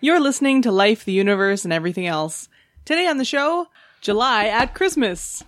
[0.00, 2.48] You're listening to Life, the Universe, and Everything Else.
[2.84, 3.66] Today on the show,
[4.00, 5.42] July at Christmas.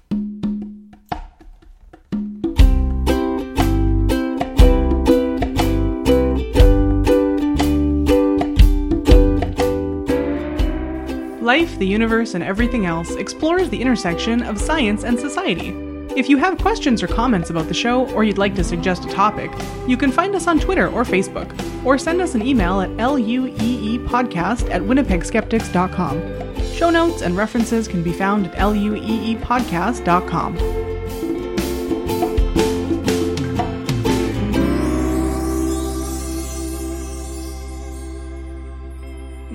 [11.41, 15.90] Life, the Universe, and Everything Else explores the intersection of science and society.
[16.17, 19.09] If you have questions or comments about the show, or you'd like to suggest a
[19.09, 19.53] topic,
[19.87, 21.55] you can find us on Twitter or Facebook,
[21.85, 26.65] or send us an email at lueepodcast at winnipegskeptics.com.
[26.75, 30.57] Show notes and references can be found at lueepodcast.com.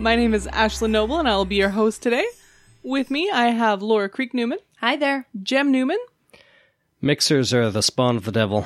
[0.01, 2.25] My name is Ashlyn Noble, and I will be your host today.
[2.81, 5.25] With me, I have Laura Creek Newman, Hi there.
[5.41, 5.97] Jem Newman,
[7.05, 8.65] Mixers are the spawn of the devil.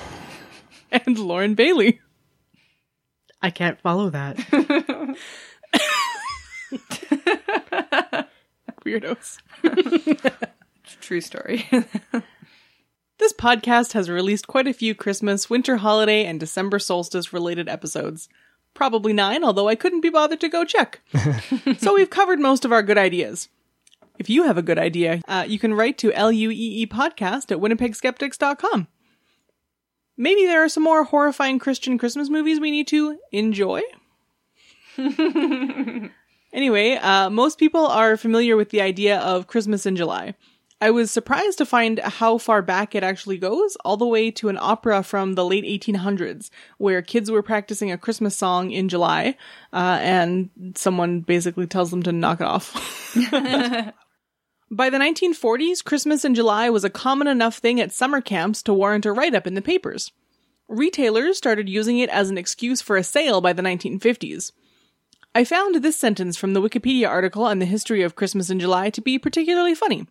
[0.93, 1.99] and Lauren Bailey.
[3.41, 4.38] I can't follow that.
[8.85, 9.39] Weirdos.
[11.01, 11.68] True story.
[13.18, 18.29] This podcast has released quite a few Christmas, winter holiday, and December solstice related episodes.
[18.74, 21.01] Probably nine, although I couldn't be bothered to go check.
[21.79, 23.49] so we've covered most of our good ideas.
[24.20, 28.87] If you have a good idea, uh, you can write to LUEE podcast at winnipegskeptics.com.
[30.17, 33.81] Maybe there are some more horrifying Christian Christmas movies we need to enjoy.
[36.53, 40.35] anyway, uh, most people are familiar with the idea of Christmas in July.
[40.81, 44.49] I was surprised to find how far back it actually goes, all the way to
[44.49, 49.37] an opera from the late 1800s, where kids were practicing a Christmas song in July,
[49.71, 53.15] uh, and someone basically tells them to knock it off.
[54.71, 58.73] By the 1940s, Christmas in July was a common enough thing at summer camps to
[58.73, 60.12] warrant a write up in the papers.
[60.67, 64.51] Retailers started using it as an excuse for a sale by the 1950s.
[65.34, 68.91] I found this sentence from the Wikipedia article on the history of Christmas in July
[68.91, 70.06] to be particularly funny.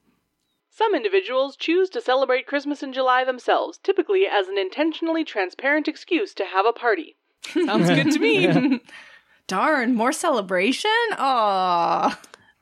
[0.71, 6.35] Some individuals choose to celebrate Christmas in July themselves, typically as an intentionally transparent excuse
[6.35, 7.17] to have a party.
[7.53, 8.81] Sounds good to me.
[9.47, 10.91] Darn, more celebration?
[11.13, 12.19] Aw.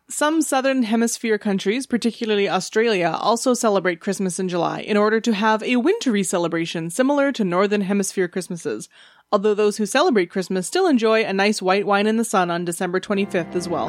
[0.08, 5.64] Some southern hemisphere countries, particularly Australia, also celebrate Christmas in July in order to have
[5.64, 8.88] a wintry celebration similar to northern hemisphere Christmases.
[9.32, 12.64] Although those who celebrate Christmas still enjoy a nice white wine in the sun on
[12.64, 13.88] December 25th as well.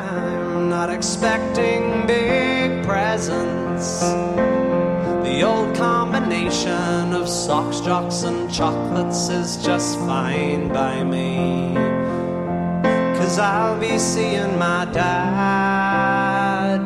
[0.00, 4.00] I'm not expecting big presents.
[4.00, 11.87] The old combination of socks, jocks, and chocolates is just fine by me.
[13.28, 16.80] Cause I'll be seeing my dad,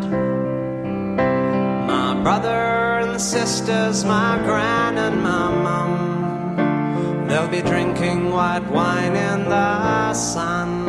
[1.86, 7.28] my brother and sisters, my gran and my mum.
[7.28, 10.88] They'll be drinking white wine in the sun.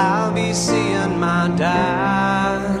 [0.00, 2.80] I'll be seeing my dad,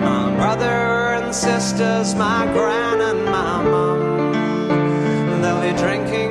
[0.00, 5.40] my brother and sisters, my gran and my mum.
[5.40, 6.27] They'll be drinking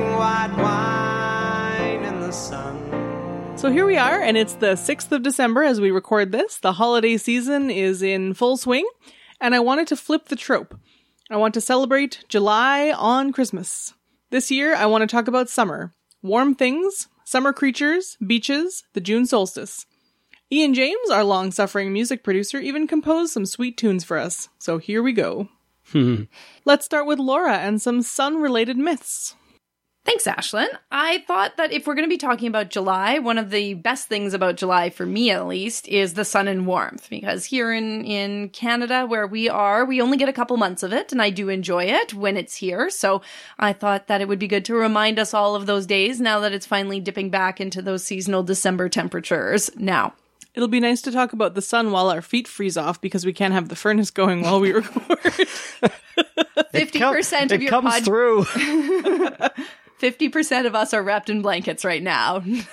[3.58, 6.58] So here we are, and it's the 6th of December as we record this.
[6.58, 8.86] The holiday season is in full swing,
[9.40, 10.78] and I wanted to flip the trope.
[11.28, 13.94] I want to celebrate July on Christmas.
[14.30, 15.92] This year, I want to talk about summer.
[16.22, 19.86] Warm things, summer creatures, beaches, the June solstice.
[20.52, 24.48] Ian James, our long suffering music producer, even composed some sweet tunes for us.
[24.60, 25.48] So here we go.
[26.64, 29.34] Let's start with Laura and some sun related myths.
[30.08, 30.68] Thanks, Ashlyn.
[30.90, 34.08] I thought that if we're going to be talking about July, one of the best
[34.08, 37.10] things about July, for me at least, is the sun and warmth.
[37.10, 40.94] Because here in, in Canada, where we are, we only get a couple months of
[40.94, 42.88] it, and I do enjoy it when it's here.
[42.88, 43.20] So
[43.58, 46.40] I thought that it would be good to remind us all of those days now
[46.40, 50.14] that it's finally dipping back into those seasonal December temperatures now.
[50.54, 53.34] It'll be nice to talk about the sun while our feet freeze off because we
[53.34, 55.18] can't have the furnace going while we record.
[56.72, 58.46] 50% of it your comes pod- through.
[60.00, 62.38] 50% of us are wrapped in blankets right now.
[62.40, 62.64] we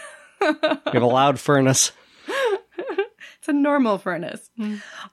[0.42, 1.92] have a loud furnace.
[2.28, 4.50] It's a normal furnace.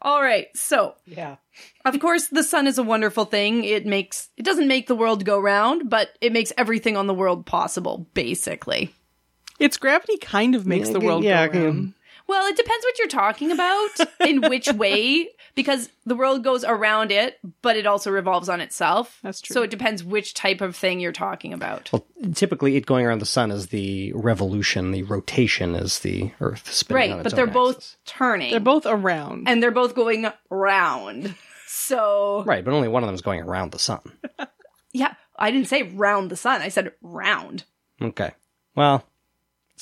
[0.01, 0.47] All right.
[0.57, 1.37] So, yeah.
[1.85, 3.63] of course, the sun is a wonderful thing.
[3.65, 7.13] It makes, it doesn't make the world go round, but it makes everything on the
[7.13, 8.95] world possible, basically.
[9.59, 11.95] its gravity kind of makes the world yeah, go round.
[12.27, 13.89] Well, it depends what you're talking about,
[14.27, 19.19] in which way, because the world goes around it, but it also revolves on itself.
[19.23, 19.55] That's true.
[19.55, 21.91] So it depends which type of thing you're talking about.
[21.93, 24.93] Well, typically, it going around the sun is the revolution.
[24.93, 28.51] The rotation is the Earth spinning on Right, its but they're own both turning.
[28.51, 29.49] They're both around.
[29.49, 31.35] and they're both going round.
[31.67, 34.01] So, right, but only one of them is going around the sun.
[34.93, 36.61] yeah, I didn't say round the sun.
[36.61, 37.65] I said round.
[38.01, 38.33] Okay.
[38.77, 39.05] Well,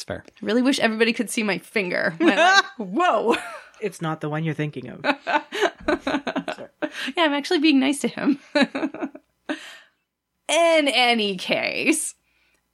[0.01, 0.25] It's fair.
[0.27, 2.15] I really wish everybody could see my finger.
[2.19, 3.37] My, like, whoa.
[3.83, 5.05] It's not the one you're thinking of.
[7.17, 8.41] Yeah, I'm actually being nice to him.
[8.55, 9.59] In
[10.89, 12.15] any case,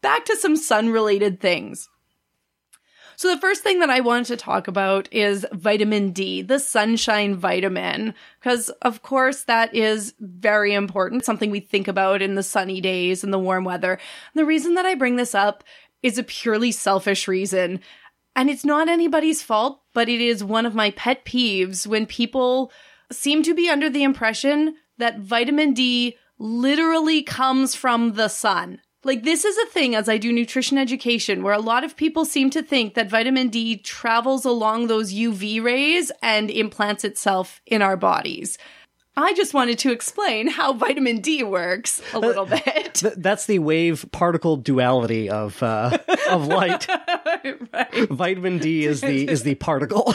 [0.03, 1.89] back to some sun related things.
[3.19, 7.35] So, the first thing that I wanted to talk about is vitamin D, the sunshine
[7.35, 12.81] vitamin, because of course that is very important, something we think about in the sunny
[12.81, 13.93] days and the warm weather.
[13.93, 15.65] And the reason that I bring this up
[16.03, 17.81] is a purely selfish reason.
[18.35, 22.71] And it's not anybody's fault, but it is one of my pet peeves when people
[23.11, 28.81] seem to be under the impression that vitamin D literally comes from the sun.
[29.05, 32.25] Like, this is a thing as I do nutrition education where a lot of people
[32.25, 37.83] seem to think that vitamin D travels along those UV rays and implants itself in
[37.83, 38.59] our bodies.
[39.19, 42.95] I just wanted to explain how vitamin D works a little bit.
[42.95, 45.97] Th- that's the wave particle duality of uh,
[46.29, 46.87] of light.
[47.73, 48.09] right.
[48.11, 50.15] Vitamin D is the is the particle.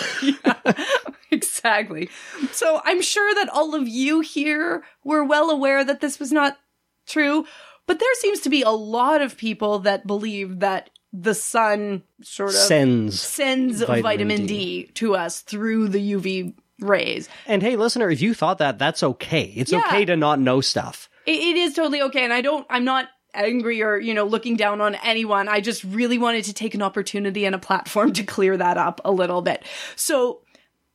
[1.31, 2.09] exactly.
[2.51, 6.59] So I'm sure that all of you here were well aware that this was not
[7.07, 7.45] true,
[7.87, 12.49] but there seems to be a lot of people that believe that the sun sort
[12.51, 13.19] of Sends.
[13.19, 14.83] sends vitamin vitamin, D.
[14.83, 14.91] D.
[14.93, 17.29] to us through the UV rays.
[17.47, 19.53] And hey, listener, if you thought that, that's okay.
[19.55, 19.79] It's Yeah.
[19.87, 21.09] okay to not know stuff.
[21.25, 22.65] It, it is totally okay, and I don't.
[22.69, 25.47] I'm not angry or you know looking down on anyone.
[25.47, 28.99] I just really wanted to take an opportunity and a platform to clear that up
[29.05, 29.63] a little bit.
[29.95, 30.41] So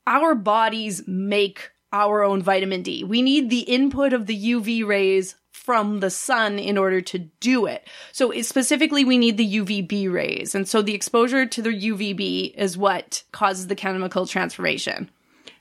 [0.05, 3.03] our bodies make our own vitamin D.
[3.03, 7.65] We need the input of the UV rays from the sun in order to do
[7.65, 7.85] it.
[8.11, 10.53] So it- specifically, we need the UVB rays.
[10.55, 15.09] And so the exposure to the UVB is what causes the chemical transformation.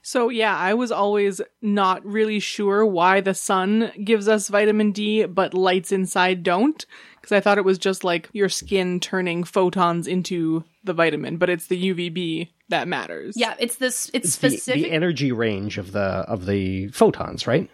[0.06, 5.26] So yeah, I was always not really sure why the sun gives us vitamin D,
[5.26, 6.86] but lights inside don't.
[7.16, 11.50] Because I thought it was just like your skin turning photons into the vitamin, but
[11.50, 13.34] it's the UVB that matters.
[13.36, 14.84] Yeah, it's this, it's, It's the, specific.
[14.84, 17.68] the energy range of the of the photons, right?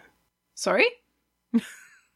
[0.55, 0.87] Sorry?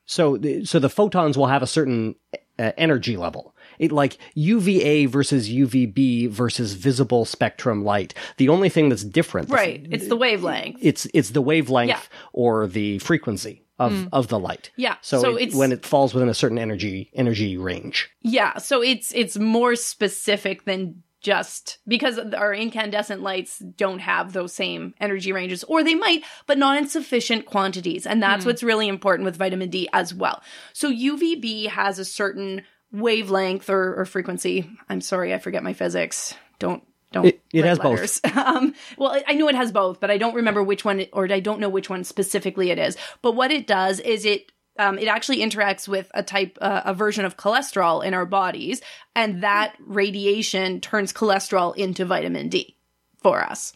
[0.07, 2.15] So, the, so the photons will have a certain
[2.57, 3.53] uh, energy level.
[3.79, 8.13] It like UVA versus UVB versus visible spectrum light.
[8.37, 9.85] The only thing that's different, the Right.
[9.91, 10.77] It's the wavelength.
[10.81, 11.99] It's it's the wavelength Yeah.
[12.33, 14.09] or the frequency of mm.
[14.11, 14.71] of the light.
[14.75, 18.09] Yeah, So, so it- when it falls within a certain energy energy range.
[18.21, 24.53] Yeah, so it's it's more specific than just because our incandescent lights don't have those
[24.53, 28.47] same energy ranges or they might but not in sufficient quantities and that's mm.
[28.47, 30.41] what's really important with vitamin D as well.
[30.73, 34.69] So UVB has a certain wavelength or, or frequency.
[34.89, 36.33] I'm sorry, I forget my physics.
[36.59, 38.19] Don't don't It- it has both.
[38.37, 41.09] um, well, I- I know it has both, but I don't remember which one, it-
[41.13, 42.97] or I don't know which one specifically it is.
[43.21, 46.93] But what it does is it um, it actually interacts with a type, uh, a
[46.93, 48.79] version of cholesterol in our bodies,
[49.15, 52.77] and that radiation turns cholesterol into vitamin D
[53.23, 53.73] for us.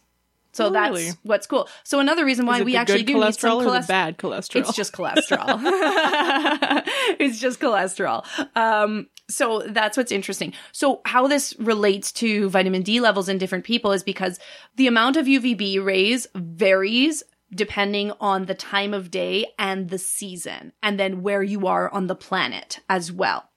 [0.53, 1.11] So Oh, that's really?
[1.23, 1.69] what's cool.
[1.83, 3.87] So another reason why we actually do need some cholesterol or the cholesterol.
[3.87, 4.55] bad cholesterol?
[4.59, 5.61] It's just cholesterol.
[7.19, 8.25] it's just cholesterol.
[8.55, 10.53] Um, so that's what's interesting.
[10.71, 14.39] So how this relates to vitamin D levels in different people is because
[14.75, 17.23] the amount of UVB rays varies
[17.53, 22.07] depending on the time of day and the season, and then where you are on
[22.07, 23.49] the planet as well.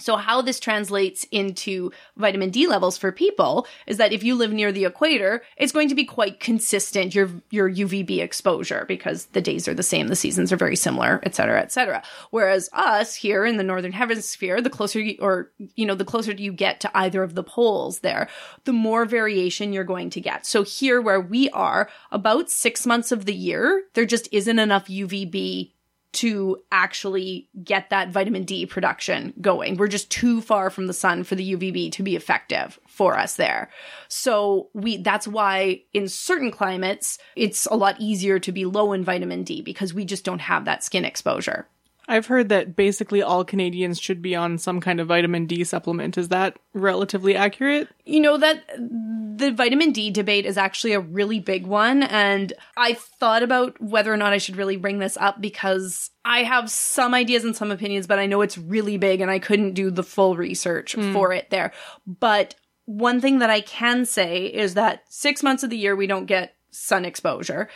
[0.00, 4.52] So how this translates into vitamin D levels for people is that if you live
[4.52, 9.40] near the equator, it's going to be quite consistent your your UVB exposure because the
[9.40, 12.02] days are the same, the seasons are very similar, et cetera, et cetera.
[12.30, 16.32] Whereas us here in the northern hemisphere, the closer you, or you know, the closer
[16.32, 18.28] you get to either of the poles there,
[18.64, 20.46] the more variation you're going to get.
[20.46, 24.86] So here where we are, about 6 months of the year, there just isn't enough
[24.86, 25.72] UVB
[26.10, 29.76] to actually get that vitamin D production going.
[29.76, 33.36] We're just too far from the sun for the UVB to be effective for us
[33.36, 33.70] there.
[34.08, 39.04] So we that's why in certain climates it's a lot easier to be low in
[39.04, 41.68] vitamin D because we just don't have that skin exposure.
[42.08, 46.16] I've heard that basically all Canadians should be on some kind of vitamin D supplement.
[46.16, 47.88] Is that relatively accurate?
[48.06, 52.02] You know that the vitamin D debate is actually a really big one.
[52.02, 56.44] And I thought about whether or not I should really bring this up because I
[56.44, 59.74] have some ideas and some opinions, but I know it's really big and I couldn't
[59.74, 61.12] do the full research hmm.
[61.12, 61.72] for it there.
[62.06, 62.54] But
[62.86, 66.24] one thing that I can say is that six months of the year we don't
[66.24, 67.68] get sun exposure.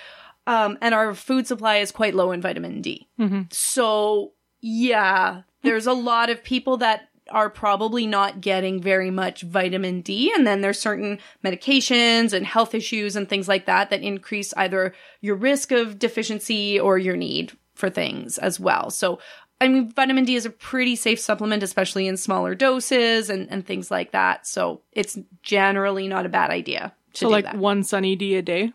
[0.47, 3.07] Um, and our food supply is quite low in vitamin D.
[3.51, 10.01] So, yeah, there's a lot of people that are probably not getting very much vitamin
[10.01, 10.33] D.
[10.35, 14.93] And then there's certain medications and health issues and things like that that increase either
[15.21, 18.91] your risk of deficiency or your need for things as well.
[18.91, 19.21] So,
[19.61, 23.65] I mean, vitamin D is a pretty safe supplement, especially in smaller doses and, and
[23.65, 24.45] things like that.
[24.47, 27.57] So it's generally not a bad idea to So do like that.
[27.57, 28.73] one sunny D a day.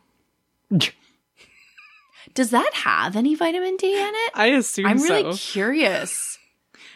[2.33, 4.31] Does that have any vitamin D in it?
[4.35, 5.51] I assume I'm really so.
[5.53, 6.37] curious.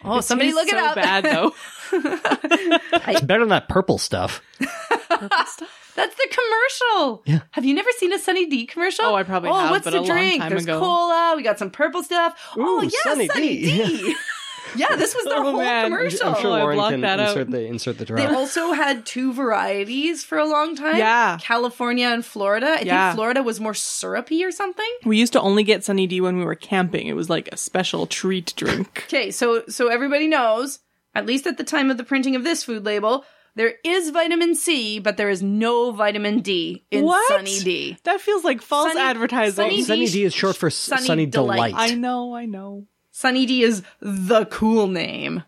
[0.03, 0.95] Oh, It somebody look tastes it up.
[0.95, 1.53] Bad though.
[1.93, 4.41] It's better than that purple stuff.
[4.59, 7.23] That's the commercial.
[7.25, 7.41] Yeah.
[7.51, 9.05] Have you never seen a Sunny D commercial?
[9.05, 10.41] Oh, I probably oh, have, what's but the a long drink?
[10.41, 10.79] time There's ago.
[10.79, 11.33] cola.
[11.35, 12.33] We got some purple stuff.
[12.57, 13.63] oh, Ooh, yeah, Sunny Sunny, D.
[13.65, 14.07] D.
[14.07, 14.13] yeah,
[14.75, 15.85] this was their Oh, whole man.
[15.85, 16.27] I'm commercial.
[16.29, 17.29] I'm sure Oh, I Lauren blocked can that out.
[17.29, 20.97] insert the insert the They also had two varieties for a long time.
[20.97, 21.37] Yeah.
[21.41, 22.77] California and Florida.
[22.79, 23.09] I Yeah.
[23.09, 24.89] think Florida was more syrupy or something.
[25.05, 27.07] we used to only get sunny D when we were camping.
[27.07, 29.05] It was like a special treat drink.
[29.11, 30.79] Okay, so so everybody knows,
[31.13, 33.25] at least at the time of the printing of this food label,
[33.55, 37.27] there is vitamin C, but there is no vitamin D in What?
[37.27, 37.97] Sunny D.
[38.05, 39.55] That feels like false Sunny- advertising.
[39.65, 41.71] Sunny Sunny D D is short for Sunny Sunny, Delight.
[41.71, 41.73] Delight.
[41.75, 42.85] I know, I know.
[43.21, 45.43] Sunny D is the cool name.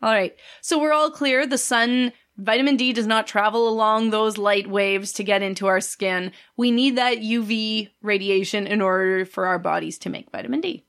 [0.00, 0.36] All right.
[0.60, 1.44] So we're all clear.
[1.44, 5.80] The sun, vitamin D does not travel along those light waves to get into our
[5.80, 6.30] skin.
[6.56, 10.84] We need that UV radiation in order for our bodies to make vitamin D.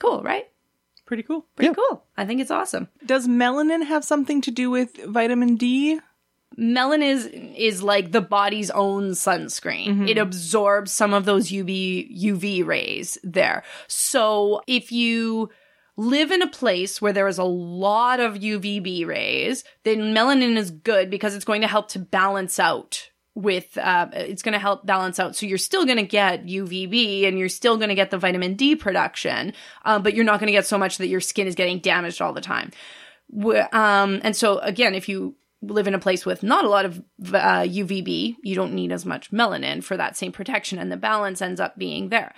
[0.00, 0.48] Cool, right?
[1.06, 1.46] Pretty cool.
[1.54, 2.04] Pretty cool.
[2.16, 2.88] I think it's awesome.
[3.06, 6.00] Does melanin have something to do with vitamin D?
[6.58, 9.86] Melanin is is like the body's own sunscreen.
[9.86, 10.08] Mm-hmm.
[10.08, 13.62] It absorbs some of those UV UV rays there.
[13.86, 15.50] So if you
[16.00, 20.70] live in a place where there is a lot of UVB rays, then melanin is
[20.70, 24.84] good because it's going to help to balance out with uh, it's going to help
[24.84, 28.10] balance out so you're still going to get UVB and you're still going to get
[28.10, 29.52] the vitamin D production
[29.84, 32.20] uh, but you're not going to get so much that your skin is getting damaged
[32.20, 32.72] all the time
[33.72, 36.98] um, and so again, if you live in a place with not a lot of
[36.98, 41.42] uh, UVB, you don't need as much melanin for that same protection, and the balance
[41.42, 42.34] ends up being there.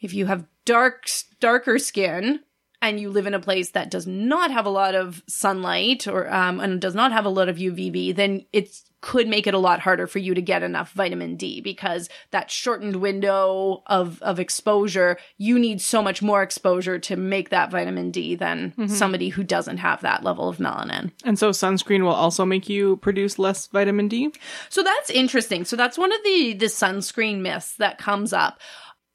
[0.00, 1.06] If you have dark,
[1.40, 2.40] darker skin
[2.82, 6.32] and you live in a place that does not have a lot of sunlight or
[6.32, 8.70] um, and does not have a lot of UVB, then it
[9.02, 12.50] could make it a lot harder for you to get enough vitamin D because that
[12.50, 18.10] shortened window of of exposure, you need so much more exposure to make that vitamin
[18.10, 21.12] D than somebody who doesn't have that level of melanin.
[21.24, 24.32] And so sunscreen will also make you produce less vitamin D?
[24.68, 25.64] So that's interesting.
[25.64, 28.60] So that's one of the the sunscreen myths that comes up.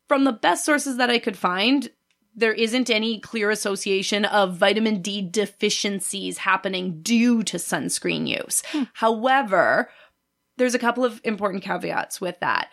[0.07, 1.89] From the best sources that I could find,
[2.35, 8.61] there isn't any clear association of vitamin D deficiencies happening due to sunscreen use.
[8.67, 8.83] Hmm.
[8.93, 9.89] However,
[10.57, 12.69] there's a couple of important caveats with that.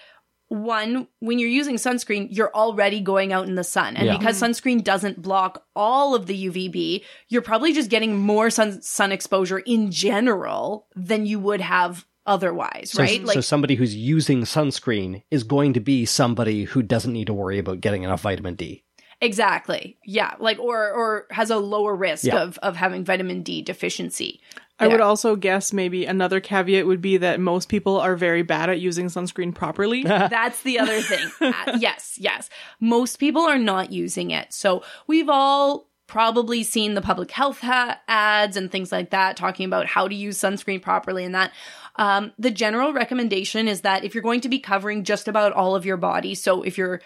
[0.48, 3.96] One, when you're using sunscreen, you're already going out in the sun.
[3.96, 4.18] And Yeah.
[4.18, 4.46] because hmm.
[4.46, 9.60] sunscreen doesn't block all of the UVB, you're probably just getting more sun, sun exposure
[9.60, 13.26] in general than you would have otherwise, So, right?
[13.28, 17.58] so somebody who's using sunscreen is going to be somebody who doesn't need to worry
[17.58, 18.84] about getting enough vitamin D.
[19.22, 19.96] Exactly.
[20.04, 20.34] Yeah.
[20.38, 22.42] Like or or has a lower risk Yeah.
[22.42, 24.40] of of having vitamin D deficiency.
[24.80, 28.68] I would also guess maybe another caveat would be that most people are very bad
[28.68, 30.02] at using sunscreen properly.
[30.04, 31.30] That's the other thing.
[31.40, 32.50] Uh, yes, yes.
[32.80, 34.52] Most people are not using it.
[34.52, 39.66] So we've all probably seen the public health ha- ads and things like that talking
[39.66, 41.52] about how to use sunscreen properly and that.
[41.96, 45.76] Um, the general recommendation is that if you're going to be covering just about all
[45.76, 47.00] of your body, so if you're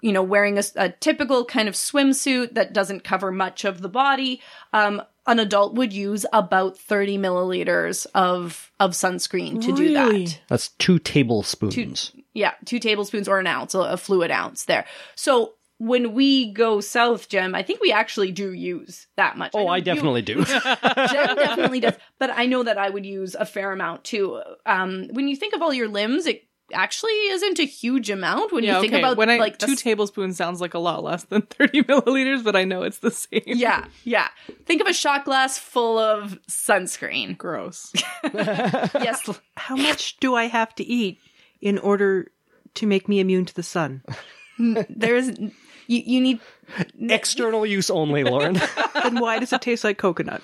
[0.00, 3.88] you know, wearing a, a typical kind of swimsuit that doesn't cover much of the
[3.88, 4.40] body,
[4.72, 10.40] um, an adult would use about 30 milliliters of of sunscreen to do that.
[10.48, 12.12] That's two tablespoons.
[12.34, 14.84] Yeah, two tablespoons or an ounce, a, a fluid ounce there.
[15.14, 19.50] So when we go south, Jem, I think we actually do use that much.
[19.54, 20.44] oh, know I you- definitely do.
[20.44, 24.40] Jen definitely does, but I know that I would use a fair amount too.
[24.64, 28.64] Um, when you think of all your limbs, it actually isn't a huge amount when
[28.64, 29.02] yeah, you think okay.
[29.02, 32.42] about when I like two s- tablespoons sounds like a lot less than 30 milliliters,
[32.44, 33.42] but I know it's the same.
[33.46, 34.28] Yeah, yeah.
[34.66, 37.36] Think of a shot glass full of sunscreen.
[37.36, 37.92] Gross.
[38.34, 41.18] Yes, How much do I have to eat
[41.60, 42.30] in order
[42.74, 44.02] to make me immune to the sun?
[44.88, 45.48] there's you.
[45.86, 46.40] You need
[47.00, 48.60] External use only, Lauren.
[49.02, 50.42] then why does it taste like coconut?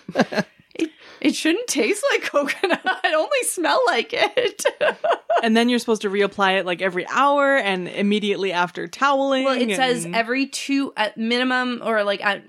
[1.21, 2.81] It shouldn't taste like coconut.
[3.05, 4.65] It only smell like it.
[5.43, 9.45] and then you're supposed to reapply it like every hour and immediately after toweling.
[9.45, 12.43] Well, it says every two at minimum, or like at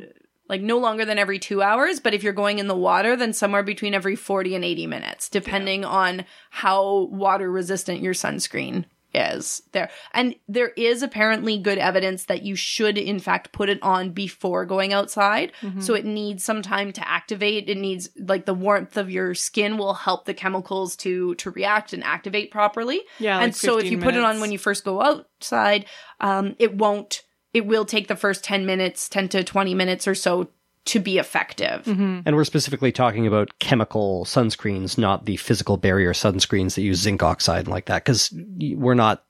[0.49, 1.99] like no longer than every two hours.
[2.01, 5.29] But if you're going in the water, then somewhere between every forty and eighty minutes,
[5.29, 9.89] depending on how water resistant your sunscreen is there.
[10.13, 14.65] And there is apparently good evidence that you should in fact put it on before
[14.65, 15.51] going outside.
[15.61, 15.81] Mm-hmm.
[15.81, 17.69] So it needs some time to activate.
[17.69, 21.93] It needs like the warmth of your skin will help the chemicals to to react
[21.93, 23.01] and activate properly.
[23.17, 25.85] Yeah, like and so if 15 you put it on when you first go outside,
[26.19, 27.23] um, it won't.
[27.51, 30.49] It will take the first ten minutes, ten to twenty minutes or so
[30.89, 31.87] to be effective.
[31.87, 37.23] And we're specifically talking about chemical sunscreens, not the physical barrier sunscreens that use zinc
[37.23, 38.33] oxide and like that, because
[38.75, 39.23] we're not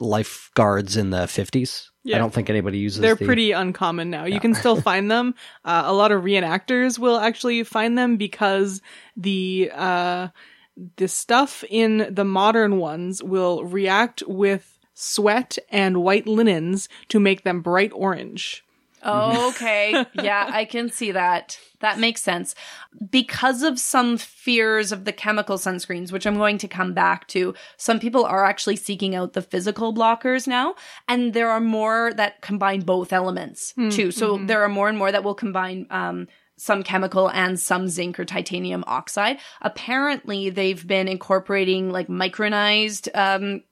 [0.00, 1.88] lifeguards in the 50s.
[2.04, 2.16] Yeah.
[2.16, 4.24] I don't think anybody uses They're the- pretty uncommon now.
[4.24, 5.34] You can still find them.
[5.64, 8.80] Uh, a lot of reenactors will actually find them because
[9.16, 10.28] the uh,
[10.96, 17.42] the stuff in the modern ones will react with sweat and white linens to make
[17.44, 18.62] them bright orange.
[19.06, 20.04] Okay.
[20.14, 21.58] yeah, I can see that.
[21.80, 22.54] That makes sense.
[23.10, 27.54] Because of some fears of the chemical sunscreens, which I'm going to come back to,
[27.76, 30.74] some people are actually seeking out the physical blockers now.
[31.06, 34.10] And there are more that combine both elements too.
[34.10, 38.18] So there are more and more that will combine, um, some chemical and some zinc
[38.18, 39.38] or titanium oxide.
[39.60, 43.62] Apparently, they've been incorporating like micronized um,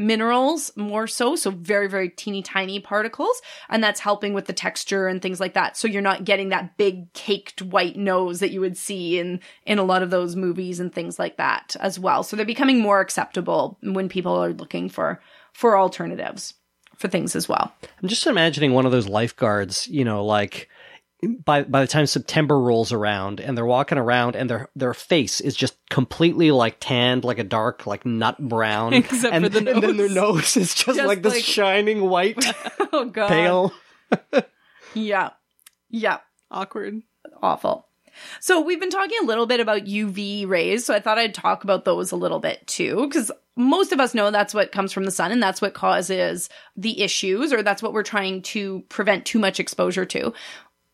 [0.00, 5.06] minerals more so so very very teeny tiny particles and that's helping with the texture
[5.06, 5.76] and things like that.
[5.76, 9.78] So you're not getting that big caked white nose that you would see in in
[9.78, 12.22] a lot of those movies and things like that as well.
[12.22, 15.20] So they're becoming more acceptable when people are looking for
[15.52, 16.54] for alternatives
[16.96, 17.72] for things as well.
[18.02, 20.68] I'm just imagining one of those lifeguards, you know, like
[21.44, 25.40] by by the time September rolls around and they're walking around and their their face
[25.40, 29.60] is just completely like tanned, like a dark, like nut brown, Except and, for the
[29.60, 29.74] nose.
[29.74, 30.14] and then their nose.
[30.14, 32.42] nose is just, Just like this like- shining white
[32.92, 33.72] oh god pale.
[34.94, 35.30] yeah
[35.88, 36.18] yeah
[36.50, 37.02] Awkward.
[37.42, 37.86] awful.
[38.40, 41.62] So we've been talking a little bit about UV rays, so I thought I'd talk
[41.64, 45.04] about those a little bit too, because most of us know that's what comes from
[45.04, 49.26] the sun and that's what causes the issues, or that's what we're trying to prevent
[49.26, 50.32] too much exposure to.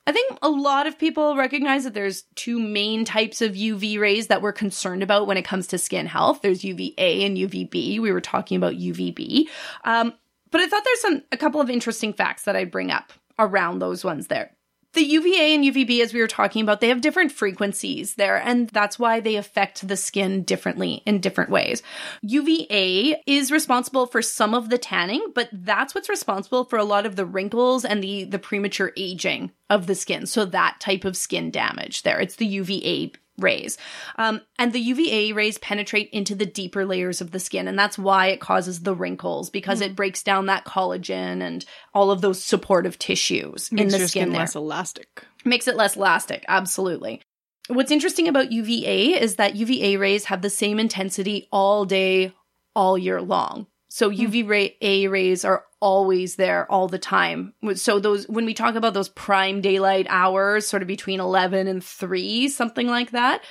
[0.07, 4.29] I think a lot of people recognize that there's two main types of UV rays
[4.29, 6.43] that we're concerned about when it comes to skin health.
[6.43, 8.01] There's UVA and UVB.
[8.01, 9.49] We were talking about UVB.
[9.85, 10.15] Um,
[10.53, 13.81] but I thought there's some a couple of interesting facts that I'd bring up around
[13.81, 14.53] those ones there.
[14.97, 18.71] The UVA and UVB, as we were talking about, they have different frequencies there, and
[18.71, 21.83] that's why they affect the skin differently in different ways.
[22.23, 27.05] UVA is responsible for some of the tanning, but that's what's responsible for a lot
[27.05, 30.25] of the wrinkles and the, the premature aging of the skin.
[30.25, 32.19] So that type of skin damage there.
[32.19, 33.79] It's the UVA rays.
[34.17, 37.99] Um, and the UVA rays penetrate into the deeper layers of the skin, and that's
[37.99, 42.43] why it causes the wrinkles because it breaks down that collagen and all of those
[42.43, 45.25] supportive tissues Makes in the your skin, skin less elastic.
[45.45, 47.23] Makes it less elastic, absolutely.
[47.69, 52.33] What's interesting about UVA is that UVA rays have the same intensity all day,
[52.75, 53.67] all year long.
[53.97, 54.21] So hmm.
[54.21, 57.55] UVA rays are always there all the time.
[57.77, 61.83] So those when we talk about those prime daylight hours, sort of between 11 and
[61.83, 63.43] 3, something like that,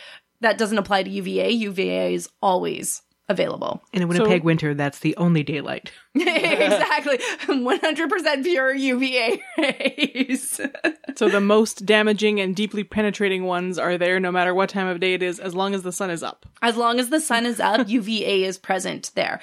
[0.42, 1.50] that doesn't apply to UVA.
[1.50, 3.82] UVA is always available.
[3.92, 5.92] And in Winnipeg winter, that's the only daylight.
[6.16, 7.18] exactly.
[7.48, 10.62] 100% pure UVA rays.
[11.18, 15.00] So the most damaging and deeply penetrating ones are there no matter what time of
[15.00, 16.46] day it is, as long as the sun is up.
[16.62, 19.40] As long as the sun is up, UVA is present there.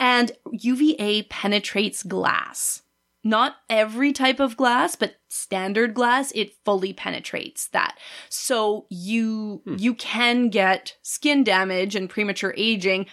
[0.00, 2.82] And UVA penetrates glass.
[3.24, 7.98] Not every type of glass, but standard glass, it fully penetrates that.
[8.28, 9.76] So you hmm.
[9.78, 13.06] you can get skin damage and premature aging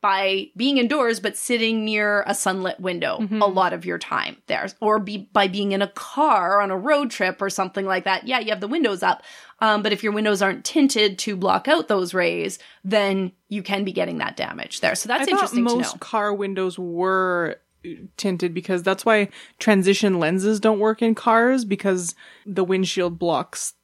[0.00, 4.66] by being indoors but sitting near a sunlit window a lot of your time there.
[4.80, 8.26] Or be by being in a car on a road trip or something like that.
[8.26, 9.22] Yeah you have the windows up.
[9.60, 13.84] Um, but if your windows aren't tinted to block out those rays then you can
[13.84, 14.94] be getting that damage there.
[14.94, 15.98] So that's I interesting most to know.
[16.00, 19.28] car windows were uh, tinted because that's why
[19.58, 23.74] transition lenses don't work in cars because the windshield blocks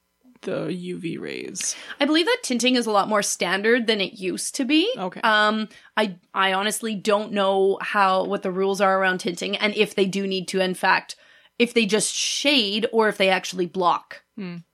[0.42, 1.74] the UV rays.
[2.00, 4.92] I believe that tinting is a lot more standard than it used to be.
[4.96, 5.20] Okay.
[5.22, 9.94] Um, I I honestly don't know how what the rules are around tinting and if
[9.94, 11.16] they do need to, in fact,
[11.58, 14.22] if they just shade or if they actually block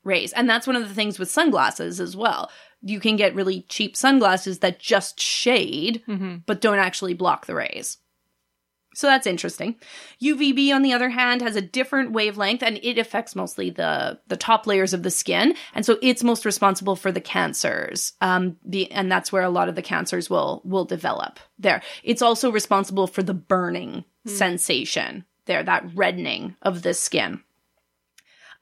[0.05, 0.33] rays.
[0.33, 2.51] And that's one of the things with sunglasses as well.
[2.81, 6.03] You can get really cheap sunglasses that just shade
[6.47, 7.99] but don't actually block the rays.
[8.99, 9.77] So that's interesting.
[10.21, 14.37] UVB, on the other hand, has a different wavelength and it affects mostly the, the
[14.37, 15.55] top layers of the skin.
[15.73, 18.15] And so it's most responsible for the cancers.
[18.21, 21.81] Um, the, and that's where a lot of the cancers will, will develop there.
[22.03, 27.45] It's also responsible for the burning sensation there, that reddening of the skin.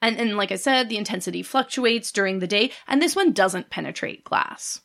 [0.03, 3.71] And, and like I said, the intensity fluctuates during the day, and this one doesn't
[3.71, 4.81] penetrate glass.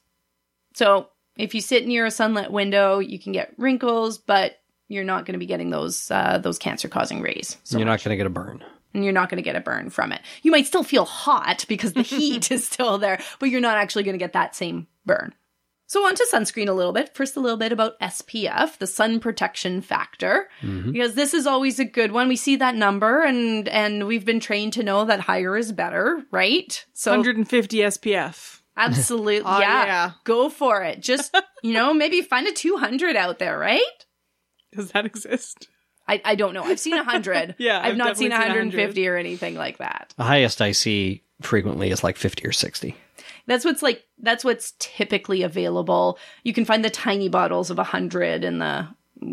[0.72, 4.61] So if you sit near a sunlit window, you can get wrinkles, but
[4.92, 7.56] you're not going to be getting those uh, those cancer causing rays.
[7.64, 8.62] So You're not going to get a burn.
[8.94, 10.20] and you're not going to get a burn from it.
[10.42, 14.02] You might still feel hot because the heat is still there, but you're not actually
[14.04, 15.34] going to get that same burn.
[15.86, 17.14] So on to sunscreen a little bit.
[17.14, 21.84] First, a little bit about SPF, the sun protection factor, because this is always a
[21.84, 22.28] good one.
[22.28, 26.22] We see that number, and and we've been trained to know that higher is better,
[26.30, 26.82] right?
[26.94, 28.60] So 150 SPF.
[28.74, 30.10] absolutely, Oh, yeah, yeah.
[30.24, 31.00] go for it.
[31.00, 33.82] Just you know, maybe find a 200 out there, right?
[34.76, 35.68] Does that exist?
[36.08, 36.64] I, I don't know.
[36.64, 37.56] I've seen 100.
[37.58, 40.14] Yeah, I've, I've not seen definitely seen 150 or anything like that.
[40.16, 42.96] The highest I see frequently is like 50 or 60.
[43.46, 44.04] That's what's like.
[44.18, 46.18] That's what's typically available.
[46.44, 48.88] You can find the tiny bottles of a hundred in the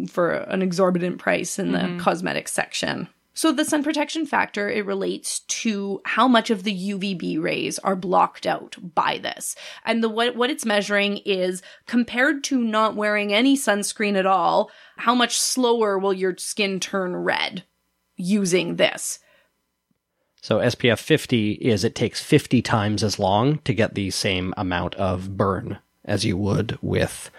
[0.08, 2.00] for an exorbitant price in the mm-hmm.
[2.00, 3.08] cosmetics section.
[3.34, 7.96] So the sun protection factor it relates to how much of the UVB rays are
[7.96, 13.34] blocked out by this, and the what what it's measuring is compared to not wearing
[13.34, 14.72] any sunscreen at all.
[14.98, 17.64] How much slower will your skin turn red
[18.18, 19.20] using this?
[20.42, 24.96] So SPF 50 is it takes 50 times as long to get the same amount
[24.96, 27.30] of burn as you would with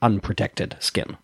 [0.00, 1.16] unprotected skin.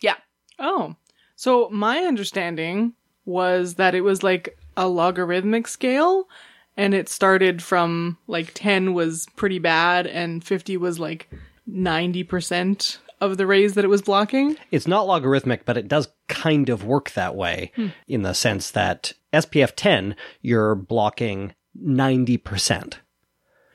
[0.00, 0.16] Yeah.
[0.58, 0.96] Oh.
[1.34, 6.28] So my understanding was that it was like a logarithmic scale
[6.76, 11.28] and it started from like 10 was pretty bad and 50 was like
[11.70, 14.56] 90% of the rays that it was blocking.
[14.70, 17.88] It's not logarithmic, but it does kind of work that way hmm.
[18.08, 22.94] in the sense that SPF 10, you're blocking 90%.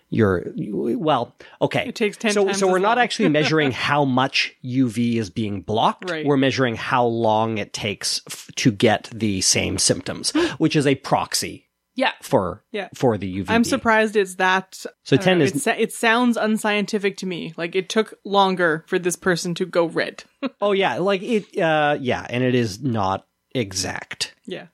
[0.09, 1.85] You're, well, okay.
[1.87, 6.09] It takes 10 so, so we're not actually measuring how much UV is being blocked.
[6.09, 6.25] Right.
[6.25, 10.95] We're measuring how long it takes f- to get the same symptoms, which is a
[10.95, 12.13] proxy Yeah.
[12.21, 12.87] for, Yeah.
[12.95, 14.85] for the uv I'm surprised it's that.
[15.03, 17.53] So 10 know, is it, it sounds unscientific to me.
[17.57, 20.23] Like it took longer for this person to go red.
[20.61, 21.59] Oh yeah, like it.
[21.59, 24.35] Uh, yeah, and it is not exact.
[24.45, 24.67] yeah.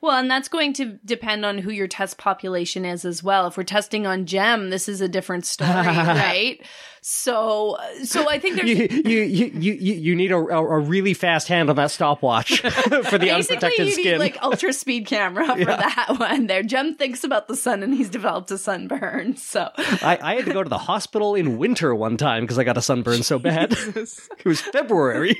[0.00, 3.48] Well, and that's going to depend on who your test population is as well.
[3.48, 6.64] If we're testing on Jem, this is a different story, right?
[7.00, 11.48] So, so I think there's You you you you you need a, a, really fast
[11.48, 14.12] hand on that stopwatch for the basically unprotected you skin.
[14.12, 16.46] need like ultra speed camera for that one.
[16.46, 19.36] There, Jem thinks about the sun, and he's developed a sunburn.
[19.36, 22.64] So, I, I had to go to the hospital in winter one time because I
[22.64, 23.72] got a sunburn so bad.
[23.96, 25.36] it was February.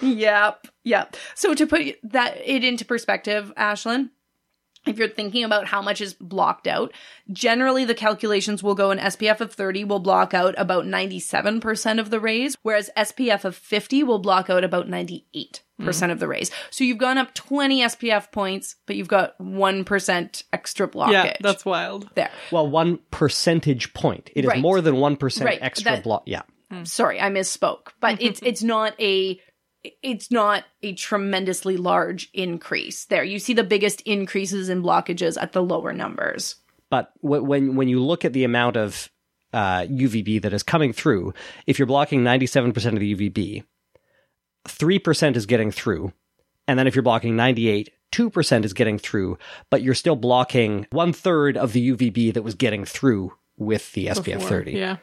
[0.00, 1.16] Yep, yep.
[1.34, 4.10] So to put that it into perspective, Ashlyn.
[4.86, 6.92] If you're thinking about how much is blocked out,
[7.32, 12.10] generally the calculations will go an SPF of 30 will block out about 97% of
[12.10, 15.24] the rays, whereas SPF of 50 will block out about 98%
[15.80, 16.12] mm.
[16.12, 16.52] of the rays.
[16.70, 21.12] So you've gone up 20 SPF points, but you've got 1% extra blockage.
[21.12, 22.08] Yeah, that's wild.
[22.14, 22.30] there.
[22.52, 24.30] Well, one percentage point.
[24.36, 24.60] It is Right.
[24.60, 26.22] more than one percent Right, extra block.
[26.26, 26.42] Yeah.
[26.84, 27.88] Sorry, I misspoke.
[28.00, 29.40] But it's it's not a
[30.02, 33.04] it's not a tremendously large increase.
[33.04, 36.56] There, you see the biggest increases in blockages at the lower numbers.
[36.90, 39.08] But wh- when when you look at the amount of
[39.52, 41.34] uh, UVB that is coming through,
[41.66, 43.64] if you're blocking 97% of the UVB,
[44.68, 46.12] 3% is getting through.
[46.68, 49.38] And then if you're blocking 98, 2% is getting through,
[49.70, 54.06] but you're still blocking one third of the UVB that was getting through with the
[54.06, 54.96] SPF 30, Yeah.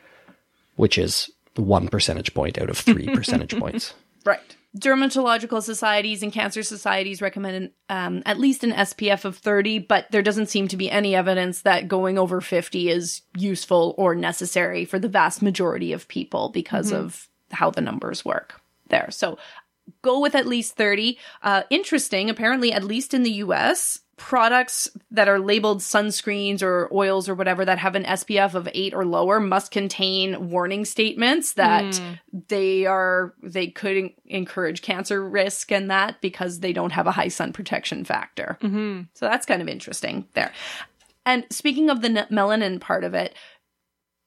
[0.76, 3.94] which is one percentage point out of three percentage points.
[4.26, 4.40] Right.
[4.78, 10.24] Dermatological societies and cancer societies recommend um, at least an SPF of 30, but there
[10.24, 14.98] doesn't seem to be any evidence that going over 50 is useful or necessary for
[14.98, 19.12] the vast majority of people because of how the numbers work there.
[19.12, 19.38] So
[20.02, 21.20] go with at least 30.
[21.44, 27.28] Uh, interesting, apparently, at least in the US, products that are labeled sunscreens or oils
[27.28, 32.00] or whatever that have an SPF of 8 or lower must contain warning statements that
[32.48, 37.12] they are they could en- encourage cancer risk and that because they don't have a
[37.12, 38.58] high sun protection factor.
[38.62, 39.02] Mm-hmm.
[39.16, 40.52] So that's kind of interesting there.
[41.26, 43.36] And speaking of the n- melanin part of it,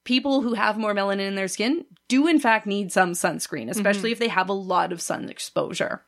[0.03, 4.11] people who have more melanin in their skin do in fact need some sunscreen, especially
[4.11, 6.03] if they have a lot of sun exposure.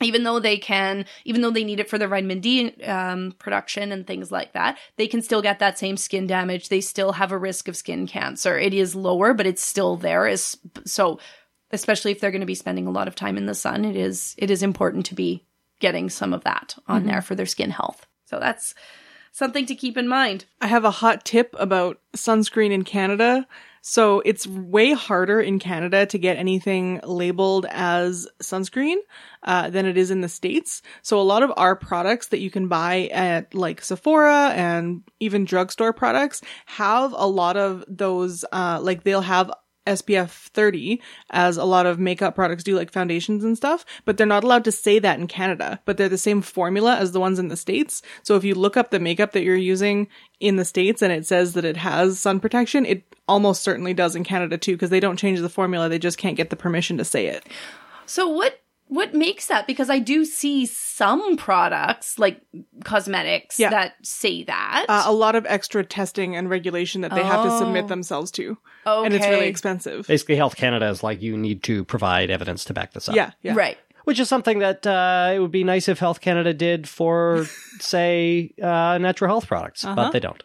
[0.00, 3.92] Even though they can, even though they need it for their vitamin D um, production
[3.92, 6.68] and things like that, they can still get that same skin damage.
[6.68, 8.58] They still have a risk of skin cancer.
[8.58, 10.26] It is lower, but it's still there.
[10.26, 11.18] Is so,
[11.72, 13.96] especially if they're going to be spending a lot of time in the sun, it
[13.96, 15.44] is it is important to be
[15.80, 18.06] getting some of that on there for their skin health.
[18.26, 18.74] So that's
[19.32, 20.44] something to keep in mind.
[20.60, 23.46] I have a hot tip about sunscreen in Canada.
[23.80, 28.96] So it's way harder in Canada to get anything labeled as sunscreen
[29.42, 30.82] uh, than it is in the States.
[31.02, 35.44] So a lot of our products that you can buy at like Sephora and even
[35.44, 39.50] drugstore products have a lot of those, uh, like they'll have
[39.88, 44.26] SPF 30 as a lot of makeup products do like foundations and stuff, but they're
[44.26, 47.38] not allowed to say that in Canada, but they're the same formula as the ones
[47.38, 48.02] in the States.
[48.22, 50.08] So if you look up the makeup that you're using
[50.40, 54.14] in the States and it says that it has sun protection, it almost certainly does
[54.14, 55.88] in Canada too, because they don't change the formula.
[55.88, 57.46] They just can't get the permission to say it.
[58.06, 59.66] So what what makes that?
[59.66, 62.40] Because I do see some products like
[62.84, 63.70] cosmetics Yeah.
[63.70, 64.86] that say that.
[64.88, 67.58] Uh, a lot of extra testing and regulation that they have to Oh.
[67.58, 68.56] submit themselves to.
[68.86, 70.06] And it's really expensive.
[70.06, 73.14] Basically, Health Canada is like you need to provide evidence to back this up.
[73.14, 73.54] Yeah, yeah.
[73.54, 73.76] Right.
[74.04, 77.44] Which is something that uh, it would be nice if Health Canada did for,
[77.80, 79.94] say, uh, natural health products, Uh-huh.
[79.94, 80.42] but they don't.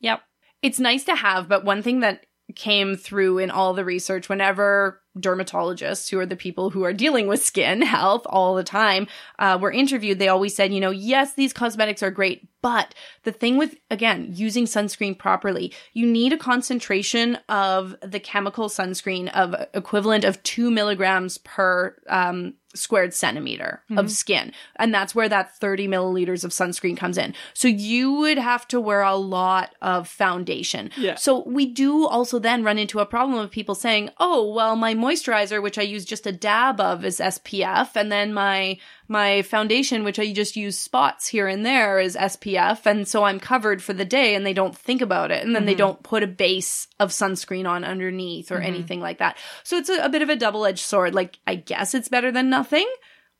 [0.00, 0.20] Yep.
[0.62, 5.00] It's nice to have, but one thing that came through in all the research whenever
[5.16, 9.06] dermatologists who are the people who are dealing with skin health all the time
[9.38, 12.94] uh, were interviewed they always said you know yes these cosmetics are great but
[13.24, 19.28] the thing with again using sunscreen properly you need a concentration of the chemical sunscreen
[19.28, 24.52] of equivalent of two milligrams per um, squared centimeter of skin.
[24.76, 27.34] And that's where that 30 milliliters of sunscreen comes in.
[27.54, 30.90] So you would have to wear a lot of foundation.
[30.96, 31.14] Yeah.
[31.14, 34.94] So we do also then run into a problem of people saying, oh, well, my
[34.98, 37.96] moisturizer, which I use just a dab of is SPF.
[37.96, 42.84] And then my, my foundation, which I just use spots here and there is SPF.
[42.84, 45.44] And so I'm covered for the day and they don't think about it.
[45.44, 45.78] And then they mm-hmm.
[45.78, 48.66] don't put a base of sunscreen on underneath or mm-hmm.
[48.66, 49.38] anything like that.
[49.64, 51.14] So it's a, a bit of a double edged sword.
[51.14, 52.88] Like, I guess it's better than nothing,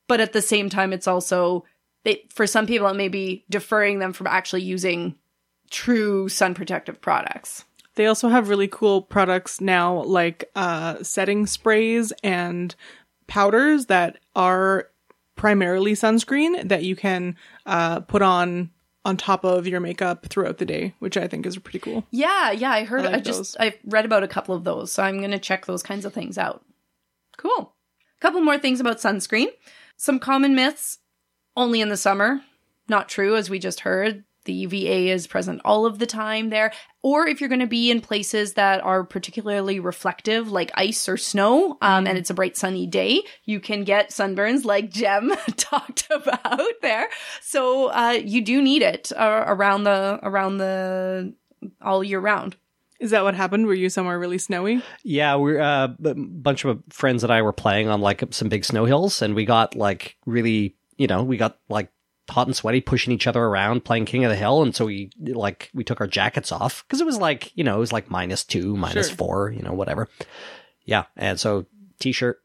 [0.06, 1.64] but at the same time, it's also,
[2.04, 5.16] it, for some people, it may be deferring them from actually using
[5.70, 7.64] true sun protective products.
[7.98, 12.72] They also have really cool products now, like uh, setting sprays and
[13.26, 14.88] powders that are
[15.34, 17.34] primarily sunscreen that you can
[17.66, 18.70] uh, put on
[19.04, 22.04] on top of your makeup throughout the day, which I think is pretty cool.
[22.12, 23.04] Yeah, yeah, I heard.
[23.04, 23.56] I I, just.
[23.58, 26.38] I read about a couple of those, so I'm gonna check those kinds of things
[26.38, 26.64] out.
[27.36, 27.74] Cool.
[28.16, 29.48] A Couple more things about sunscreen.
[29.96, 31.00] Some common myths.
[31.56, 32.42] Only in the summer.
[32.88, 34.22] Not true, as we just heard.
[34.48, 36.72] The UVA is present all of the time there.
[37.02, 41.18] Or if you're going to be in places that are particularly reflective, like ice or
[41.18, 46.08] snow, um, and it's a bright sunny day, you can get sunburns like Jem talked
[46.10, 47.08] about there.
[47.42, 51.34] So uh, you do need it uh, around the around the
[51.82, 52.56] all year round.
[53.00, 53.66] Is that what happened?
[53.66, 54.82] Were you somewhere really snowy?
[55.04, 58.64] Yeah, we're uh, a bunch of friends and I were playing on like some big
[58.64, 61.90] snow hills, and we got like really, you know, we got like
[62.28, 65.10] hot and sweaty, pushing each other around, playing King of the Hill, and so we
[65.26, 68.10] like we took our jackets off because it was like you know it was like
[68.10, 69.16] minus two, minus Sure.
[69.16, 70.08] four, you know, whatever.
[70.84, 71.66] Yeah, and so
[72.00, 72.38] t-shirt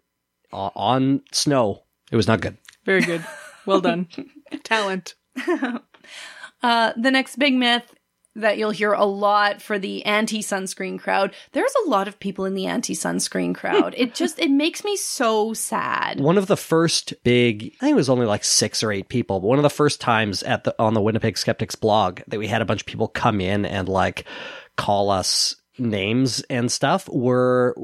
[0.51, 2.57] o- on snow, it was not good.
[2.85, 3.25] Very good.
[3.65, 4.07] Well done.
[4.63, 5.15] Talent.
[6.61, 7.93] Uh, the next big myth
[8.35, 11.33] that you'll hear a lot for the anti-sunscreen crowd.
[11.51, 13.93] There's a lot of people in the anti-sunscreen crowd.
[13.97, 16.19] it just it makes me so sad.
[16.19, 19.39] One of the first big, I think it was only like six or eight people,
[19.39, 22.47] but one of the first times at the on the Winnipeg Skeptics blog that we
[22.47, 24.25] had a bunch of people come in and like
[24.77, 27.75] call us names and stuff were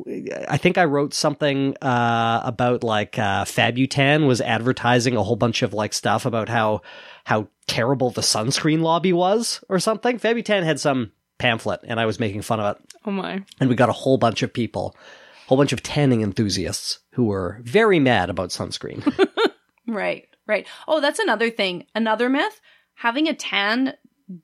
[0.47, 5.63] I think I wrote something uh about like uh Fabutan was advertising a whole bunch
[5.63, 6.81] of like stuff about how
[7.25, 10.19] how terrible the sunscreen lobby was or something.
[10.19, 13.43] Fabutan had some pamphlet and I was making fun of it Oh my.
[13.59, 17.25] and we got a whole bunch of people, a whole bunch of tanning enthusiasts who
[17.25, 19.03] were very mad about sunscreen.
[19.87, 20.67] Right, right.
[20.87, 21.85] Oh, that's another thing.
[21.95, 22.61] Another myth:
[22.93, 23.95] having a tan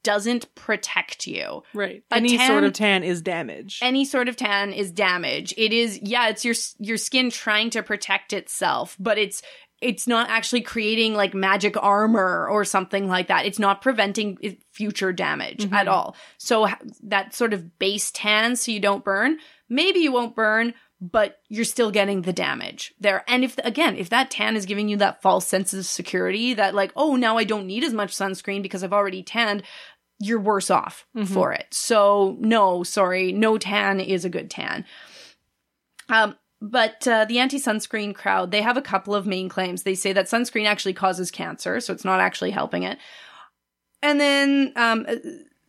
[0.02, 1.62] doesn't protect you.
[1.76, 2.04] Right.
[2.12, 3.78] A Any tan- sort of tan is damage.
[3.84, 5.54] Any sort of tan is damage.
[5.56, 9.44] It is, yeah, it's your your skin trying to protect itself, but it's
[9.86, 13.46] it's not actually creating like magic armor or something like that.
[13.46, 15.76] It's not preventing eh, future damage mm-hmm.
[15.76, 16.16] at all.
[16.40, 16.68] So
[17.04, 19.38] that sort of base tan, so you don't burn.
[19.70, 23.24] Maybe you won't burn, but you're still getting the damage there.
[23.28, 26.74] And if again, if that tan is giving you that false sense of security, that
[26.74, 29.62] like, oh, now I don't need as much sunscreen because I've already tanned,
[30.20, 31.32] you're worse off mm-hmm.
[31.32, 31.68] for it.
[31.72, 34.84] So no, sorry, no tan is a good tan.
[36.10, 39.84] Um, but uh, the anti-sunscreen crowd, they have a couple of main claims.
[39.84, 42.98] They say that sunscreen actually causes cancer, so it's not actually helping it.
[44.02, 45.16] And then, um, uh,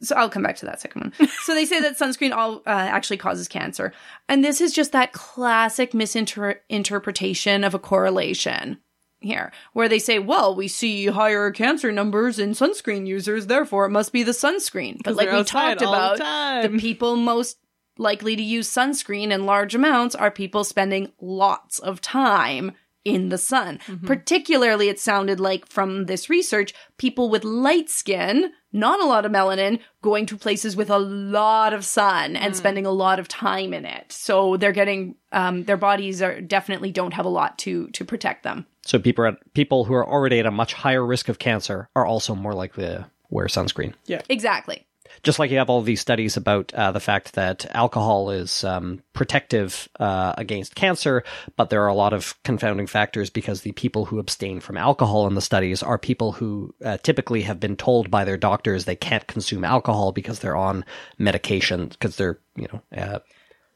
[0.00, 1.28] so I'll come back to that second one.
[1.42, 3.92] so they say that sunscreen all uh, actually causes cancer,
[4.28, 8.78] and this is just that classic misinterpretation of a correlation
[9.20, 13.90] here, where they say, "Well, we see higher cancer numbers in sunscreen users, therefore it
[13.90, 17.58] must be the sunscreen." But like we talked all the about, the people most
[17.98, 22.72] likely to use sunscreen in large amounts are people spending lots of time
[23.06, 23.78] in the sun.
[23.86, 24.06] Mm-hmm.
[24.06, 29.30] Particularly, it sounded like from this research, people with light skin, not a lot of
[29.30, 33.72] melanin going to places with a lot of sun and spending a lot of time
[33.72, 34.10] in it.
[34.10, 38.42] So they're getting um, their bodies are definitely don't have a lot to to protect
[38.42, 38.66] them.
[38.84, 42.04] So people are, people who are already at a much higher risk of cancer are
[42.04, 43.94] also more likely to wear sunscreen.
[44.06, 44.86] Yeah, exactly.
[45.22, 49.02] Just like you have all these studies about uh, the fact that alcohol is um,
[49.12, 51.24] protective uh, against cancer,
[51.56, 55.26] but there are a lot of confounding factors because the people who abstain from alcohol
[55.26, 58.96] in the studies are people who uh, typically have been told by their doctors they
[58.96, 60.84] can't consume alcohol because they're on
[61.18, 63.18] medication because they're you know uh,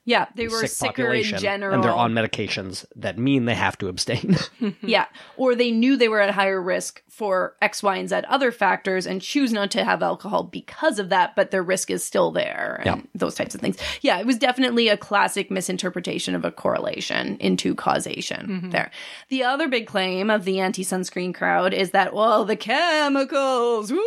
[0.07, 1.75] Yeah, they were sick sicker population in general.
[1.75, 4.37] and they're on medications that mean they have to abstain.
[4.83, 8.51] yeah, or they knew they were at higher risk for X, Y, and Z other
[8.51, 12.31] factors and choose not to have alcohol because of that, but their risk is still
[12.31, 13.05] there and Yeah.
[13.15, 13.77] those types of things.
[14.01, 18.91] Yeah, it was definitely a classic misinterpretation of a correlation into causation there.
[19.29, 24.01] The other big claim of the anti sunscreen crowd is that, well, the chemicals, woo,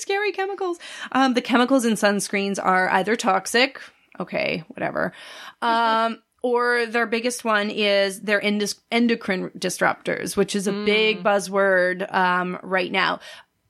[0.00, 0.78] scary chemicals.
[1.12, 3.80] Um, the chemicals in sunscreens are either toxic,
[4.20, 5.12] okay, whatever.
[5.60, 12.12] Um, or their biggest one is their endis- endocrine disruptors, which is a big buzzword
[12.12, 13.20] um, right now.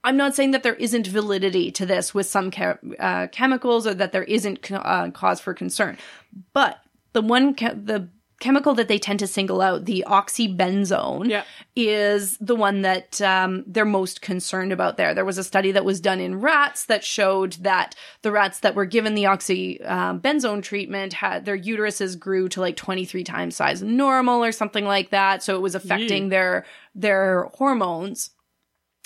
[0.05, 2.50] I'm not saying that there isn't validity to this with some
[2.98, 5.96] uh, chemicals or that there isn't co- uh, cause for concern,
[6.52, 6.78] but
[7.12, 8.09] the one che- the
[8.42, 11.44] chemical that they tend to single out, the oxybenzone, Yeah.
[11.76, 15.14] is the one that um, they're most concerned about there.
[15.14, 18.74] There was a study that was done in rats that showed that the rats that
[18.74, 24.44] were given the oxybenzone treatment had their uteruses grew to like 23 times size normal
[24.44, 25.42] or something like that.
[25.42, 28.31] So it was affecting their their hormones.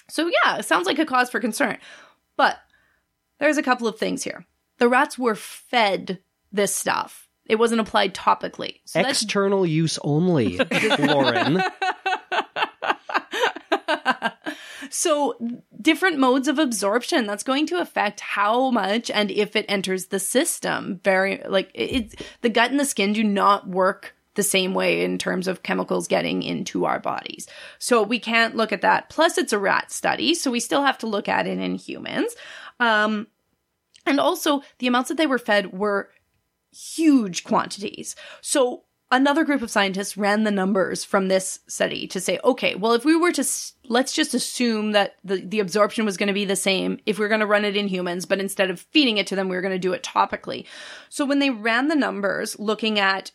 [0.09, 1.79] So yeah, it sounds like a cause for concern.
[2.37, 2.59] But
[3.39, 4.47] there's a couple of things here.
[4.79, 6.21] The rats were fed
[6.53, 7.26] this stuff.
[7.49, 8.81] It wasn't applied topically.
[8.85, 10.59] So External use only,
[10.99, 11.63] Lauren.
[14.91, 15.37] So,
[15.81, 20.19] different modes of absorption that's going to affect how much and if it enters the
[20.19, 21.01] system.
[21.05, 25.03] Very like it, it's the gut and the skin do not work the same way
[25.03, 27.49] in terms of chemicals getting into our bodies.
[27.79, 29.09] So we can't look at that.
[29.09, 32.35] Plus, it's a rat study, so we still have to look at it in humans.
[32.79, 33.27] Um,
[34.05, 36.11] and also, the amounts that they were fed were
[36.77, 38.17] huge quantities.
[38.41, 42.93] So another group of scientists ran the numbers from this study to say, okay, well,
[42.93, 43.45] if we were to,
[43.89, 47.29] let's just assume that the, the absorption was going to be the same if we're
[47.29, 49.63] going to run it in humans, but instead of feeding it to them, we are
[49.63, 50.67] going to do it topically.
[51.09, 53.31] So when they ran the numbers looking at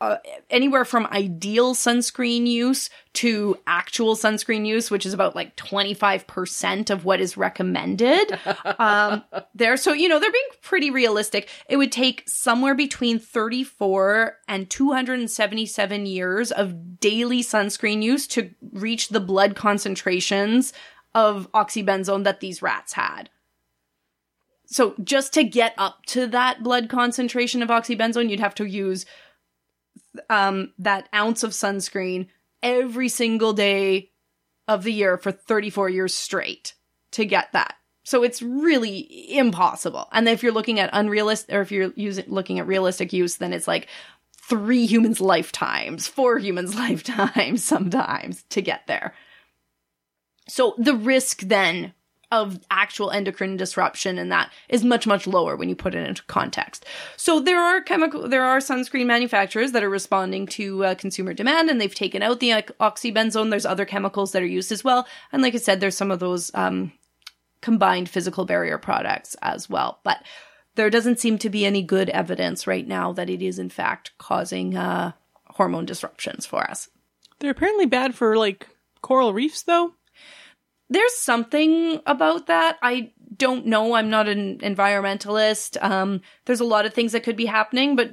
[0.00, 0.18] uh,
[0.50, 7.06] anywhere from ideal sunscreen use to actual sunscreen use, which is about like 25% of
[7.06, 8.38] what is recommended.
[8.78, 9.76] um, there.
[9.78, 11.48] So, you know, they're being pretty realistic.
[11.68, 19.08] It would take somewhere between 34 and 277 years of daily sunscreen use to reach
[19.08, 20.74] the blood concentrations
[21.14, 23.30] of oxybenzone that these rats had.
[24.66, 29.06] So just to get up to that blood concentration of oxybenzone, you'd have to use
[30.30, 32.28] um, that ounce of sunscreen
[32.62, 34.10] every single day
[34.68, 36.74] of the year for 34 years straight
[37.12, 37.74] to get that.
[38.04, 40.08] So it's really impossible.
[40.12, 43.52] And if you're looking at unrealistic, or if you're using looking at realistic use, then
[43.52, 43.88] it's like
[44.48, 49.14] three humans' lifetimes, four humans' lifetimes sometimes to get there.
[50.48, 51.94] So the risk then
[52.32, 56.24] of actual endocrine disruption and that is much much lower when you put it into
[56.24, 56.84] context.
[57.16, 61.70] So there are chemical there are sunscreen manufacturers that are responding to uh, consumer demand
[61.70, 63.50] and they've taken out the oxybenzone.
[63.50, 66.18] There's other chemicals that are used as well, and like I said, there's some of
[66.18, 66.92] those um,
[67.60, 70.00] combined physical barrier products as well.
[70.02, 70.22] But
[70.74, 74.12] there doesn't seem to be any good evidence right now that it is in fact
[74.18, 75.12] causing uh,
[75.46, 76.88] hormone disruptions for us.
[77.38, 78.68] They're apparently bad for like
[79.02, 79.94] coral reefs, though.
[80.88, 82.78] There's something about that.
[82.82, 83.94] I don't know.
[83.94, 85.82] I'm not an environmentalist.
[85.82, 88.12] Um, there's a lot of things that could be happening, but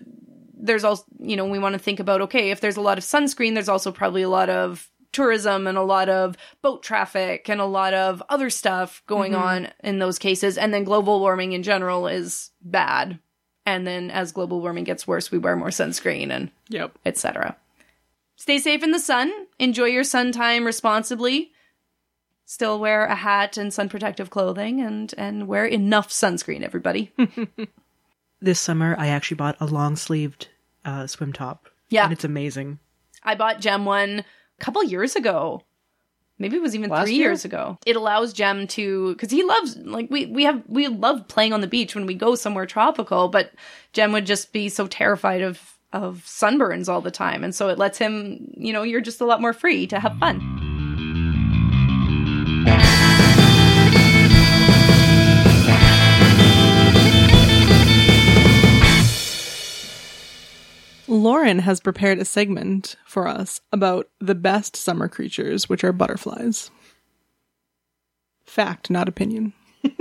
[0.56, 3.04] there's also, you know, we want to think about, okay, if there's a lot of
[3.04, 7.62] sunscreen, there's also probably a lot of tourism and a lot of boat traffic and
[7.62, 10.58] a lot of other stuff going on in those cases.
[10.58, 13.20] And then global warming in general is bad.
[13.66, 16.98] And then as global warming gets worse, we wear more sunscreen and Yep.
[17.06, 17.56] etc.
[18.36, 19.32] Stay safe in the sun.
[19.60, 21.53] Enjoy your sun time responsibly.
[22.45, 27.12] Still wear a hat and sun protective clothing and and wear enough sunscreen everybody.
[28.41, 30.49] This summer, I actually bought a long sleeved
[30.84, 31.69] uh, swim top.
[31.88, 32.03] Yeah.
[32.03, 32.77] And it's amazing.
[33.23, 34.19] I bought Jem one
[34.60, 35.63] a couple years ago.
[36.38, 37.29] Maybe it was even Last 3 year?
[37.29, 37.77] years ago.
[37.86, 41.62] It allows Jem to cuz he loves like we we have we love playing on
[41.62, 43.54] the beach when we go somewhere tropical, but
[43.94, 47.77] Jem would just be so terrified of of sunburns all the time and so it
[47.77, 50.41] lets him, you know, you're just a lot more free to have fun.
[61.14, 66.72] Lauren has prepared a segment for us about the best summer creatures, which are butterflies.
[68.46, 69.54] Fact, not opinion.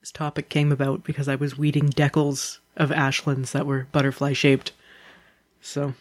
[0.00, 4.72] This topic came about because I was weeding decals of ashlands that were butterfly shaped.
[5.60, 5.92] So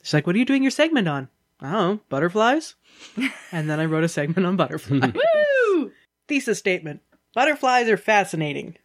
[0.00, 1.28] she's like, What are you doing your segment on?
[1.60, 2.76] I don't butterflies?
[3.52, 5.12] and then I wrote a segment on butterflies.
[5.12, 5.90] Woo!
[6.28, 7.00] Thesis statement
[7.34, 8.76] Butterflies are fascinating.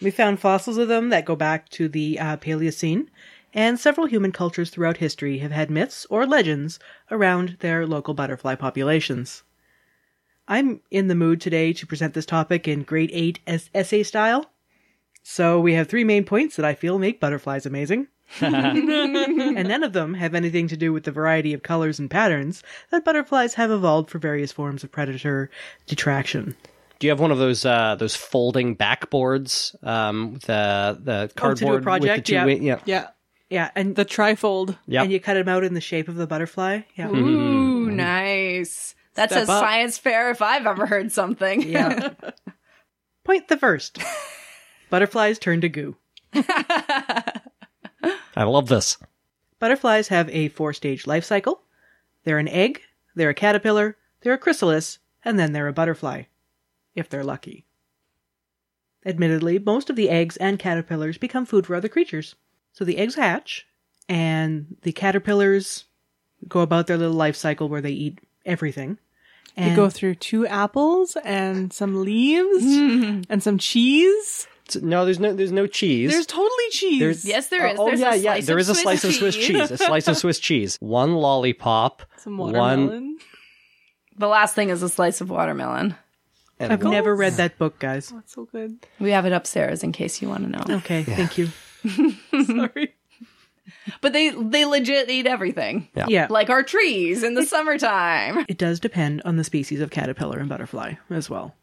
[0.00, 3.08] We found fossils of them that go back to the uh, Paleocene,
[3.52, 6.78] and several human cultures throughout history have had myths or legends
[7.10, 9.42] around their local butterfly populations.
[10.46, 14.50] I'm in the mood today to present this topic in grade 8 es- essay style.
[15.22, 18.06] So we have three main points that I feel make butterflies amazing.
[18.40, 22.62] and none of them have anything to do with the variety of colors and patterns
[22.90, 25.50] that butterflies have evolved for various forms of predator
[25.86, 26.54] detraction.
[26.98, 29.74] Do you have one of those uh, those folding backboards?
[29.86, 32.02] Um, the the Oh, to do a cardboard project?
[32.02, 32.44] with the two Yeah.
[32.44, 32.80] wing- yeah.
[32.84, 33.06] Yeah.
[33.50, 34.76] Yeah, and The trifold.
[34.88, 35.04] Yep.
[35.04, 36.80] and you cut them out in the shape of the butterfly.
[36.96, 37.08] Yeah.
[37.08, 38.94] Ooh, nice.
[39.14, 39.60] That's Step a up.
[39.64, 41.62] science fair if I've ever heard something.
[41.62, 42.10] Yeah.
[43.24, 43.98] Point the first.
[44.90, 45.96] Butterflies turn to goo.
[48.36, 48.96] I love this.
[49.58, 51.62] Butterflies have a four stage life cycle.
[52.24, 52.82] They're an egg,
[53.14, 56.24] they're a caterpillar, they're a chrysalis, and then they're a butterfly.
[56.98, 57.64] If they're lucky.
[59.06, 62.34] Admittedly, most of the eggs and caterpillars become food for other creatures.
[62.72, 63.66] So the eggs hatch,
[64.08, 65.84] and the caterpillars
[66.48, 68.98] go about their little life cycle where they eat everything.
[69.56, 72.64] They go through two apples and some leaves
[73.28, 74.46] and some cheese.
[74.80, 76.12] No, there's no there's no cheese.
[76.12, 77.00] There's totally cheese.
[77.00, 77.78] There's- Yes, there uh, is.
[77.80, 78.22] Oh, There's yeah, a yeah.
[78.34, 79.46] slice There of is a Swiss slice of Swiss cheese.
[79.46, 79.70] cheese.
[79.72, 80.76] A slice of Swiss cheese.
[80.80, 82.02] One lollipop.
[82.18, 82.52] some One.
[82.52, 83.18] watermelon.
[84.16, 85.96] The last thing is a slice of watermelon.
[86.60, 88.08] And I've never read that book, guys.
[88.08, 88.84] That's so good.
[88.98, 90.76] We have it upstairs in case you want to know.
[90.78, 91.48] Okay, thank you.
[92.46, 92.94] Sorry.
[94.00, 95.88] But they they legit eat everything.
[95.94, 96.06] Yeah.
[96.08, 96.26] Yeah.
[96.30, 98.44] Like our trees in the summertime.
[98.48, 101.54] It does depend on the species of caterpillar and butterfly as well.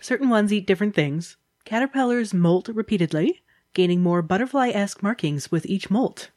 [0.00, 1.36] Certain ones eat different things.
[1.64, 3.42] Caterpillars molt repeatedly,
[3.74, 6.30] gaining more butterfly esque markings with each molt.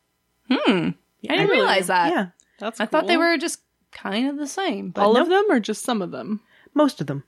[0.49, 0.89] Hmm.
[1.29, 2.11] I didn't realize that.
[2.11, 2.27] Yeah,
[2.59, 3.23] That's I thought they cool.
[3.23, 4.89] were just kind of the same.
[4.89, 6.41] But all no, of them or just some of them.
[6.73, 7.23] most of them.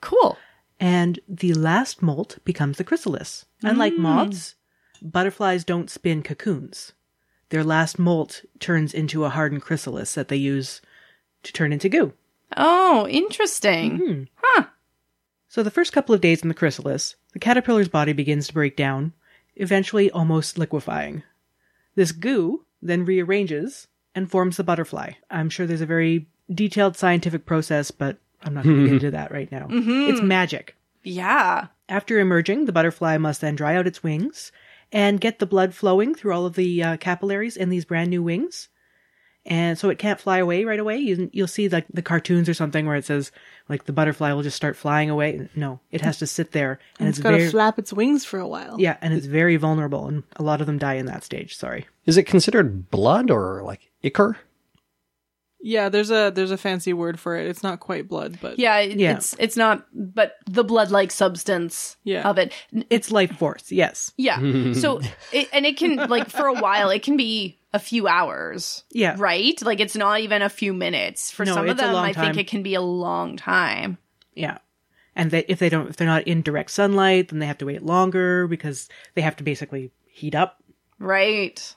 [0.00, 0.38] Cool.
[0.80, 3.46] And the last molt becomes the chrysalis.
[3.62, 3.98] Unlike mm.
[3.98, 4.54] moths,
[5.02, 6.92] butterflies don't spin cocoons.
[7.50, 10.80] Their last molt turns into a hardened chrysalis that they use
[11.42, 12.12] to turn into goo.
[12.56, 13.98] Oh, interesting.
[13.98, 14.22] Mm-hmm.
[14.36, 14.66] Huh.
[15.48, 18.76] So the first couple of days in the chrysalis, the caterpillar's body begins to break
[18.76, 19.14] down,
[19.56, 21.22] eventually almost liquefying.
[21.94, 25.12] This goo then rearranges and forms the butterfly.
[25.30, 29.10] I'm sure there's a very detailed scientific process, but I'm not going to get into
[29.12, 29.66] that right now.
[29.70, 30.76] It's magic.
[31.02, 31.68] Yeah.
[31.88, 34.52] After emerging, the butterfly must then dry out its wings
[34.92, 38.22] and get the blood flowing through all of the uh, capillaries in these brand new
[38.22, 38.68] wings.
[39.46, 40.98] And so it can't fly away right away.
[40.98, 43.32] You, you'll see like the cartoons or something where it says
[43.70, 45.48] like the butterfly will just start flying away.
[45.54, 48.26] No, it has to sit there and, It's it's, got to very flap its wings
[48.26, 48.78] for a while.
[48.78, 51.56] yeah, and it's very vulnerable, and a lot of them die in that stage.
[51.56, 51.86] Sorry.
[52.04, 54.36] Is it considered blood or like ichor?
[55.60, 57.46] Yeah, there's a there's a fancy word for it.
[57.48, 59.16] It's not quite blood, but Yeah, it- Yeah.
[59.16, 62.28] it's it's not but the blood-like substance Yeah.
[62.28, 62.52] of it.
[62.90, 63.72] It's life force.
[63.72, 64.12] Yes.
[64.16, 64.38] Yeah.
[64.74, 65.00] so
[65.32, 68.84] it, and it can like for a while it can be a few hours.
[68.92, 69.16] Yeah.
[69.18, 69.60] Right?
[69.62, 71.30] Like it's not even a few minutes.
[71.32, 72.38] For No, some of it's a them long I think time.
[72.38, 73.98] it can be a long time.
[74.34, 74.58] Yeah.
[75.16, 77.66] And they, if they don't, if they're not in direct sunlight, then they have to
[77.66, 80.62] wait longer because they have to basically heat up.
[81.00, 81.74] Right.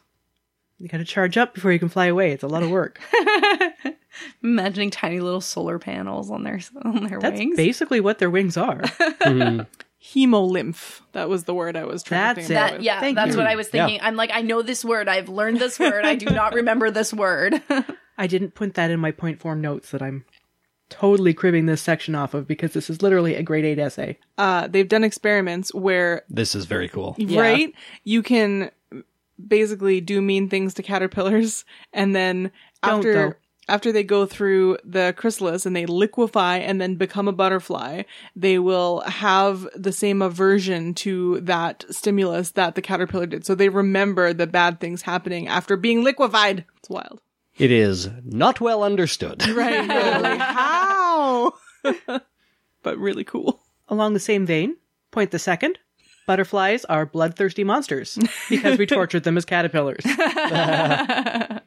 [0.82, 2.32] You got to charge up before you can fly away.
[2.32, 3.00] It's a lot of work.
[4.44, 7.56] Imagining tiny little solar panels on their on their That's wings.
[7.56, 8.82] basically what their wings are.
[10.04, 11.02] hemolymph.
[11.12, 12.72] That was the word I was trying That's to think it.
[12.78, 13.38] that, yeah, Thank that's you.
[13.38, 14.00] what I was thinking.
[14.02, 15.08] I'm like, I know this word.
[15.08, 16.06] I've learned this word.
[16.06, 17.62] I do not remember this word.
[18.18, 20.26] I didn't put that in my point form notes that I'm
[20.90, 24.18] totally cribbing this section off of because this is literally a grade eight essay.
[24.38, 27.16] Uh, they've done experiments where This is very cool.
[27.30, 27.74] right
[28.04, 28.72] you can
[29.48, 32.52] basically do mean things to caterpillars, and then
[32.84, 33.34] Don't, after though.
[33.68, 38.04] after they go through the chrysalis and they liquefy and then become a butterfly,
[38.36, 43.46] they will have the same aversion to that stimulus that the caterpillar did.
[43.46, 46.66] So they remember the bad things happening after being liquefied.
[46.78, 47.22] It's wild.
[47.58, 49.44] It is not well understood.
[49.54, 49.88] Right.
[50.22, 51.54] like, how?
[52.82, 53.62] but really cool.
[53.88, 54.78] Along the same vein,
[55.12, 55.78] point the second.
[56.28, 58.18] Butterflies are bloodthirsty monsters
[58.50, 60.04] because we tortured them as caterpillars.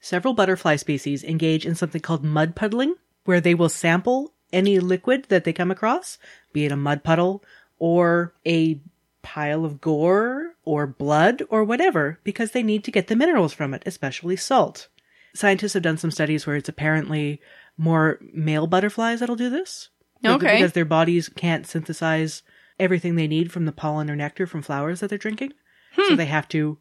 [0.00, 5.26] Several butterfly species engage in something called mud puddling, where they will sample any liquid
[5.28, 6.18] that they come across,
[6.52, 7.44] be it a mud puddle
[7.78, 8.80] or a
[9.22, 13.74] pile of gore or blood or whatever because they need to get the minerals from
[13.74, 14.88] it, especially salt.
[15.34, 17.40] Scientists have done some studies where it's apparently
[17.76, 19.90] more male butterflies that'll do this.
[20.24, 20.56] Okay.
[20.56, 22.42] Because their bodies can't synthesize
[22.80, 25.52] everything they need from the pollen or nectar from flowers that they're drinking.
[26.08, 26.78] So they have to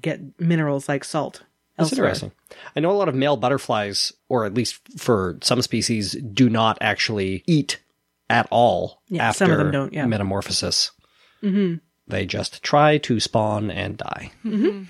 [0.00, 1.42] get minerals like salt.
[1.78, 2.06] That's elsewhere.
[2.08, 2.32] interesting.
[2.76, 6.76] I know a lot of male butterflies, or at least for some species, do not
[6.80, 7.80] actually eat
[8.28, 10.04] at all Yeah, after some of them don't, yeah.
[10.06, 10.90] metamorphosis.
[11.42, 11.76] Mm-hmm.
[12.08, 14.32] They just try to spawn and die,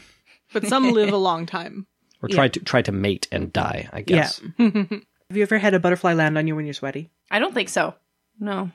[0.53, 1.87] But some live a long time.
[2.21, 3.89] or try to try to mate and die.
[3.93, 4.41] I guess.
[4.59, 7.11] Have you ever had a butterfly land on you when you're sweaty?
[7.31, 7.95] I don't think so.
[8.39, 8.71] No.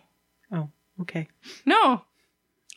[1.02, 1.28] Okay.
[1.66, 2.02] No.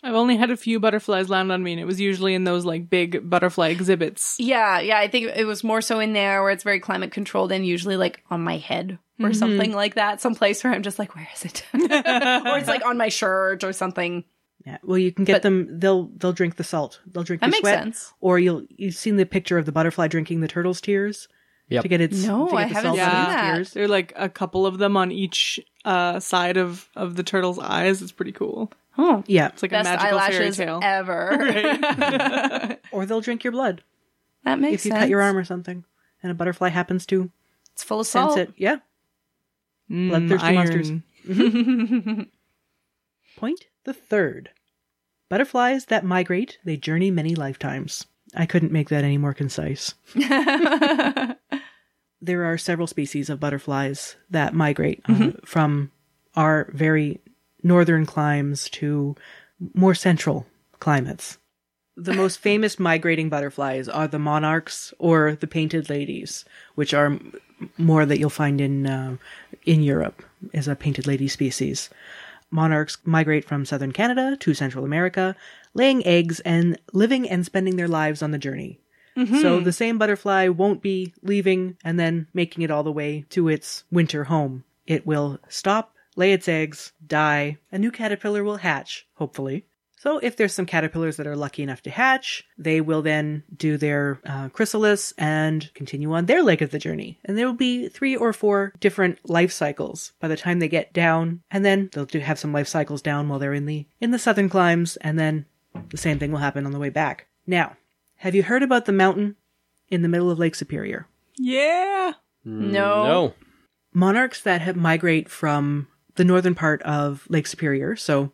[0.03, 2.65] I've only had a few butterflies land on me, and it was usually in those
[2.65, 4.37] like big butterfly exhibits.
[4.39, 4.99] Yeah, yeah.
[4.99, 7.99] I think it was more so in there where it's very climate controlled and usually
[7.99, 9.33] like on my head or mm-hmm.
[9.35, 10.23] something like that.
[10.23, 11.67] Some place where I'm just like, where is it?
[11.75, 14.25] or it's like on my shirt or something.
[14.65, 14.79] Yeah.
[14.83, 15.79] Well, you can get But- them.
[15.79, 17.01] They'll they'll drink the salt.
[17.07, 17.83] They'll drink That the makes sweat.
[17.83, 18.13] sense.
[18.21, 21.29] Or you'll you've seen the picture of the butterfly drinking the turtle's tears
[21.69, 21.83] Yep.
[21.83, 23.55] to get its No, to get I the haven't salt out seen its that.
[23.55, 23.73] tears.
[23.75, 27.59] There are like a couple of them on each uh, side of of the turtle's
[27.59, 28.03] eyes.
[28.03, 28.71] is pretty cool.
[28.99, 29.49] Oh, Yeah.
[29.49, 30.81] It's like best a magical fairy eyelashes tale.
[30.83, 32.77] ever.
[32.93, 33.83] Or they'll drink your blood
[34.45, 35.03] that makes if you sense.
[35.03, 35.85] cut your arm or something,
[36.23, 37.31] and a butterfly happens to
[37.73, 38.39] It's full of sense salt.
[38.39, 38.53] it.
[38.57, 38.77] Yeah.
[39.91, 40.55] Mm, Bloodthirsty iron.
[41.27, 42.27] monsters.
[43.37, 44.51] Point the third.
[45.29, 48.07] Butterflies that migrate, they journey many lifetimes.
[48.35, 49.95] I couldn't make that any more concise.
[52.21, 55.91] There are several species of butterflies that migrate uh, from
[56.37, 57.21] our very
[57.63, 59.17] northern climes to
[59.75, 60.47] more central
[60.79, 61.39] climates.
[61.97, 66.45] The most famous migrating butterflies are the monarchs or the painted ladies,
[66.75, 67.19] which are
[67.77, 69.17] more that you'll find in uh,
[69.67, 70.23] in Europe
[70.55, 71.91] as a painted lady species.
[72.51, 75.37] Monarchs migrate from southern Canada to Central America,
[75.75, 78.81] laying eggs and living and spending their lives on the journey.
[79.41, 83.49] So the same butterfly won't be leaving and then making it all the way to
[83.49, 84.65] its winter home.
[84.87, 89.67] It will stop, lay its eggs, die, a new caterpillar will hatch, hopefully.
[90.01, 93.77] So if there's some caterpillars that are lucky enough to hatch, they will then do
[93.77, 97.19] their uh, chrysalis and continue on their leg of the journey.
[97.27, 100.95] And there will be three or four different life cycles by the time they get
[100.95, 104.11] down, and then they'll do have some life cycles down while they're in the in
[104.11, 105.45] the southern climes, and then
[105.91, 107.27] the same thing will happen on the way back.
[107.47, 107.77] Now,
[108.21, 109.37] have you heard about the mountain
[109.89, 111.07] in the middle of Lake Superior?
[111.39, 112.13] Yeah.
[112.47, 113.05] Mm, no.
[113.05, 113.35] No.
[113.93, 118.31] monarchs that have migrate from the northern part of Lake Superior, so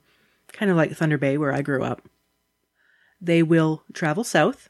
[0.52, 2.02] kind of like Thunder Bay where I grew up.
[3.20, 4.68] They will travel south,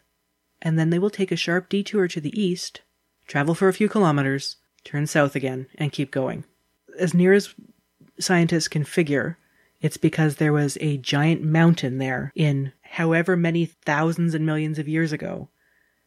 [0.63, 2.83] and then they will take a sharp detour to the east,
[3.27, 6.45] travel for a few kilometers, turn south again, and keep going.
[6.99, 7.55] As near as
[8.19, 9.39] scientists can figure,
[9.81, 14.89] it's because there was a giant mountain there in however many thousands and millions of
[14.89, 15.49] years ago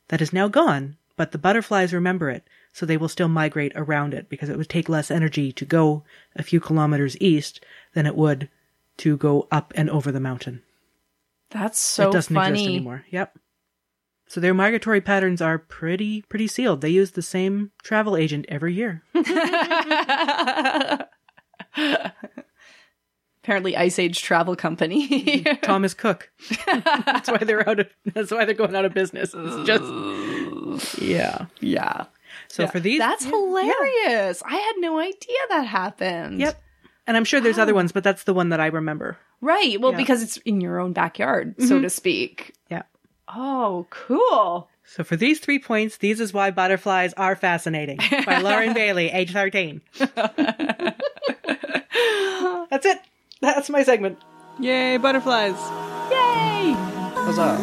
[0.10, 4.14] that is now gone, but the butterflies remember it, so they will still migrate around
[4.14, 6.04] it because it would take less energy to go
[6.36, 7.64] a few kilometers east
[7.94, 8.50] than it would
[8.98, 10.62] to go up and over the mountain.
[11.50, 12.52] That's so it doesn't funny.
[12.52, 13.06] exist anymore.
[13.10, 13.38] Yep.
[14.28, 16.82] So their migratory patterns are pretty pretty sealed.
[16.82, 19.04] They use the same travel agent every year.
[23.50, 25.42] Apparently, Ice Age Travel Company.
[25.64, 26.30] Thomas Cook.
[26.68, 29.34] that's why they're out of that's why they're going out of business.
[29.36, 31.48] It's just Yeah.
[31.60, 32.06] yeah.
[32.48, 34.44] So for these That's hilarious.
[34.46, 36.40] I had no idea that happened.
[36.42, 36.62] Yep.
[37.08, 39.18] And I'm sure there's other ones, but that's the one that I remember.
[39.42, 39.82] Right.
[39.82, 39.98] Well, Yeah.
[39.98, 41.82] because it's in your own backyard, so mm-hmm.
[41.82, 42.54] to speak.
[42.70, 42.84] Yeah.
[43.28, 44.70] Oh, cool.
[44.86, 47.98] So for these three points, these is why butterflies are fascinating
[48.28, 49.82] by Lauren Bailey, age 13.
[52.70, 53.00] That's it.
[53.42, 54.22] That's my segment.
[54.60, 55.56] Yay, butterflies.
[56.12, 56.76] Yay.
[57.16, 57.58] Huzzah.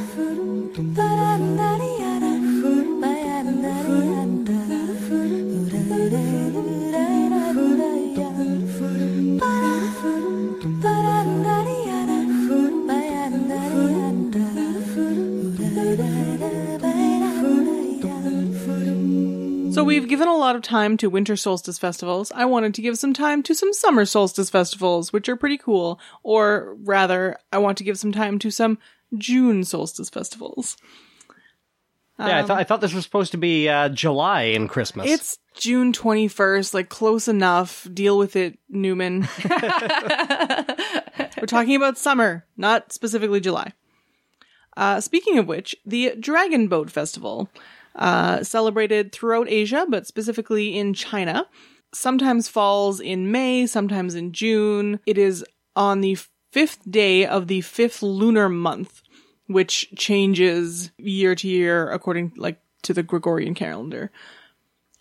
[19.87, 22.33] We've given a lot of time to winter solstice festivals.
[22.35, 26.01] I wanted to give some time to some summer solstice festivals, which are pretty cool.
[26.23, 28.79] Or rather, I want to give some time to some
[29.17, 30.77] June solstice festivals.
[32.19, 35.11] Yeah, I thought I thought this was supposed to be uh, July in Christmas.
[35.11, 37.87] It's June 21st, like close enough.
[37.93, 39.29] Deal with it, Newman.
[41.39, 43.75] We're talking about summer, not specifically July.
[44.79, 47.51] Uh, speaking of which, the Dragon Boat Festival,
[47.97, 51.47] uh, celebrated throughout Asia, but specifically in China,
[51.93, 55.01] sometimes falls in May, sometimes in June.
[55.07, 55.45] It is
[55.75, 56.19] on the
[56.53, 59.03] fifth day of the fifth lunar month,
[59.47, 64.11] which changes year to year according like to the Gregorian calendar.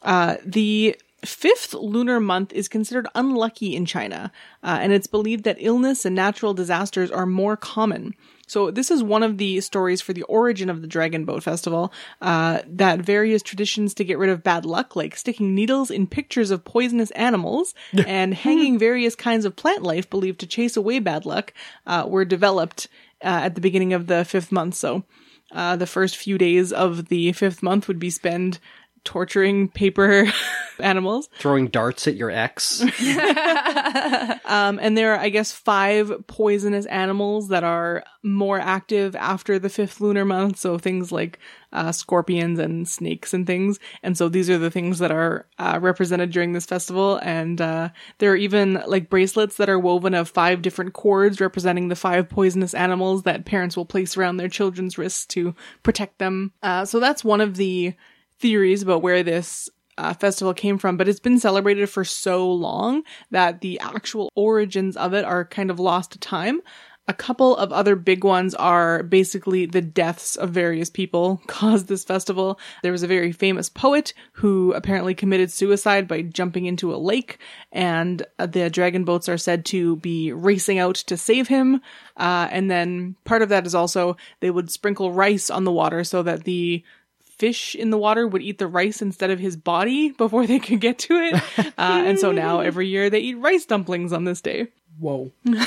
[0.01, 4.31] Uh, the fifth lunar month is considered unlucky in China,
[4.63, 8.13] uh, and it's believed that illness and natural disasters are more common.
[8.47, 11.91] So this is one of the stories for the origin of the Dragon Boat Festival.
[12.21, 16.51] Uh, that various traditions to get rid of bad luck, like sticking needles in pictures
[16.51, 17.73] of poisonous animals
[18.05, 21.53] and hanging various kinds of plant life believed to chase away bad luck,
[21.87, 22.87] uh, were developed
[23.23, 24.75] uh, at the beginning of the fifth month.
[24.75, 25.03] So.
[25.51, 28.59] Uh, the first few days of the fifth month would be spent
[29.05, 30.27] torturing paper
[30.79, 31.29] animals.
[31.39, 32.83] Throwing darts at your ex.
[34.45, 39.69] Um, and there are, I guess, five poisonous animals that are more active after the
[39.69, 40.57] fifth lunar month.
[40.59, 41.39] So things like
[41.73, 43.79] uh, scorpions and snakes and things.
[44.03, 47.19] And so these are the things that are uh, represented during this festival.
[47.23, 47.89] And uh,
[48.19, 52.29] there are even like bracelets that are woven of five different cords representing the five
[52.29, 56.53] poisonous animals that parents will place around their children's wrists to protect them.
[56.61, 57.93] Uh, so that's one of the
[58.39, 63.03] theories about where this uh, festival came from, but it's been celebrated for so long
[63.31, 66.61] that the actual origins of it are kind of lost to time.
[67.07, 72.03] A couple of other big ones are basically the deaths of various people caused this
[72.03, 72.59] festival.
[72.81, 77.37] There was a very famous poet who apparently committed suicide by jumping into a lake,
[77.71, 81.79] and the dragon boats are said to be racing out to save him.
[82.17, 86.03] Uh, and then part of that is also they would sprinkle rice on the water
[86.03, 86.83] so that the
[87.37, 90.79] fish in the water would eat the rice instead of his body before they could
[90.79, 91.35] get to it.
[91.57, 94.67] Uh, and so now every year they eat rice dumplings on this day.
[94.99, 95.31] Whoa.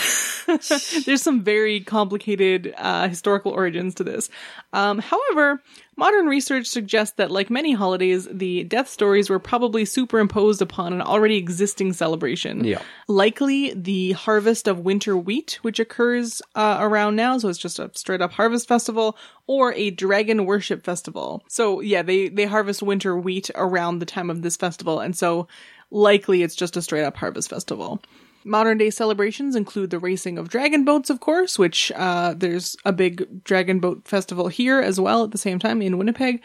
[1.04, 4.30] There's some very complicated uh, historical origins to this.
[4.72, 5.62] Um, however,
[5.96, 11.02] modern research suggests that, like many holidays, the death stories were probably superimposed upon an
[11.02, 12.64] already existing celebration.
[12.64, 12.80] Yeah.
[13.08, 17.90] Likely the harvest of winter wheat, which occurs uh, around now, so it's just a
[17.94, 21.42] straight up harvest festival, or a dragon worship festival.
[21.48, 25.46] So yeah, they they harvest winter wheat around the time of this festival, and so
[25.90, 28.00] likely it's just a straight up harvest festival.
[28.48, 32.92] Modern day celebrations include the racing of dragon boats, of course, which uh, there's a
[32.92, 36.42] big dragon boat festival here as well at the same time in Winnipeg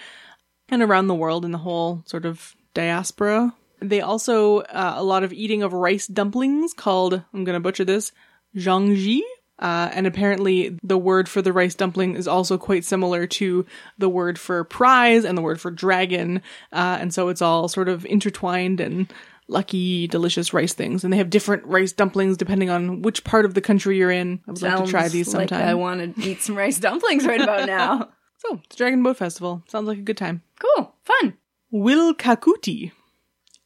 [0.70, 3.54] and around the world in the whole sort of diaspora.
[3.80, 7.86] They also, uh, a lot of eating of rice dumplings called, I'm going to butcher
[7.86, 8.12] this,
[8.56, 9.22] zhangji.
[9.60, 13.66] Uh, and apparently the word for the rice dumpling is also quite similar to
[13.98, 16.42] the word for prize and the word for dragon.
[16.72, 19.14] Uh, and so it's all sort of intertwined and
[19.54, 21.04] lucky, delicious rice things.
[21.04, 24.42] And they have different rice dumplings depending on which part of the country you're in.
[24.48, 25.70] I would like to try Sounds these like sometime.
[25.70, 28.10] I want to eat some rice dumplings right about now.
[28.38, 29.64] so, the Dragon Boat Festival.
[29.68, 30.42] Sounds like a good time.
[30.60, 31.38] Cool, fun.
[31.74, 32.92] Wilkakuti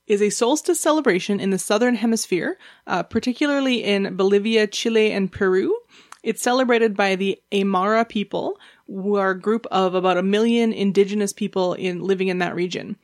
[0.06, 5.78] is a solstice celebration in the southern hemisphere, uh, particularly in Bolivia, Chile, and Peru.
[6.24, 8.58] It's celebrated by the Aymara people,
[8.88, 12.98] who are a group of about a million indigenous people in living in that region.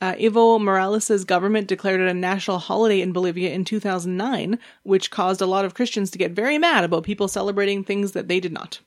[0.00, 5.42] Uh, Evo Morales' government declared it a national holiday in Bolivia in 2009, which caused
[5.42, 8.52] a lot of Christians to get very mad about people celebrating things that they did
[8.52, 8.80] not.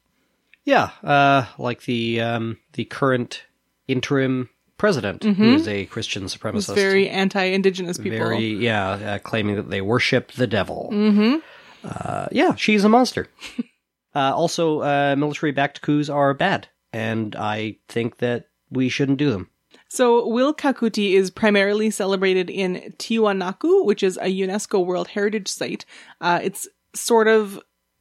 [0.65, 3.43] Yeah, uh, like the um, the current
[3.87, 6.73] interim president, who is a Christian supremacist.
[6.75, 8.17] very anti-indigenous people.
[8.17, 10.89] Very, yeah, uh, claiming that they worship the devil.
[10.91, 11.35] Mm-hmm.
[11.83, 13.27] Uh, yeah, she's a monster.
[14.15, 19.49] uh, also, uh, military-backed coups are bad, and I think that we shouldn't do them.
[19.93, 25.85] So, Wilkakuti is primarily celebrated in Tiwanaku, which is a UNESCO World Heritage Site.
[26.19, 27.59] Uh, it's sort of,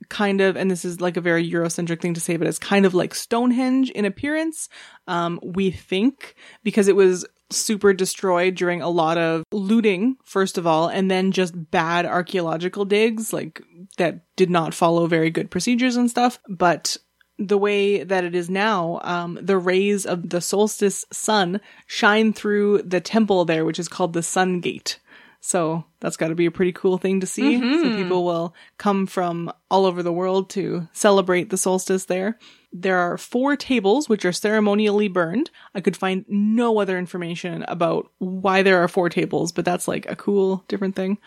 [0.09, 2.87] kind of, and this is like a very Eurocentric thing to say, but it's kind
[2.87, 4.71] of like Stonehenge in appearance.
[5.07, 6.35] Um, we think
[6.65, 11.31] because it was super destroyed during a lot of looting, first of all, and then
[11.31, 13.61] just bad archaeological digs, like
[13.99, 16.41] that did not follow very good procedures and stuff.
[16.49, 16.97] But
[17.39, 22.83] the way that it is now, um, the rays of the solstice sun shine through
[22.83, 24.99] the temple there, which is called the Sun Gate.
[25.45, 27.59] So that's got to be a pretty cool thing to see.
[27.83, 32.39] So people will come from all over the world to celebrate the solstice there.
[32.73, 35.51] There are four tables which are ceremonially burned.
[35.75, 40.09] I could find no other information about why there are four tables, but that's like
[40.09, 41.19] a cool different thing.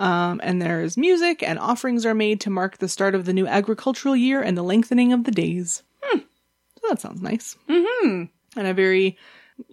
[0.00, 3.46] Um, and there's music and offerings are made to mark the start of the new
[3.46, 5.82] agricultural year and the lengthening of the days.
[6.00, 6.20] Hmm.
[6.80, 7.54] So that sounds nice.
[7.68, 8.24] Mm-hmm.
[8.56, 9.18] And a very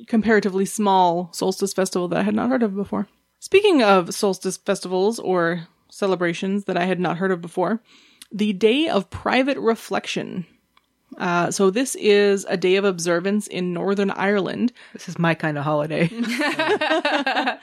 [0.08, 3.08] comparatively small solstice festival that I had not heard of before.
[3.40, 7.82] Speaking of solstice festivals or celebrations that I had not heard of before,
[8.30, 10.46] the Day of Private Reflection.
[11.18, 15.58] Uh, so this is a day of observance in Northern Ireland This is my kind
[15.58, 16.10] of holiday.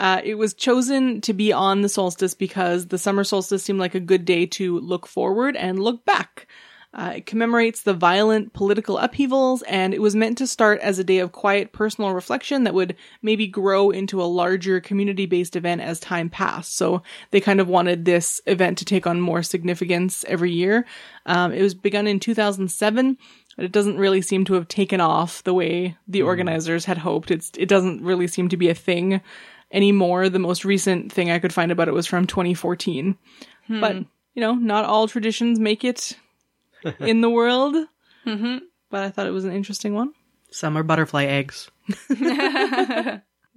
[0.00, 3.94] Uh, it was chosen to be on the solstice because the summer solstice seemed like
[3.94, 6.46] a good day to look forward and look back.
[6.94, 11.04] Uh, it commemorates the violent political upheavals, and it was meant to start as a
[11.04, 15.82] day of quiet personal reflection that would maybe grow into a larger community based event
[15.82, 16.74] as time passed.
[16.74, 20.86] So they kind of wanted this event to take on more significance every year.
[21.26, 23.18] Um, it was begun in 2007.
[23.56, 27.30] But it doesn't really seem to have taken off the way the organizers had hoped.
[27.30, 29.20] It's it doesn't really seem to be a thing
[29.72, 30.28] anymore.
[30.28, 33.16] The most recent thing I could find about it was from 2014.
[33.68, 33.96] But
[34.34, 36.16] you know, not all traditions make it
[36.98, 37.76] in the world.
[38.26, 38.58] Mm-hmm.
[38.90, 40.12] But I thought it was an interesting one.
[40.50, 41.70] Some are butterfly eggs.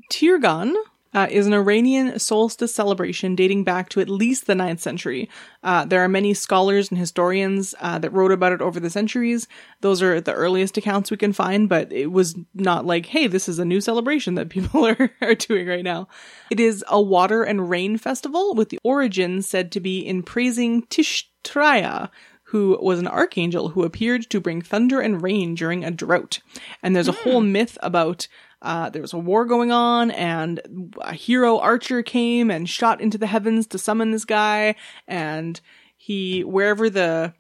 [0.10, 0.74] Tirgan
[1.14, 5.30] uh, is an Iranian solstice celebration dating back to at least the 9th century.
[5.64, 9.48] Uh, there are many scholars and historians uh, that wrote about it over the centuries.
[9.82, 13.48] Those are the earliest accounts we can find, but it was not like, hey, this
[13.48, 16.08] is a new celebration that people are, are doing right now.
[16.50, 20.84] It is a water and rain festival with the origin said to be in praising
[20.88, 22.10] Tishtraya,
[22.54, 26.40] who was an archangel who appeared to bring thunder and rain during a drought.
[26.84, 28.28] And there's a whole myth about
[28.64, 33.18] uh, there was a war going on, and a hero archer came and shot into
[33.18, 34.76] the heavens to summon this guy,
[35.08, 35.60] and
[35.98, 37.34] he wherever the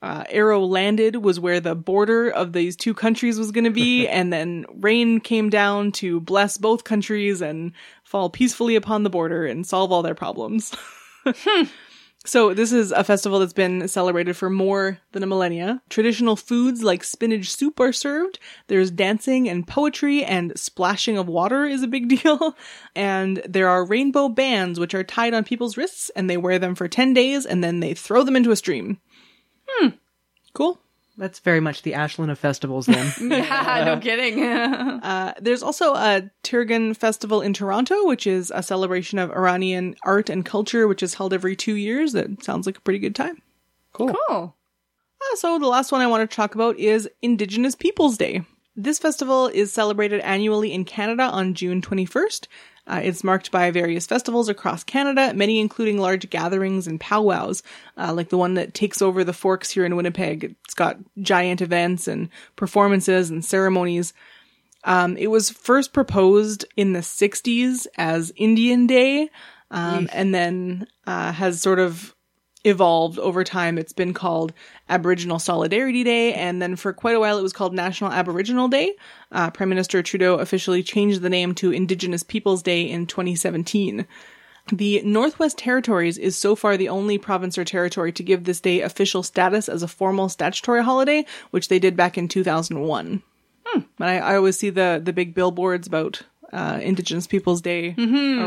[0.00, 4.08] uh, arrow landed was where the border of these two countries was going to be,
[4.08, 9.44] and then rain came down to bless both countries and fall peacefully upon the border
[9.46, 10.74] and solve all their problems.
[12.24, 15.82] So this is a festival that's been celebrated for more than a millennia.
[15.88, 18.38] Traditional foods like spinach soup are served.
[18.68, 22.56] There's dancing and poetry and splashing of water is a big deal.
[22.94, 26.76] And there are rainbow bands which are tied on people's wrists and they wear them
[26.76, 28.98] for 10 days and then they throw them into a stream.
[29.68, 29.88] Hmm.
[30.54, 30.80] Cool.
[31.18, 33.12] That's very much the Ashland of festivals then.
[33.20, 34.42] Yeah, no kidding.
[35.02, 40.30] Uh, there's also a Tirgan festival in Toronto, which is a celebration of Iranian art
[40.30, 42.12] and culture, which is held every two years.
[42.12, 43.42] That sounds like a pretty good time.
[43.92, 44.56] cool.
[45.20, 48.42] Uh, so the last one I want to talk about is Indigenous Peoples Day.
[48.76, 52.46] This festival is celebrated annually in Canada on June 21st.
[52.86, 57.62] Uh, it's marked by various festivals across Canada, many including large gatherings and powwows,
[57.96, 60.56] uh, like the one that takes over the Forks here in Winnipeg.
[60.64, 64.12] It's got giant events and performances and ceremonies.
[64.84, 69.30] Um, it was first proposed in the 60s as Indian Day,
[69.70, 72.11] um, and then uh, has sort of
[72.64, 73.78] evolved over time.
[73.78, 74.52] It's been called
[74.88, 78.94] Aboriginal Solidarity Day, and then for quite a while it was called National Aboriginal Day.
[79.30, 84.06] Uh, Prime Minister Trudeau officially changed the name to Indigenous Peoples Day in 2017.
[84.72, 88.80] The Northwest Territories is so far the only province or territory to give this day
[88.80, 93.22] official status as a formal statutory holiday, which they did back in 2001.
[93.74, 97.94] And I, I always see the the big billboards about uh, Indigenous Peoples Day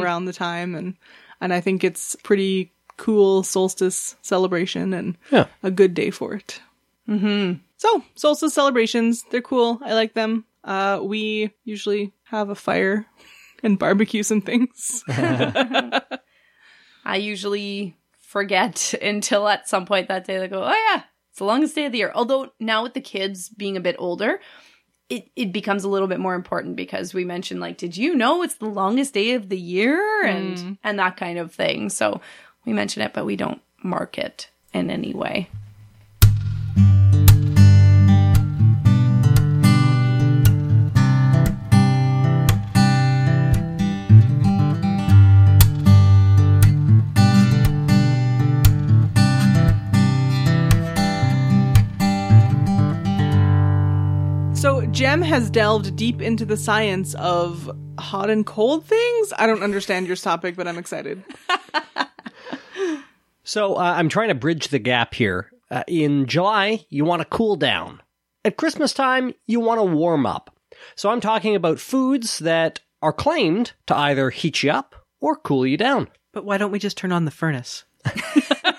[0.02, 0.96] around the time, and
[1.42, 5.48] and I think it's pretty cool solstice celebration and Yeah.
[5.64, 6.62] a good day for it.
[7.10, 7.60] Mm-hmm.
[7.78, 9.80] So solstice celebrations, they're cool.
[9.84, 10.46] I like them.
[10.64, 13.06] Uh, we usually have a fire
[13.64, 15.04] and barbecues and things.
[15.08, 16.02] I
[17.18, 21.76] usually forget until at some point that day they go, oh yeah, it's the longest
[21.76, 22.12] day of the year.
[22.16, 24.40] Although now with the kids being a bit older,
[25.10, 28.42] it, it becomes a little bit more important because we mentioned like, did you know
[28.42, 31.92] it's the longest day of the year and and that kind of thing.
[31.92, 32.22] So
[32.66, 35.50] we mention it, but we don't mark it in any way.
[54.56, 59.34] So Jem has delved deep into the science of hot and cold things.
[59.38, 61.24] I don't understand your topic, but I'm excited.
[63.46, 65.52] So uh, I'm trying to bridge the gap here.
[65.72, 68.02] Uh, in July, you want to cool down.
[68.44, 70.56] At Christmas time, you want to warm up.
[70.96, 75.66] So I'm talking about foods that are claimed to either heat you up or cool
[75.66, 76.08] you down.
[76.34, 77.86] but why don't we just turn on the furnace?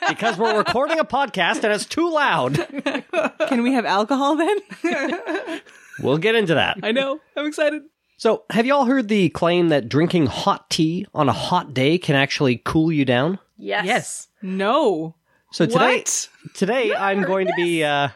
[0.09, 2.55] Because we're recording a podcast and it's too loud.
[3.49, 4.59] Can we have alcohol then?
[5.99, 6.79] We'll get into that.
[6.83, 7.21] I know.
[7.37, 7.83] I'm excited.
[8.19, 11.99] So, have you all heard the claim that drinking hot tea on a hot day
[11.99, 13.39] can actually cool you down?
[13.57, 13.84] Yes.
[13.86, 14.28] Yes.
[14.42, 15.14] No.
[15.52, 16.28] So today, What?
[16.54, 18.09] today I'm going to be uh,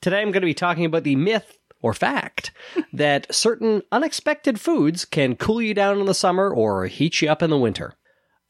[0.00, 2.52] today I'm going to be talking about the myth or fact
[2.92, 7.42] that certain unexpected foods can cool you down in the summer or heat you up
[7.42, 7.94] in the winter.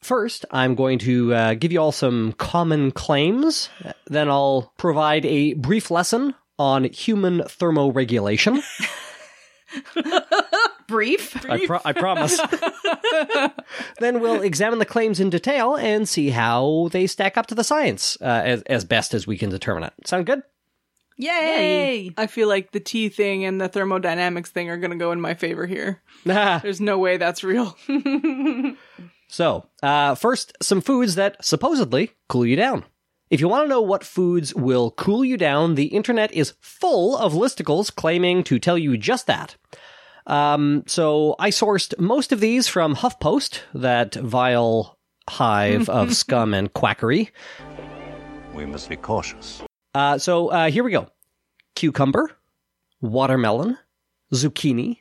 [0.01, 3.69] First, I'm going to uh, give you all some common claims.
[4.07, 8.63] Then I'll provide a brief lesson on human thermoregulation.
[10.91, 11.45] Brief.
[11.49, 12.39] I, pro- I promise.
[13.99, 17.63] then we'll examine the claims in detail and see how they stack up to the
[17.63, 19.93] science uh, as, as best as we can determine it.
[20.05, 20.43] Sound good?
[21.17, 22.11] Yay!
[22.17, 25.21] I feel like the tea thing and the thermodynamics thing are going to go in
[25.21, 26.01] my favor here.
[26.25, 27.77] There's no way that's real.
[29.31, 32.83] So, uh, first, some foods that supposedly cool you down.
[33.29, 37.15] If you want to know what foods will cool you down, the internet is full
[37.15, 39.55] of listicles claiming to tell you just that.
[40.27, 44.97] Um, so I sourced most of these from HuffPost, that vile
[45.29, 47.31] hive of scum and quackery.
[48.53, 49.61] We must be cautious.
[49.93, 51.07] Uh, so uh, here we go
[51.75, 52.31] cucumber,
[53.01, 53.77] watermelon,
[54.33, 54.99] zucchini,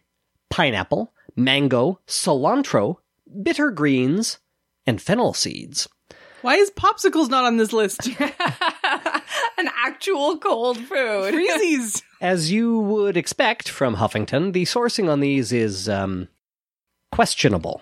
[0.48, 2.96] pineapple, mango, cilantro,
[3.42, 4.38] bitter greens,
[4.86, 5.88] and fennel seeds.
[6.42, 8.06] Why is popsicles not on this list?
[8.18, 11.34] An actual cold food.
[11.34, 12.02] Freezies.
[12.20, 16.28] As you would expect from Huffington, the sourcing on these is um,
[17.10, 17.80] questionable.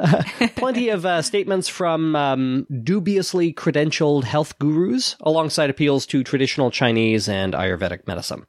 [0.00, 0.22] Uh,
[0.56, 7.28] plenty of uh, statements from um, dubiously credentialed health gurus, alongside appeals to traditional Chinese
[7.28, 8.46] and Ayurvedic medicine.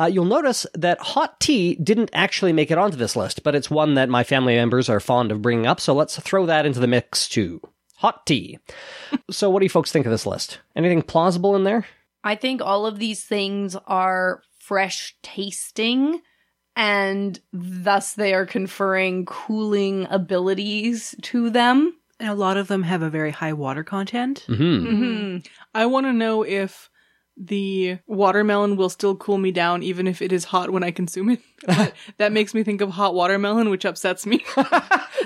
[0.00, 3.70] Uh, you'll notice that hot tea didn't actually make it onto this list, but it's
[3.70, 6.80] one that my family members are fond of bringing up, so let's throw that into
[6.80, 7.60] the mix too.
[7.96, 8.58] Hot tea.
[9.30, 10.60] so, what do you folks think of this list?
[10.74, 11.86] Anything plausible in there?
[12.24, 14.42] I think all of these things are
[14.72, 16.22] fresh tasting
[16.74, 21.94] and thus they are conferring cooling abilities to them.
[22.18, 24.44] And a lot of them have a very high water content.
[24.46, 25.38] hmm
[25.74, 26.88] I want to know if
[27.36, 31.28] the watermelon will still cool me down even if it is hot when I consume
[31.30, 31.40] it.
[31.66, 34.44] that, that makes me think of hot watermelon, which upsets me.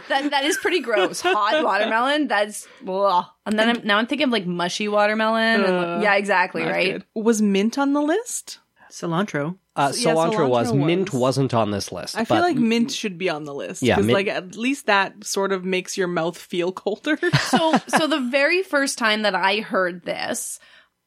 [0.09, 1.20] That that is pretty gross.
[1.22, 2.28] Hot watermelon.
[2.28, 3.24] That's ugh.
[3.47, 5.64] and then I'm, now I'm thinking of like mushy watermelon.
[5.64, 6.62] and, Uh, yeah, exactly.
[6.62, 6.92] Right.
[6.92, 7.05] good.
[7.14, 8.59] Was mint on the list?
[8.97, 9.59] Cilantro.
[9.76, 10.72] Uh, Yeah, cilantro, was.
[10.72, 11.20] cilantro Mint was.
[11.20, 12.16] wasn't on this list.
[12.16, 13.82] I feel like mint should be on the list.
[13.82, 17.18] Yeah, Because, mint- like, at least that sort of makes your mouth feel colder.
[17.51, 20.59] So so the very first time that I heard this,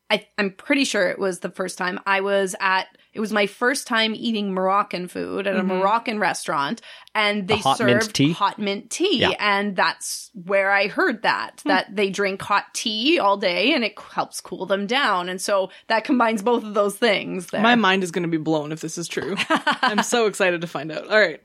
[0.09, 2.87] I I'm pretty sure it was the first time I was at.
[3.19, 6.81] It was my first time eating Moroccan food at a Moroccan restaurant,
[7.13, 8.31] and they hot mint served tea?
[8.31, 9.31] hot mint tea, Yeah.
[9.37, 13.99] and that's where I heard that that they drink hot tea all day, and it
[13.99, 17.47] helps cool them down, and so that combines both of those things.
[17.47, 17.59] There.
[17.59, 19.35] My mind is going to be blown if this is true.
[19.49, 21.09] I'm so excited to find out.
[21.09, 21.41] All right.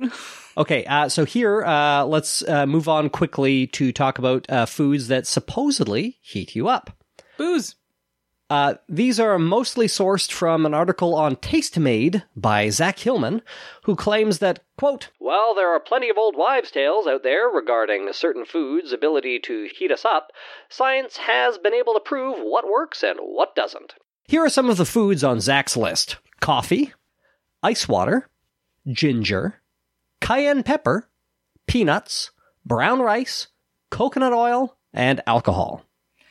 [0.56, 5.08] Okay, uh, so here, uh, let's uh, move on quickly to talk about uh, foods
[5.08, 6.96] that supposedly heat you up.
[7.36, 7.74] Booze.
[8.50, 13.40] Uh, these are mostly sourced from an article on Tastemade by Zach Hillman,
[13.84, 18.12] who claims that, quote, Well, there are plenty of old wives' tales out there regarding
[18.12, 20.30] certain foods' ability to heat us up.
[20.68, 23.94] Science has been able to prove what works and what doesn't.
[24.26, 26.92] Here are some of the foods on Zach's list coffee,
[27.62, 28.28] ice water,
[28.86, 29.62] ginger,
[30.20, 31.08] cayenne pepper,
[31.66, 32.30] peanuts,
[32.64, 33.48] brown rice,
[33.90, 35.84] coconut oil, and alcohol.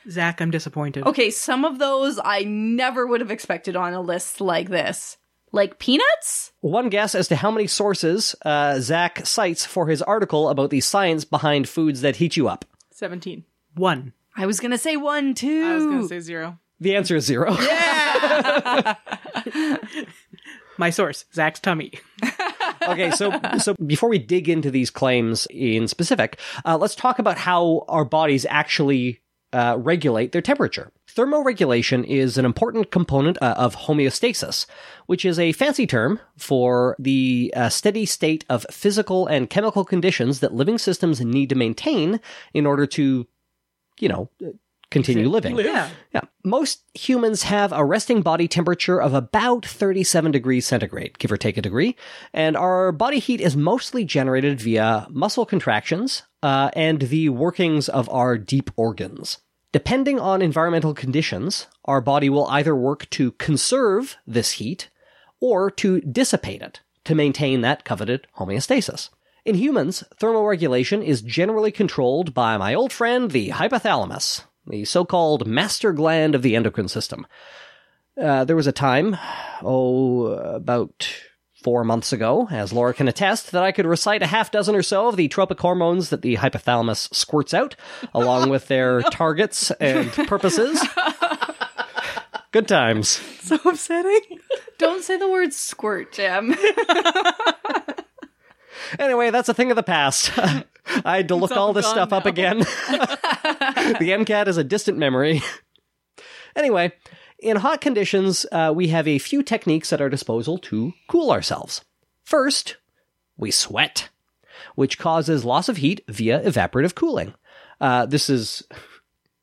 [0.10, 1.06] Zach, I'm disappointed.
[1.06, 5.18] okay, some of those I never would have expected on a list like this,
[5.52, 6.52] like peanuts.
[6.62, 10.82] One guess as to how many sources uh, Zach cites for his article about the
[10.82, 12.66] science behind foods that heat you up.
[12.92, 13.44] 17.
[13.76, 14.14] One.
[14.36, 15.64] I was gonna say one too.
[15.64, 16.60] I was going to say zero.
[16.80, 17.56] The answer is zero.
[17.60, 18.96] Yeah!
[20.78, 21.94] My source, Zach's tummy.
[22.88, 27.38] okay, so so before we dig into these claims in specific, uh, let's talk about
[27.38, 29.22] how our bodies actually
[29.54, 30.92] uh, regulate their temperature.
[31.08, 34.66] Thermoregulation is an important component uh, of homeostasis,
[35.06, 40.40] which is a fancy term for the uh, steady state of physical and chemical conditions
[40.40, 42.20] that living systems need to maintain
[42.54, 43.28] in order to,
[44.00, 44.30] you know,
[44.90, 45.58] continue living.
[45.58, 45.90] Yeah.
[46.14, 46.22] Yeah.
[46.44, 51.58] Most humans have a resting body temperature of about 37 degrees centigrade, give or take
[51.58, 51.96] a degree,
[52.34, 58.08] and our body heat is mostly generated via muscle contractions uh, and the workings of
[58.10, 59.40] our deep organs.
[59.72, 64.90] Depending on environmental conditions, our body will either work to conserve this heat
[65.40, 69.10] or to dissipate it to maintain that coveted homeostasis.
[69.46, 75.92] In humans, thermoregulation is generally controlled by my old friend, the hypothalamus, the so-called master
[75.92, 77.26] gland of the endocrine system.
[78.22, 79.18] Uh, there was a time,
[79.64, 81.10] oh, about
[81.64, 84.84] four months ago, as Laura can attest, that I could recite a half dozen or
[84.84, 87.76] so of the tropic hormones that the hypothalamus squirts out,
[88.14, 90.86] along with their targets and purposes.
[92.52, 93.22] Good times.
[93.44, 94.40] So upsetting.
[94.78, 96.56] Don't say the word squirt, Jem.
[99.00, 100.32] Anyway, that's a thing of the past.
[100.38, 102.60] I had to look all all this gone stuff up again.
[102.60, 102.66] the
[104.12, 105.42] MCAT is a distant memory.
[106.56, 106.92] anyway,
[107.44, 111.84] in hot conditions, uh, we have a few techniques at our disposal to cool ourselves.
[112.24, 112.78] First,
[113.38, 114.10] we sweat.
[114.76, 117.34] which causes loss of heat via evaporative cooling.
[117.82, 118.64] Uh, this is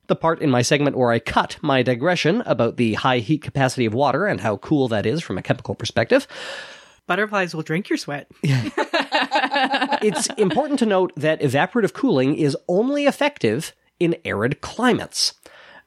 [0.07, 3.87] the part in my segment where I cut my digression about the high heat capacity
[3.87, 6.27] of water and how cool that is from a chemical perspective.
[7.07, 8.31] Butterflies will drink your sweat.
[10.03, 15.35] It's important to note that evaporative cooling is only effective in arid climates.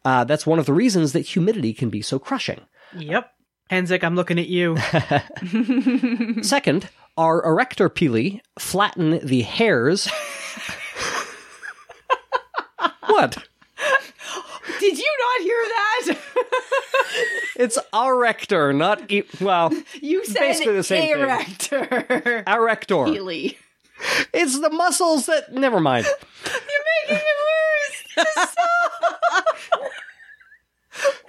[0.05, 2.61] Uh, that's one of the reasons that humidity can be so crushing.
[2.97, 3.29] Yep.
[3.71, 4.77] Henzik, I'm looking at you.
[6.43, 10.09] Second, our erector pili flatten the hairs.
[13.05, 13.37] what?
[14.79, 16.17] Did you not hear that?
[17.55, 19.71] It's erector, not e- well.
[20.01, 21.21] you said Basically the same thing.
[21.21, 22.43] erector.
[22.47, 23.03] Erector.
[23.05, 23.57] Really?
[24.33, 25.53] It's the muscles that.
[25.53, 26.05] Never mind.
[26.45, 26.51] You're
[27.07, 27.62] making it worse.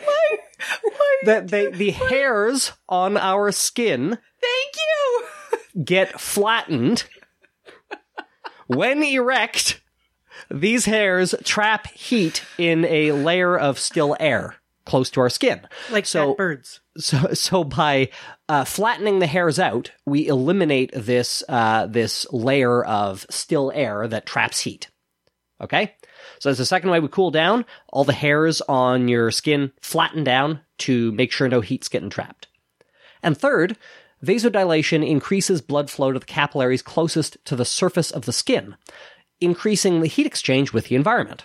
[0.04, 0.38] Why?
[0.82, 1.18] Why?
[1.24, 5.84] That they the hairs on our skin Thank you.
[5.84, 7.04] get flattened.
[8.66, 9.80] when erect,
[10.50, 15.60] these hairs trap heat in a layer of still air close to our skin.
[15.90, 16.80] Like so, birds.
[16.98, 18.10] so so by
[18.48, 24.26] uh, flattening the hairs out, we eliminate this uh, this layer of still air that
[24.26, 24.90] traps heat.
[25.60, 25.94] Okay,
[26.40, 27.64] so that's the second way we cool down.
[27.88, 32.48] All the hairs on your skin flatten down to make sure no heat's getting trapped.
[33.22, 33.76] And third,
[34.22, 38.76] vasodilation increases blood flow to the capillaries closest to the surface of the skin,
[39.40, 41.44] increasing the heat exchange with the environment.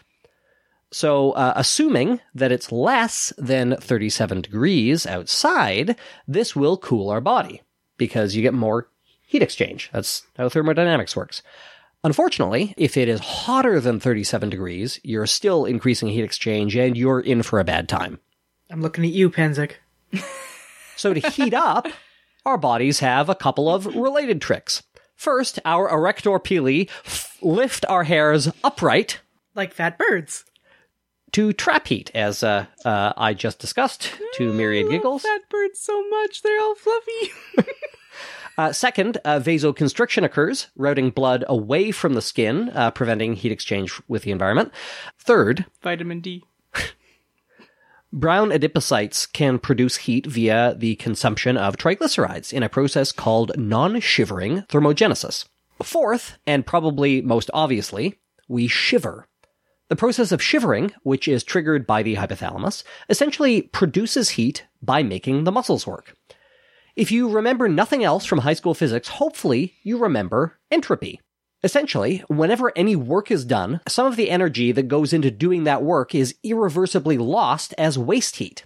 [0.91, 5.95] So, uh, assuming that it's less than 37 degrees outside,
[6.27, 7.61] this will cool our body
[7.97, 8.89] because you get more
[9.21, 9.91] heat exchange.
[9.93, 11.43] That's how thermodynamics works.
[12.03, 17.19] Unfortunately, if it is hotter than 37 degrees, you're still increasing heat exchange and you're
[17.19, 18.19] in for a bad time.
[18.71, 19.73] I'm looking at you, Penzik.
[20.95, 21.87] So to heat up,
[22.45, 24.83] our bodies have a couple of related tricks.
[25.15, 29.19] First, our arrector pili f- lift our hairs upright
[29.55, 30.45] Like fat birds.
[31.33, 35.23] to trap heat, as uh, uh, I just discussed to myriad giggles.
[35.23, 37.31] Fat birds so much, they're all fluffy.
[38.59, 44.01] Uh, second, uh, vasoconstriction occurs, routing blood away from the skin, uh, preventing heat exchange
[44.09, 44.69] with the environment.
[45.17, 46.43] Third, Vitamin D.
[48.11, 54.63] brown adipocytes can produce heat via the consumption of triglycerides in a process called non-shivering
[54.63, 55.45] thermogenesis.
[55.81, 59.25] Fourth, and probably most obviously, we shiver.
[59.87, 65.45] The process of shivering, which is triggered by the hypothalamus, essentially produces heat by making
[65.45, 66.13] the muscles work.
[66.99, 71.21] If you remember nothing else from high school physics, hopefully you remember entropy.
[71.63, 75.81] Essentially, whenever any work is done, some of the energy that goes into doing that
[75.81, 78.65] work is irreversibly lost as waste heat.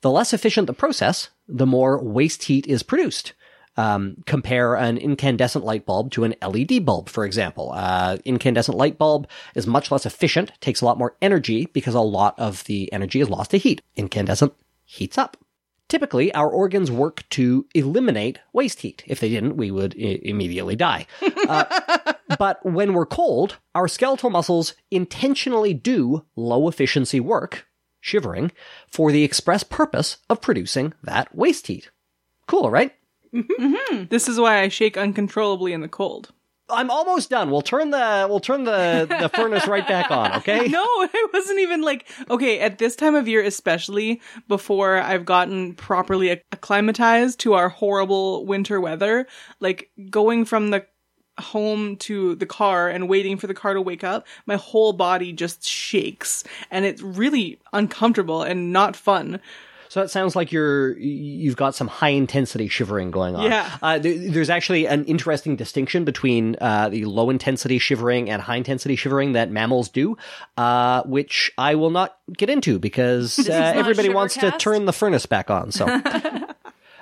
[0.00, 3.34] The less efficient the process, the more waste heat is produced.
[3.76, 7.72] Um, compare an incandescent light bulb to an LED bulb, for example.
[7.74, 12.00] Uh, incandescent light bulb is much less efficient, takes a lot more energy because a
[12.00, 13.82] lot of the energy is lost to heat.
[13.96, 14.54] Incandescent
[14.86, 15.36] heats up.
[15.88, 19.04] Typically, our organs work to eliminate waste heat.
[19.06, 21.06] If they didn't, we would I- immediately die.
[21.48, 27.66] Uh, but when we're cold, our skeletal muscles intentionally do low efficiency work,
[28.00, 28.50] shivering,
[28.88, 31.90] for the express purpose of producing that waste heat.
[32.48, 32.92] Cool, right?
[34.10, 36.32] This is why I shake uncontrollably in the cold.
[36.68, 37.50] I'm almost done.
[37.50, 40.66] We'll turn the we'll turn the the furnace right back on, okay?
[40.66, 45.74] No, it wasn't even like okay at this time of year, especially before I've gotten
[45.74, 49.26] properly acclimatized to our horrible winter weather.
[49.60, 50.86] Like going from the
[51.38, 55.32] home to the car and waiting for the car to wake up, my whole body
[55.32, 59.40] just shakes, and it's really uncomfortable and not fun.
[59.88, 63.44] So it sounds like you're you've got some high intensity shivering going on.
[63.44, 63.78] Yeah.
[63.82, 68.56] Uh, there, there's actually an interesting distinction between uh, the low intensity shivering and high
[68.56, 70.16] intensity shivering that mammals do,
[70.56, 75.26] uh, which I will not get into because uh, everybody wants to turn the furnace
[75.26, 75.72] back on.
[75.72, 76.00] So.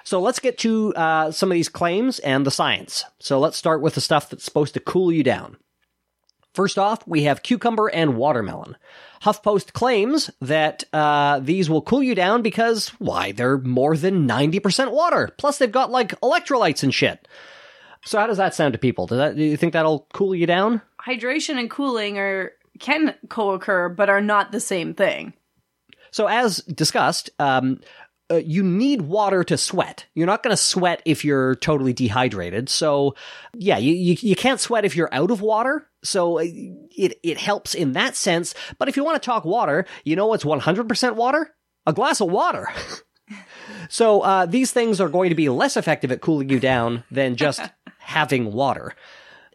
[0.07, 3.07] So let's get to uh, some of these claims and the science.
[3.19, 5.57] So let's start with the stuff that's supposed to cool you down.
[6.55, 8.77] First off, we have cucumber and watermelon.
[9.23, 14.93] HuffPost claims that uh, these will cool you down because, why, they're more than 90%
[14.93, 15.31] water.
[15.37, 17.27] Plus, they've got like electrolytes and shit.
[18.05, 19.07] So, how does that sound to people?
[19.07, 20.81] Does that, do you think that'll cool you down?
[21.05, 25.35] Hydration and cooling are can co-occur, but are not the same thing.
[26.11, 27.81] So, as discussed, um,
[28.35, 30.07] uh, you need water to sweat.
[30.15, 32.69] You're not going to sweat if you're totally dehydrated.
[32.69, 33.15] So,
[33.55, 35.89] yeah, you, you you can't sweat if you're out of water.
[36.03, 38.55] So uh, it it helps in that sense.
[38.79, 41.55] But if you want to talk water, you know what's 100% water?
[41.87, 42.69] A glass of water.
[43.89, 47.37] so uh, these things are going to be less effective at cooling you down than
[47.37, 47.61] just
[47.99, 48.95] having water.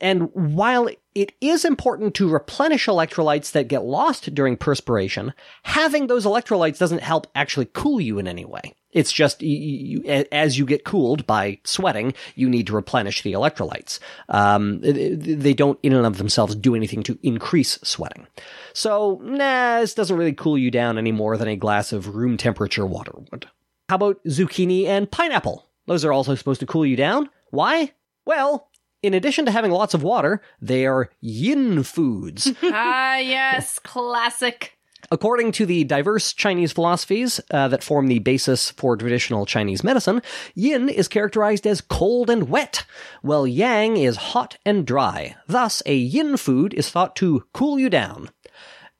[0.01, 0.89] And while
[1.19, 7.03] it is important to replenish electrolytes that get lost during perspiration, having those electrolytes doesn't
[7.03, 8.73] help actually cool you in any way.
[8.91, 10.01] It's just you,
[10.31, 13.99] as you get cooled by sweating, you need to replenish the electrolytes.
[14.29, 18.25] Um, they don't, in and of themselves, do anything to increase sweating.
[18.71, 22.37] So, nah, this doesn't really cool you down any more than a glass of room
[22.37, 23.45] temperature water would.
[23.89, 25.67] How about zucchini and pineapple?
[25.85, 27.29] Those are also supposed to cool you down.
[27.51, 27.91] Why?
[28.25, 28.68] Well,
[29.01, 32.51] in addition to having lots of water, they are yin foods.
[32.63, 34.77] ah, yes, classic.
[35.11, 40.21] According to the diverse Chinese philosophies uh, that form the basis for traditional Chinese medicine,
[40.53, 42.85] yin is characterized as cold and wet,
[43.21, 45.35] while yang is hot and dry.
[45.47, 48.29] Thus, a yin food is thought to cool you down.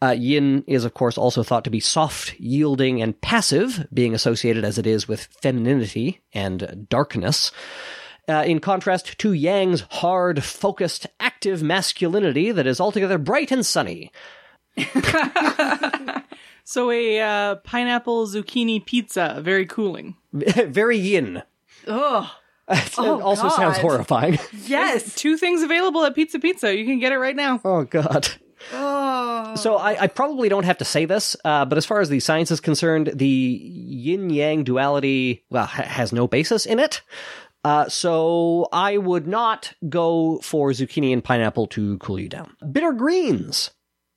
[0.02, 4.64] Uh, yin is, of course, also thought to be soft, yielding, and passive, being associated
[4.64, 7.52] as it is with femininity and darkness.
[8.30, 14.11] Uh, in contrast to Yang's hard, focused, active masculinity that is altogether bright and sunny.
[16.63, 20.15] so a uh, pineapple zucchini pizza, very cooling.
[20.32, 21.41] very yin.
[21.88, 22.27] Ugh.
[22.71, 23.55] It oh, also God.
[23.55, 24.38] sounds horrifying.
[24.65, 25.15] Yes.
[25.15, 26.75] Two things available at Pizza Pizza.
[26.75, 27.59] You can get it right now.
[27.65, 28.30] Oh, God.
[28.71, 29.55] Oh.
[29.55, 32.19] So I, I, probably don't have to say this, uh, but as far as the
[32.19, 37.01] science is concerned, the yin yang duality well ha- has no basis in it.
[37.64, 42.55] Uh, so I would not go for zucchini and pineapple to cool you down.
[42.72, 43.72] Bitter greens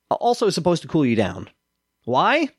[0.09, 1.49] also supposed to cool you down.
[2.05, 2.49] Why?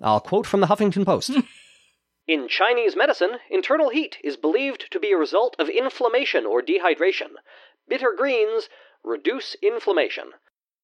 [0.00, 1.30] I'll quote from the Huffington Post.
[2.28, 7.30] In Chinese medicine, internal heat is believed to be a result of inflammation or dehydration.
[7.88, 8.68] Bitter greens
[9.04, 10.24] reduce inflammation.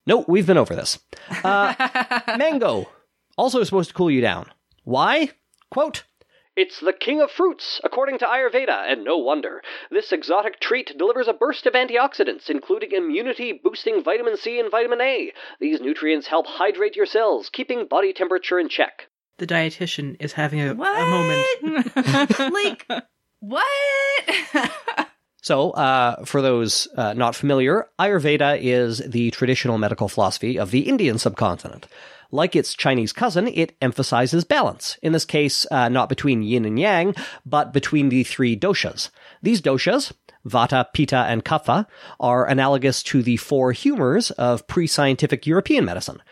[0.07, 0.99] No, we've been over this.
[1.45, 1.75] Uh,
[2.39, 2.89] mango,
[3.37, 4.51] also supposed to cool you down.
[4.83, 5.31] Why?
[5.71, 6.05] Quote,
[6.59, 9.63] it's the king of fruits, according to Ayurveda, and no wonder.
[9.93, 15.01] This exotic treat delivers a burst of antioxidants, including immunity boosting vitamin C and vitamin
[15.01, 15.33] A.
[15.61, 19.07] These nutrients help hydrate your cells, keeping body temperature in check.
[19.37, 21.97] The dietitian is having a, a moment.
[22.53, 22.87] like,
[23.39, 23.65] what?
[25.41, 30.81] So, uh, for those uh, not familiar, Ayurveda is the traditional medical philosophy of the
[30.81, 31.87] Indian subcontinent.
[32.31, 34.99] Like its Chinese cousin, it emphasizes balance.
[35.03, 37.15] In this case, uh, not between yin and yang,
[37.47, 39.09] but between the three doshas.
[39.43, 40.13] These doshas,
[40.47, 41.87] Vata, Pitta, and Kapha,
[42.21, 46.23] are analogous to the four humors of pre-scientific European medicine.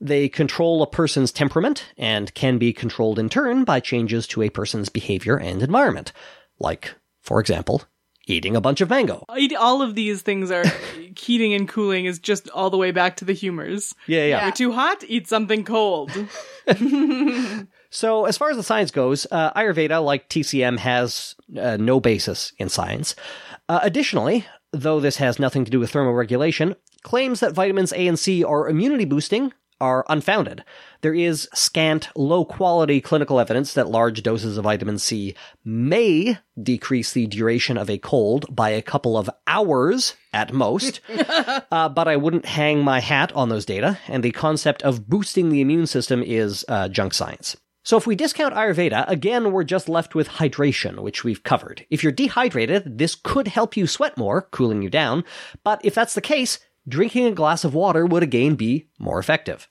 [0.00, 4.50] They control a person's temperament and can be controlled in turn by changes to a
[4.50, 6.12] person's behavior and environment.
[6.58, 7.84] Like, for example,
[8.26, 9.24] eating a bunch of mango.
[9.58, 10.64] All of these things are
[11.16, 13.94] heating and cooling is just all the way back to the humors.
[14.06, 14.44] Yeah, yeah.
[14.44, 16.10] You're too hot, eat something cold.
[17.90, 22.52] so, as far as the science goes, uh, Ayurveda, like TCM, has uh, no basis
[22.58, 23.14] in science.
[23.68, 28.18] Uh, additionally, though this has nothing to do with thermoregulation, claims that vitamins A and
[28.18, 30.64] C are immunity boosting are unfounded.
[31.02, 37.12] There is scant, low quality clinical evidence that large doses of vitamin C may decrease
[37.12, 41.00] the duration of a cold by a couple of hours at most,
[41.70, 45.50] uh, but I wouldn't hang my hat on those data, and the concept of boosting
[45.50, 47.56] the immune system is uh, junk science.
[47.86, 51.86] So if we discount Ayurveda, again, we're just left with hydration, which we've covered.
[51.88, 55.22] If you're dehydrated, this could help you sweat more, cooling you down,
[55.62, 56.58] but if that's the case,
[56.88, 59.68] drinking a glass of water would again be more effective.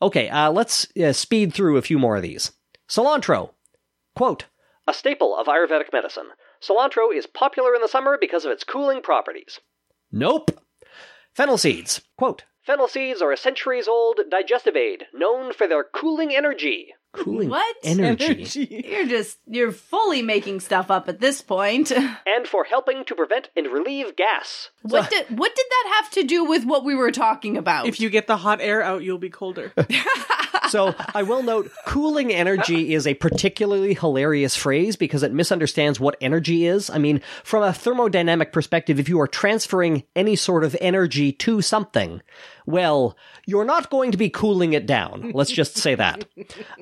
[0.00, 2.52] Okay, uh, let's uh, speed through a few more of these.
[2.88, 3.50] Cilantro.
[4.14, 4.46] Quote,
[4.88, 6.28] a staple of Ayurvedic medicine.
[6.62, 9.58] Cilantro is popular in the summer because of its cooling properties.
[10.12, 10.50] Nope.
[11.34, 12.02] Fennel seeds.
[12.16, 17.48] Quote, Fennel seeds are a centuries old digestive aid known for their cooling energy cooling
[17.48, 18.24] what energy.
[18.24, 18.84] energy.
[18.88, 21.90] You're just you're fully making stuff up at this point.
[22.26, 24.70] and for helping to prevent and relieve gas.
[24.82, 27.86] What so, did what did that have to do with what we were talking about?
[27.86, 29.72] If you get the hot air out, you'll be colder.
[30.68, 36.16] so I will note cooling energy is a particularly hilarious phrase because it misunderstands what
[36.20, 36.90] energy is.
[36.90, 41.62] I mean, from a thermodynamic perspective, if you are transferring any sort of energy to
[41.62, 42.22] something,
[42.66, 43.16] well,
[43.46, 45.30] you're not going to be cooling it down.
[45.34, 46.24] Let's just say that.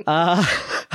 [0.07, 0.45] Uh,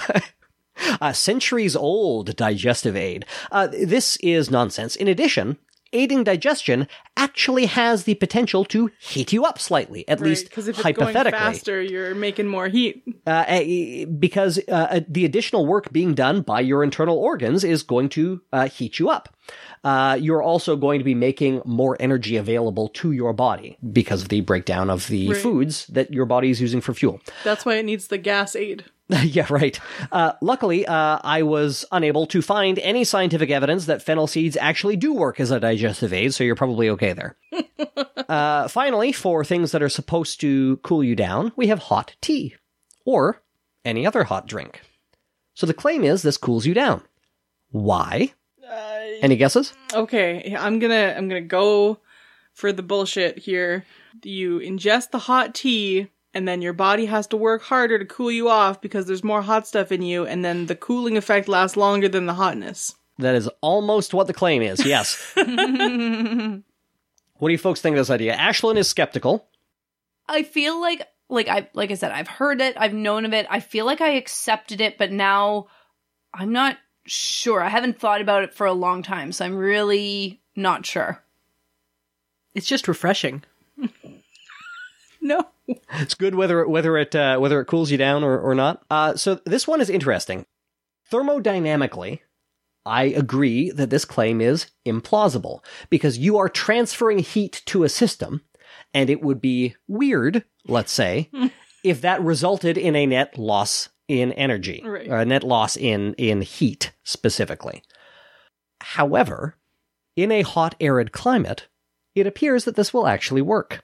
[1.02, 3.26] a centuries old digestive aid.
[3.52, 4.96] Uh, this is nonsense.
[4.96, 5.58] In addition,
[5.94, 6.88] aiding digestion
[7.18, 11.32] actually has the potential to heat you up slightly, at right, least if it's hypothetically.
[11.32, 13.04] Going faster, you're making more heat.
[13.26, 17.84] Uh, eh, because uh, uh, the additional work being done by your internal organs is
[17.84, 19.36] going to uh, heat you up.
[19.84, 24.30] Uh, you're also going to be making more energy available to your body because of
[24.30, 25.38] the breakdown of the right.
[25.38, 27.20] foods that your body is using for fuel.
[27.44, 28.86] That's why it needs the gas aid.
[29.24, 29.80] yeah, right.
[30.12, 34.98] Uh, luckily, uh, I was unable to find any scientific evidence that fennel seeds actually
[34.98, 37.36] do work as a digestive aid, so you're probably okay there.
[38.30, 42.56] uh, finally, for things that are supposed to cool you down, we have hot tea
[43.04, 43.42] or
[43.84, 44.82] any other hot drink.
[45.56, 47.02] So the claim is this cools you down.
[47.72, 48.34] Why?
[49.22, 49.74] Any guesses?
[49.94, 52.00] Okay, I'm gonna I'm gonna go
[52.54, 53.86] for the bullshit here.
[54.24, 58.32] You ingest the hot tea, and then your body has to work harder to cool
[58.32, 61.78] you off because there's more hot stuff in you, and then the cooling effect lasts
[61.78, 62.96] longer than the hotness.
[63.18, 65.32] That is almost what the claim is, yes.
[65.36, 66.64] what do
[67.52, 68.36] you folks think of this idea?
[68.36, 69.48] Ashlyn is skeptical.
[70.28, 73.46] I feel like like I like I said, I've heard it, I've known of it.
[73.50, 75.68] I feel like I accepted it, but now
[76.34, 77.62] I'm not sure.
[77.62, 81.22] I haven't thought about it for a long time, so I'm really not sure.
[82.54, 83.44] It's just refreshing.
[85.22, 85.46] No.
[85.94, 88.84] It's good whether whether it uh, whether it cools you down or, or not.
[88.90, 90.46] Uh, so this one is interesting.
[91.12, 92.20] Thermodynamically,
[92.86, 98.42] I agree that this claim is implausible because you are transferring heat to a system,
[98.94, 101.30] and it would be weird, let's say,
[101.84, 105.08] if that resulted in a net loss in energy, Right.
[105.08, 107.84] or a net loss in in heat specifically.
[108.82, 109.56] However,
[110.16, 111.68] in a hot, arid climate,
[112.16, 113.84] it appears that this will actually work.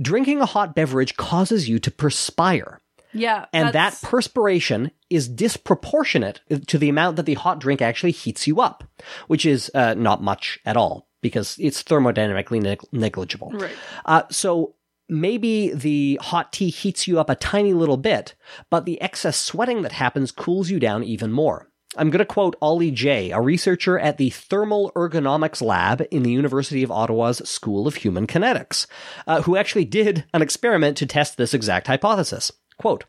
[0.00, 2.80] Drinking a hot beverage causes you to perspire,
[3.12, 3.46] Yeah.
[3.52, 8.60] and that perspiration is disproportionate to the amount that the hot drink actually heats you
[8.60, 8.84] up,
[9.26, 13.50] which is uh, not much at all because it's thermodynamically neg- negligible.
[13.52, 13.72] Right.
[14.04, 14.74] Uh, so
[15.08, 18.34] maybe the hot tea heats you up a tiny little bit,
[18.70, 21.70] but the excess sweating that happens cools you down even more.
[21.96, 26.30] I'm going to quote Ollie Jay, a researcher at the Thermal Ergonomics Lab in the
[26.30, 28.86] University of Ottawa's School of Human Kinetics,
[29.26, 32.52] uh, who actually did an experiment to test this exact hypothesis.
[32.78, 33.04] Quote,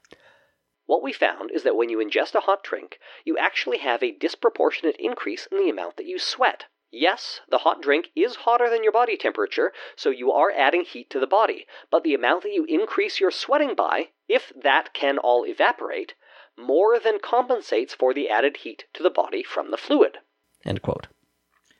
[0.86, 4.14] what we found is that when you ingest a hot drink, you actually have a
[4.14, 6.66] disproportionate increase in the amount that you sweat.
[6.90, 11.10] Yes, the hot drink is hotter than your body temperature, so you are adding heat
[11.10, 15.18] to the body, but the amount that you increase your sweating by, if that can
[15.18, 16.14] all evaporate,
[16.58, 20.18] more than compensates for the added heat to the body from the fluid.
[20.66, 21.08] End quote.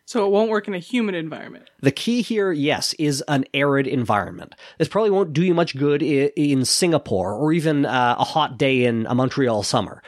[0.06, 1.70] So it won't work in a humid environment.
[1.82, 4.56] The key here, yes, is an arid environment.
[4.78, 8.86] This probably won't do you much good in Singapore or even uh, a hot day
[8.86, 10.02] in a Montreal summer.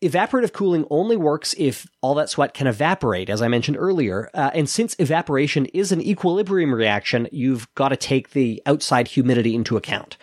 [0.00, 4.30] Evaporative cooling only works if all that sweat can evaporate, as I mentioned earlier.
[4.34, 9.54] Uh, and since evaporation is an equilibrium reaction, you've got to take the outside humidity
[9.54, 10.16] into account.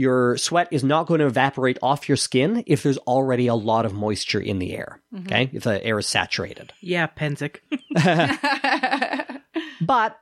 [0.00, 3.84] Your sweat is not going to evaporate off your skin if there's already a lot
[3.84, 5.00] of moisture in the air.
[5.14, 5.26] Mm-hmm.
[5.26, 6.72] Okay, if the air is saturated.
[6.80, 7.58] Yeah, Penzic.
[9.80, 10.18] But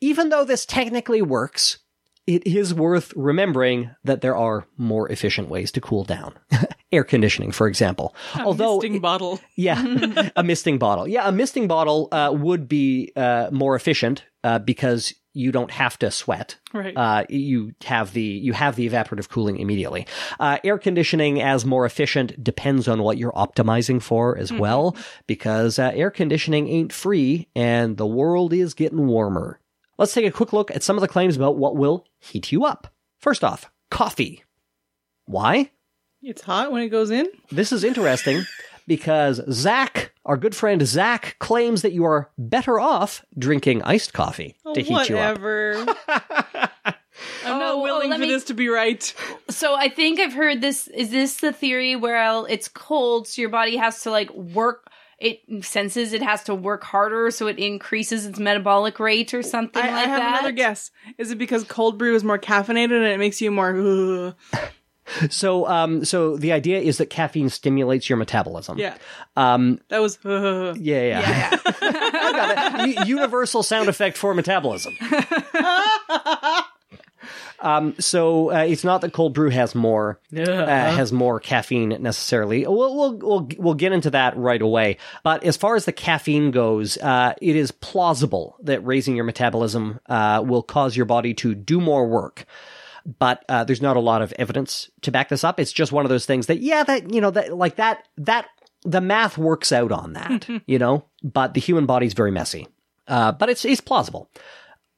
[0.00, 1.78] even though this technically works,
[2.26, 6.34] it is worth remembering that there are more efficient ways to cool down.
[6.92, 8.14] Air conditioning, for example.
[8.38, 9.40] Although, Misting bottle.
[9.56, 11.08] yeah, a misting bottle.
[11.08, 15.98] Yeah, a misting bottle uh, would be uh, more efficient uh, because you don't have
[15.98, 16.56] to sweat.
[16.74, 16.94] Right.
[16.96, 20.06] Uh, you have the you have the evaporative cooling immediately.
[20.38, 24.94] Uh, air conditioning as more efficient depends on what you're optimizing for as well,
[25.26, 29.58] because uh, air conditioning ain't free, and the world is getting warmer.
[30.02, 32.64] Let's take a quick look at some of the claims about what will heat you
[32.64, 32.92] up.
[33.20, 34.42] First off, coffee.
[35.26, 35.70] Why?
[36.20, 37.28] It's hot when it goes in.
[37.52, 38.42] This is interesting
[38.88, 44.56] because Zach, our good friend Zach, claims that you are better off drinking iced coffee
[44.64, 45.38] Oh, to heat you up.
[45.38, 45.86] whatever.
[46.08, 49.14] I'm not Oh, oh, willing let for me- this to be right.
[49.50, 50.88] So I think I've heard this.
[50.88, 54.88] Is this the theory where I'll- it's cold, so your body has to like work?
[55.22, 59.82] It senses it has to work harder, so it increases its metabolic rate or something
[59.82, 60.32] I, like I have that.
[60.40, 60.90] another guess.
[61.16, 64.34] Is it because cold brew is more caffeinated and it makes you more?
[65.30, 68.78] So, um, so the idea is that caffeine stimulates your metabolism.
[68.78, 68.96] Yeah,
[69.36, 70.16] Um, that was.
[70.24, 71.20] "Ugh." yeah, yeah.
[71.20, 71.58] Yeah.
[71.82, 72.98] I got it.
[73.08, 74.94] U- universal sound effect for metabolism.
[77.62, 82.66] Um, so uh, it's not that cold brew has more uh, has more caffeine necessarily.
[82.66, 84.98] We'll, we'll we'll we'll get into that right away.
[85.22, 90.00] But as far as the caffeine goes, uh, it is plausible that raising your metabolism
[90.06, 92.44] uh, will cause your body to do more work.
[93.18, 95.60] But uh, there's not a lot of evidence to back this up.
[95.60, 98.48] It's just one of those things that yeah, that you know that like that that
[98.82, 101.04] the math works out on that, you know.
[101.22, 102.66] But the human body's very messy.
[103.06, 104.28] Uh, but it's it's plausible.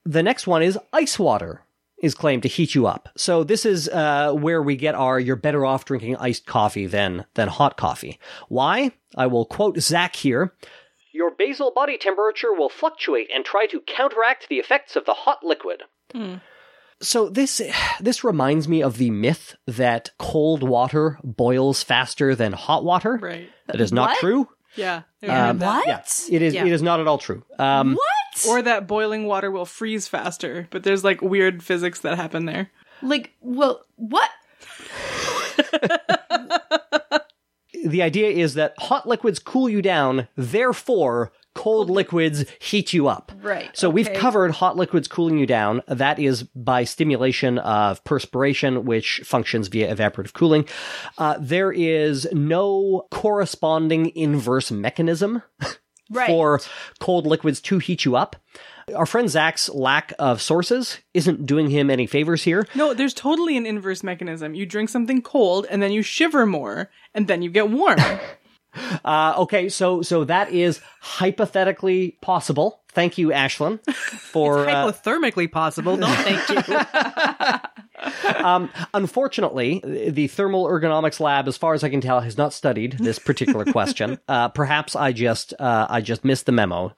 [0.07, 1.63] The next one is ice water
[2.03, 3.09] is claimed to heat you up.
[3.17, 7.25] So this is uh, where we get our you're better off drinking iced coffee than
[7.35, 8.19] than hot coffee.
[8.49, 8.93] Why?
[9.17, 10.55] I will quote Zach here.
[11.13, 15.45] Your basal body temperature will fluctuate and try to counteract the effects of the hot
[15.45, 15.85] liquid.
[17.01, 17.61] So this
[18.01, 23.19] this reminds me of the myth that cold water boils faster than hot water.
[23.23, 23.49] Right.
[23.67, 24.19] That is not What?
[24.19, 24.49] true.
[24.77, 25.03] Yeah.
[25.27, 25.87] Um, What?
[25.87, 26.55] Yeah, it is.
[26.55, 26.65] Yeah.
[26.65, 27.45] It is not at all true.
[27.59, 28.47] Um, What?
[28.49, 32.71] Or that boiling water will freeze faster, but there's like weird physics that happen there.
[33.03, 34.29] like, well, what?
[37.85, 43.33] the idea is that hot liquids cool you down, therefore cold liquids heat you up.
[43.41, 45.83] Right, So we've covered hot liquids cooling you down.
[45.89, 50.67] That is by stimulation of perspiration, which functions via evaporative cooling.
[51.17, 55.43] Uh, there is no corresponding inverse mechanism
[56.11, 56.27] Right.
[56.27, 56.61] for
[57.01, 58.37] cold liquids to heat you up.
[58.95, 62.67] Our friend Zach's lack of sources isn't doing him any favors here.
[62.75, 64.55] No, there's totally an inverse mechanism.
[64.55, 67.99] You drink something cold and then you shiver more and then you get warm.
[69.05, 72.81] Uh, okay, so so that is hypothetically possible.
[72.93, 75.97] Thank you, Ashlyn, for uh, Hypothermically possible.
[75.97, 76.79] No, thank you.
[78.45, 82.99] um, unfortunately, the thermal ergonomics lab, as far as I can tell, has not studied
[82.99, 84.19] this particular question.
[84.29, 86.95] Uh, perhaps I just uh, I just missed the memo.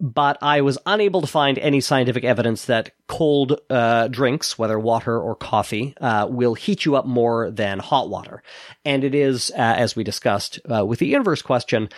[0.00, 5.20] But I was unable to find any scientific evidence that cold uh, drinks, whether water
[5.20, 8.42] or coffee, uh, will heat you up more than hot water.
[8.84, 11.88] And it is, uh, as we discussed uh, with the inverse question,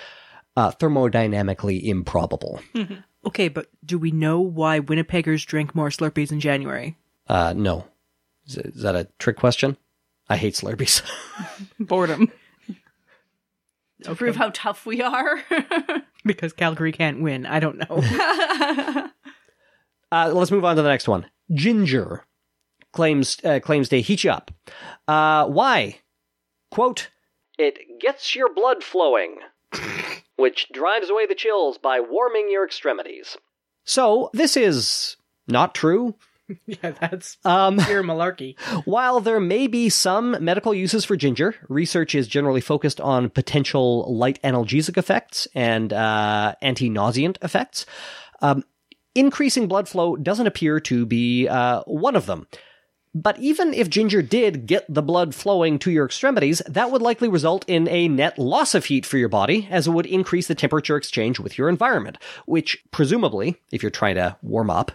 [0.57, 2.61] uh, thermodynamically improbable.
[3.27, 6.97] okay, but do we know why Winnipeggers drink more Slurpees in January?
[7.29, 7.87] Uh, no.
[8.47, 9.77] Is, is that a trick question?
[10.29, 11.03] I hate Slurpees.
[11.81, 12.33] Boredom.
[14.05, 15.43] To prove how tough we are.
[16.23, 17.47] Because Calgary can't win.
[17.47, 19.11] I don't know.
[20.13, 21.25] Uh, let's move on to the next one.
[21.53, 22.25] Ginger
[22.93, 24.51] claims uh, claims to heat you up.
[25.07, 26.01] Uh, why?
[26.71, 27.11] Quote:
[27.59, 29.37] It gets your blood flowing,
[30.37, 33.37] which drives away the chills by warming your extremities.
[33.85, 35.17] So this is
[35.47, 36.17] not true.
[36.67, 38.59] yeah, that's Um, pure malarkey.
[38.85, 44.13] While there may be some medical uses for ginger, research is generally focused on potential
[44.15, 47.87] light analgesic effects and uh, anti-nauseant effects.
[48.43, 48.65] Um,
[49.15, 52.47] increasing blood flow doesn't appear to be uh, one of them.
[53.13, 57.27] But even if ginger did get the blood flowing to your extremities, that would likely
[57.27, 60.55] result in a net loss of heat for your body, as it would increase the
[60.55, 64.93] temperature exchange with your environment, which presumably, if you're trying to warm up,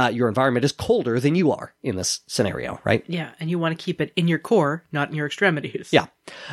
[0.00, 3.04] uh, your environment is colder than you are in this scenario, right?
[3.06, 5.90] Yeah, and you want to keep it in your core, not in your extremities.
[5.92, 6.06] Yeah.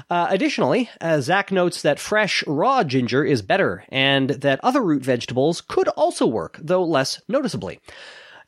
[0.10, 5.03] Uh, additionally, uh, Zach notes that fresh, raw ginger is better, and that other root
[5.03, 7.80] vegetables could also work, though less noticeably.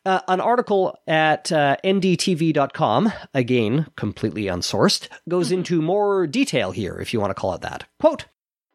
[0.05, 7.13] Uh, an article at uh, ndtv.com, again, completely unsourced, goes into more detail here, if
[7.13, 7.85] you want to call it that.
[7.99, 8.25] Quote,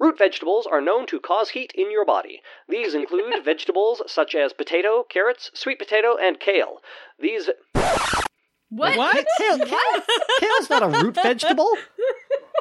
[0.05, 2.43] Root vegetables are known to cause heat in your body.
[2.69, 6.83] These include vegetables such as potato, carrots, sweet potato, and kale.
[7.19, 7.49] These
[8.69, 8.99] what?
[8.99, 9.27] What?
[9.39, 10.03] kale, kale,
[10.41, 11.71] kale's not a root vegetable.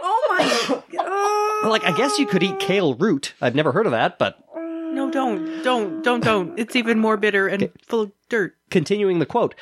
[0.06, 1.70] Oh my god.
[1.70, 3.36] Like, I guess you could eat kale root.
[3.40, 6.60] I've never heard of that, but No, don't, don't, don't, don't.
[6.60, 8.58] It's even more bitter and full of dirt.
[8.70, 9.56] continuing the quote.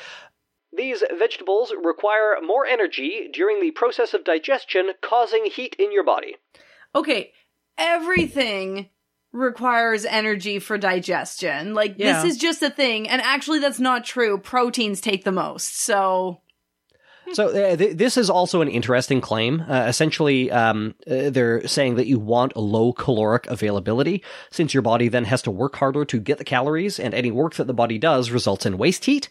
[0.76, 6.34] These vegetables require more energy during the process of digestion, causing heat in your body.
[6.92, 7.32] Okay,
[7.78, 8.88] everything
[9.32, 11.72] requires energy for digestion.
[11.74, 12.22] Like Yeah.
[12.22, 14.36] this is just a thing, and actually that's not true.
[14.38, 15.80] Proteins take the most.
[15.80, 16.41] So
[17.34, 19.64] So uh, th- this is also an interesting claim.
[19.68, 24.82] Uh, essentially, um, uh, they're saying that you want a low caloric availability, since your
[24.82, 27.74] body then has to work harder to get the calories, and any work that the
[27.74, 29.28] body does results in waste heat.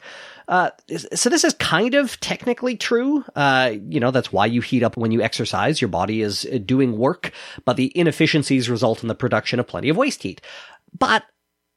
[0.47, 0.71] Uh,
[1.13, 3.23] so this is kind of technically true.
[3.35, 5.79] Uh, you know, that's why you heat up when you exercise.
[5.79, 7.31] Your body is uh, doing work,
[7.65, 10.41] but the inefficiencies result in the production of plenty of waste heat.
[10.97, 11.23] But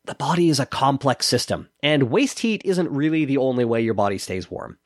[0.06, 3.94] the body is a complex system, and waste heat isn't really the only way your
[3.94, 4.78] body stays warm.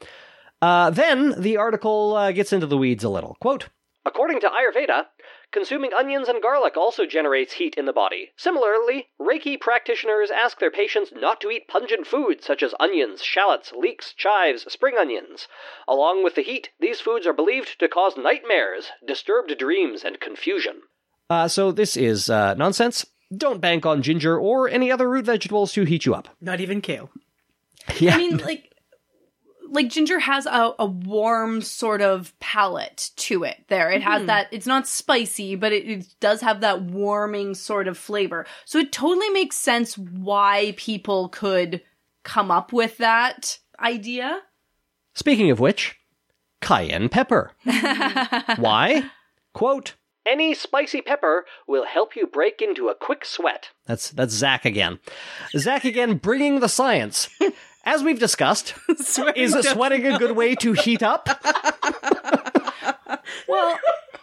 [0.61, 3.37] Uh, then the article uh, gets into the weeds a little.
[3.41, 3.69] Quote
[4.05, 5.07] According to Ayurveda,
[5.53, 8.31] consuming onions and garlic also generates heat in the body.
[8.37, 13.71] Similarly, Reiki practitioners ask their patients not to eat pungent foods such as onions, shallots,
[13.73, 15.47] leeks, chives, spring onions.
[15.87, 20.81] Along with the heat, these foods are believed to cause nightmares, disturbed dreams, and confusion.
[21.29, 23.05] Uh, so this is uh, nonsense.
[23.37, 26.29] Don't bank on ginger or any other root vegetables to heat you up.
[26.41, 27.11] Not even kale.
[27.99, 28.15] Yeah.
[28.15, 28.73] I mean, like,
[29.71, 33.65] like ginger has a, a warm sort of palate to it.
[33.69, 34.27] There, it has hmm.
[34.27, 34.49] that.
[34.51, 38.47] It's not spicy, but it, it does have that warming sort of flavor.
[38.65, 41.83] So it totally makes sense why people could
[42.23, 44.41] come up with that idea.
[45.15, 45.99] Speaking of which,
[46.61, 47.53] cayenne pepper.
[48.57, 49.11] Why?
[49.53, 49.95] Quote,
[50.27, 53.71] any spicy pepper will help you break into a quick sweat.
[53.87, 54.99] That's that's Zach again.
[55.57, 57.31] Zach again bringing the science.
[57.85, 61.29] as we've discussed, Sweating is sweating a good way to heat up?
[63.49, 63.79] Well,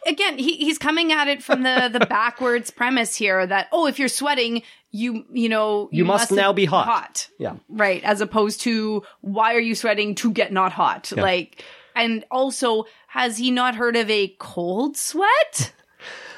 [0.07, 3.97] again, he, he's coming at it from the the backwards premise here that oh, if
[3.99, 4.61] you're sweating,
[4.91, 6.85] you you know You must now be hot.
[6.85, 7.55] Hot, Yeah.
[7.69, 8.03] right?
[8.03, 11.11] As opposed to why are you sweating to get not hot?
[11.15, 11.63] Like,
[11.95, 15.73] and also, has he not heard of a cold sweat?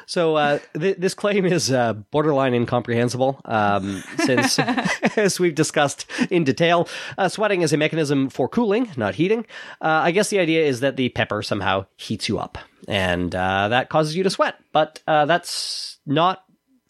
[0.07, 4.57] So uh, th- this claim is uh, borderline incomprehensible, um, since,
[5.17, 9.45] as we've discussed in detail, uh, sweating is a mechanism for cooling, not heating.
[9.81, 12.57] Uh, I guess the idea is that the pepper somehow heats you up,
[12.87, 14.55] and uh, that causes you to sweat.
[14.71, 16.41] But uh, that's not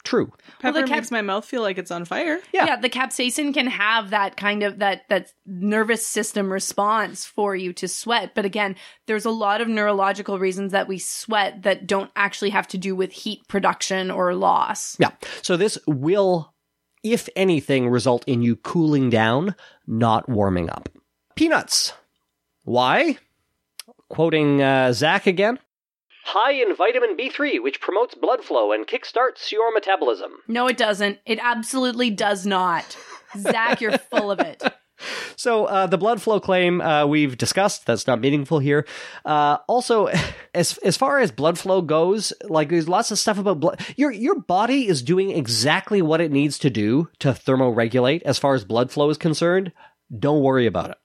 [0.08, 0.32] true.
[0.58, 2.40] Pepper the cap- makes my mouth feel like it's on fire.
[2.52, 2.76] Yeah.
[2.76, 7.86] the capsaicin can have that kind of that that nervous system response for you to
[7.86, 8.34] sweat.
[8.34, 8.76] But again,
[9.06, 12.96] there's a lot of neurological reasons that we sweat that don't actually have to do
[12.96, 14.96] with heat production or loss.
[14.98, 15.10] Yeah.
[15.42, 16.54] So this will,
[17.04, 19.54] if anything, result in you cooling down,
[19.86, 20.88] not warming up.
[21.36, 21.92] Peanuts.
[22.64, 23.18] Why?
[24.08, 25.58] Quoting uh, Zach again.
[26.28, 30.32] High in vitamin B3, which promotes blood flow and kickstarts your metabolism.
[30.46, 31.18] No, it doesn't.
[31.24, 32.96] It absolutely does not.
[33.36, 34.62] Zach, you're full of it.
[35.36, 37.86] So uh, the blood flow claim uh, we've discussed.
[37.86, 38.84] That's not meaningful here.
[39.24, 40.08] Uh, also,
[40.54, 43.80] as as far as blood flow goes, like there's lots of stuff about blood.
[43.96, 48.22] Your your body is doing exactly what it needs to do to thermoregulate.
[48.22, 49.70] As far as blood flow is concerned,
[50.18, 50.96] don't worry about it.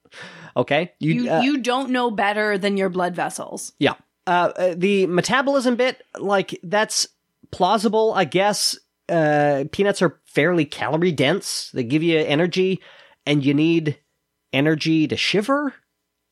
[0.58, 3.74] Okay, You uh, you don't know better than your blood vessels.
[3.78, 3.94] yeah.
[4.26, 7.08] Uh, uh, the metabolism bit, like that's
[7.52, 8.78] plausible, I guess.
[9.10, 11.72] Uh, peanuts are fairly calorie dense.
[11.74, 12.82] They give you energy,
[13.26, 14.00] and you need
[14.54, 15.74] energy to shiver.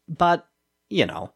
[0.08, 0.48] But
[0.90, 1.34] you know,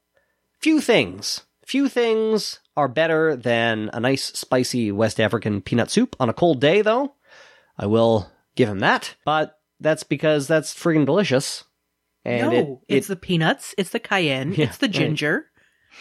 [0.60, 6.30] few things, few things are better than a nice spicy West African peanut soup on
[6.30, 6.82] a cold day.
[6.82, 7.15] Though
[7.77, 9.15] I will give him that.
[9.26, 11.65] But that's because that's friggin' delicious.
[12.23, 15.52] And no, it, it it's the peanuts, it's the cayenne, Yeah, it's the right.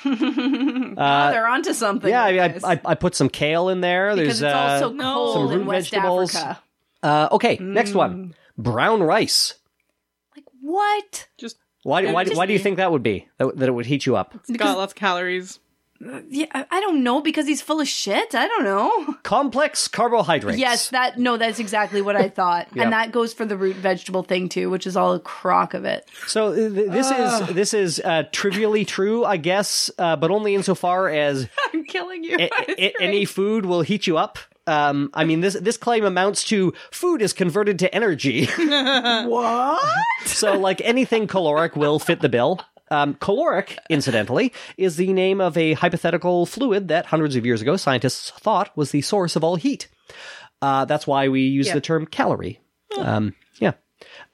[0.03, 0.95] Ginger.
[0.99, 2.11] oh, they're onto something.
[2.11, 2.71] yeah, with I.
[2.71, 4.15] I, I, I put some kale in there.
[4.15, 6.35] because There's it's uh, also cold some in root West vegetables.
[6.35, 6.63] Africa.
[7.03, 7.97] Uh, okay, next Mm.
[7.97, 8.35] one.
[8.57, 9.55] Brown rice.
[10.37, 11.29] Like what?
[11.39, 13.29] Just Why, Yeah, why, just why do you think that would be?
[13.39, 14.35] That, that it would heat you up?
[14.35, 15.59] it's got lots of calories.
[16.29, 18.35] Yeah, I don't know because he's full of shit.
[18.35, 19.17] I don't know.
[19.23, 20.59] Complex carbohydrates.
[20.59, 22.85] Yes, that no, that's exactly what I thought, Yeah.
[22.85, 25.85] and that goes for the root vegetable thing too, which is all a crock of
[25.85, 26.09] it.
[26.27, 30.55] So uh, th- this is this is uh, trivially true, I guess, uh, but only
[30.55, 32.37] insofar as I'm killing you.
[32.39, 34.39] a- a- any food will heat you up.
[34.67, 38.47] Um, I mean, this this claim amounts to food is converted to energy.
[38.57, 39.83] what?
[40.25, 42.61] so, like anything caloric will fit the bill.
[42.91, 47.77] Um, caloric, incidentally, is the name of a hypothetical fluid that hundreds of years ago
[47.77, 49.89] scientists thought was the source of all heat.
[50.61, 51.75] Uh, that's why we use Yeah.
[51.75, 52.61] the term calorie.
[52.99, 53.73] Um, yeah.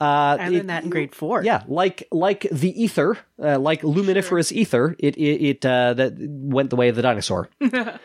[0.00, 1.44] Uh, I it- learned that in grade four.
[1.44, 6.70] yeah, like like the ether, uh, like luminiferous ether, it it, it uh, that went
[6.70, 7.48] the way of the dinosaur.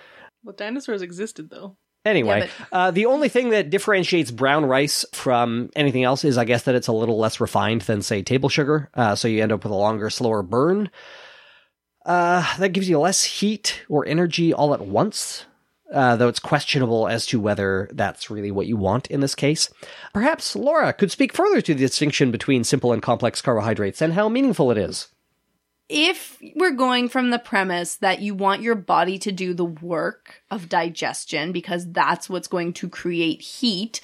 [0.43, 1.75] Well, dinosaurs existed though.
[2.05, 6.45] Anyway, Yeah, uh, the only thing that differentiates brown rice from anything else is, I
[6.45, 8.89] guess, that it's a little less refined than, say, table sugar.
[8.93, 10.91] Uh, so you end up with a longer, slower burn.
[12.05, 15.45] Uh, that gives you less heat or energy all at once.
[15.93, 19.69] Uh, though it's questionable as to whether that's really what you want in this case.
[20.13, 24.27] Perhaps Laura could speak further to the distinction between simple and complex carbohydrates and how
[24.27, 25.09] meaningful it is.
[25.87, 30.41] If we're going from the premise that you want your body to do the work
[30.49, 34.01] of digestion because that's what's going to create heat,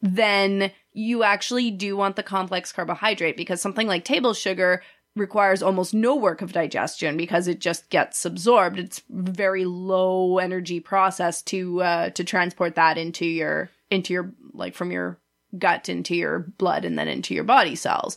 [0.00, 4.82] then you actually do want the complex carbohydrate because something like table sugar
[5.14, 8.78] requires almost no work of digestion because it just gets absorbed.
[8.78, 14.74] It's very low energy process to uh, to transport that into your into your like
[14.74, 15.18] from your
[15.58, 18.16] gut into your blood and then into your body cells.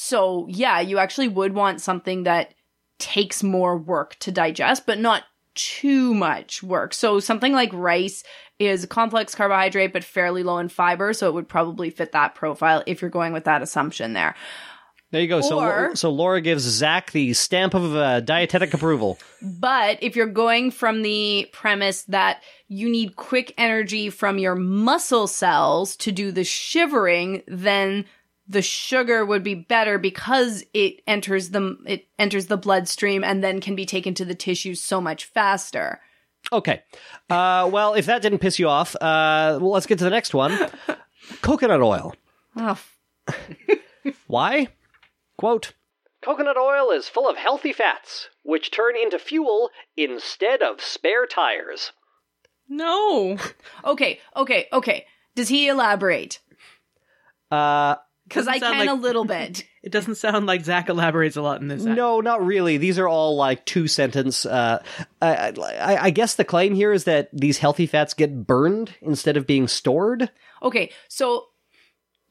[0.00, 2.54] So, yeah, you actually would want something that
[3.00, 5.24] takes more work to digest, but not
[5.56, 6.94] too much work.
[6.94, 8.22] So, something like rice
[8.60, 11.12] is a complex carbohydrate, but fairly low in fiber.
[11.12, 14.36] So, it would probably fit that profile if you're going with that assumption there.
[15.10, 15.40] There you go.
[15.40, 19.18] so, so Laura gives Zach the stamp of uh, dietetic approval.
[19.42, 25.26] But if you're going from the premise that you need quick energy from your muscle
[25.26, 28.04] cells to do the shivering, then
[28.48, 33.60] the sugar would be better because it enters the it enters the bloodstream and then
[33.60, 36.00] can be taken to the tissues so much faster.
[36.52, 36.82] Okay.
[37.28, 40.32] Uh, well, if that didn't piss you off, uh, well, let's get to the next
[40.34, 40.56] one.
[41.42, 42.14] Coconut oil.
[42.56, 42.80] Oh,
[44.26, 44.68] Why?
[45.36, 45.74] Quote
[46.22, 51.92] Coconut oil is full of healthy fats, which turn into fuel instead of spare tires.
[52.68, 53.36] No.
[53.84, 55.06] okay, okay, okay.
[55.34, 56.40] Does he elaborate?
[57.50, 57.96] Uh,
[58.28, 59.64] because I Doesn't can like- a little bit.
[59.80, 61.82] It doesn't sound like Zach elaborates a lot in this.
[61.82, 62.76] No, not really.
[62.76, 64.44] These are all like two sentence.
[64.44, 64.82] Uh,
[65.22, 69.38] I, I, I guess the claim here is that these healthy fats get burned instead
[69.38, 70.30] of being stored.
[70.62, 71.46] Okay, so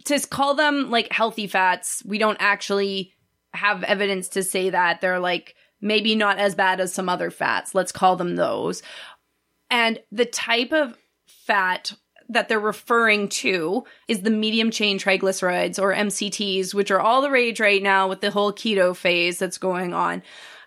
[0.06, 3.14] to call them like healthy fats, we don't actually
[3.56, 7.74] have evidence to say that they're like maybe not as bad as some other fats.
[7.74, 8.84] Let's call them those.
[9.72, 10.96] And the type of
[11.26, 11.94] fat
[12.30, 17.32] that they're referring to is the medium chain triglycerides or MCTs, which are all the
[17.32, 20.22] rage right now with the whole keto phase that's going on.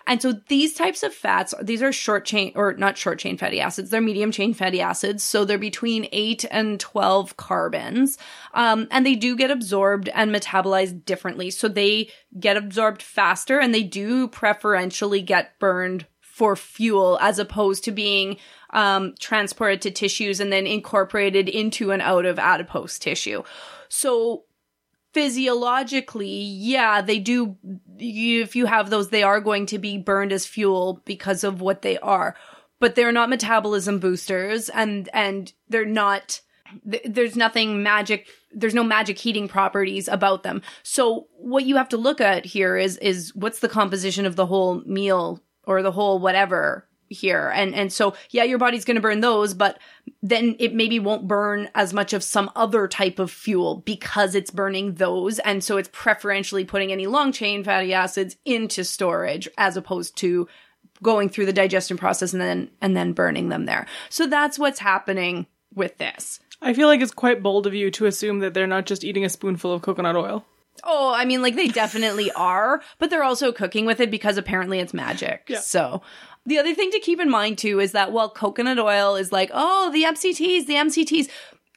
[0.06, 3.60] And so these types of fats, these are short chain or not short chain fatty
[3.60, 5.22] acids, they're medium chain fatty acids.
[5.22, 8.18] So they're between 8 and 12 carbons.
[8.54, 11.50] Um, and they do get absorbed and metabolized differently.
[11.50, 16.06] So they get absorbed faster and they do preferentially get burned
[16.40, 18.38] for fuel as opposed to being
[18.70, 23.42] um, transported to tissues and then incorporated into and out of adipose tissue.
[23.90, 24.44] So
[25.12, 27.58] physiologically, yeah, they do.
[27.98, 31.60] You, if you have those, they are going to be burned as fuel because of
[31.60, 32.34] what they are.
[32.78, 36.40] But they're not metabolism boosters, and and they're not.
[36.90, 38.28] th- There's nothing magic.
[38.50, 40.62] There's no magic heating properties about them.
[40.82, 44.46] So what you have to look at here is is what's the composition of the
[44.46, 47.50] whole meal or the whole whatever here.
[47.54, 49.78] And and so yeah your body's going to burn those but
[50.22, 54.50] then it maybe won't burn as much of some other type of fuel because it's
[54.50, 55.38] burning those.
[55.40, 60.46] And so it's preferentially putting any long chain fatty acids into storage as opposed to
[61.02, 63.86] going through the digestion process and then and then burning them there.
[64.08, 66.40] So that's what's happening with this.
[66.62, 69.24] I feel like it's quite bold of you to assume that they're not just eating
[69.24, 70.44] a spoonful of coconut oil.
[70.84, 74.78] Oh, I mean, like they definitely are, but they're also cooking with it because apparently
[74.80, 75.44] it's magic.
[75.48, 75.60] Yeah.
[75.60, 76.02] So
[76.46, 79.50] the other thing to keep in mind too is that while coconut oil is like,
[79.52, 81.28] oh, the MCTs, the MCTs,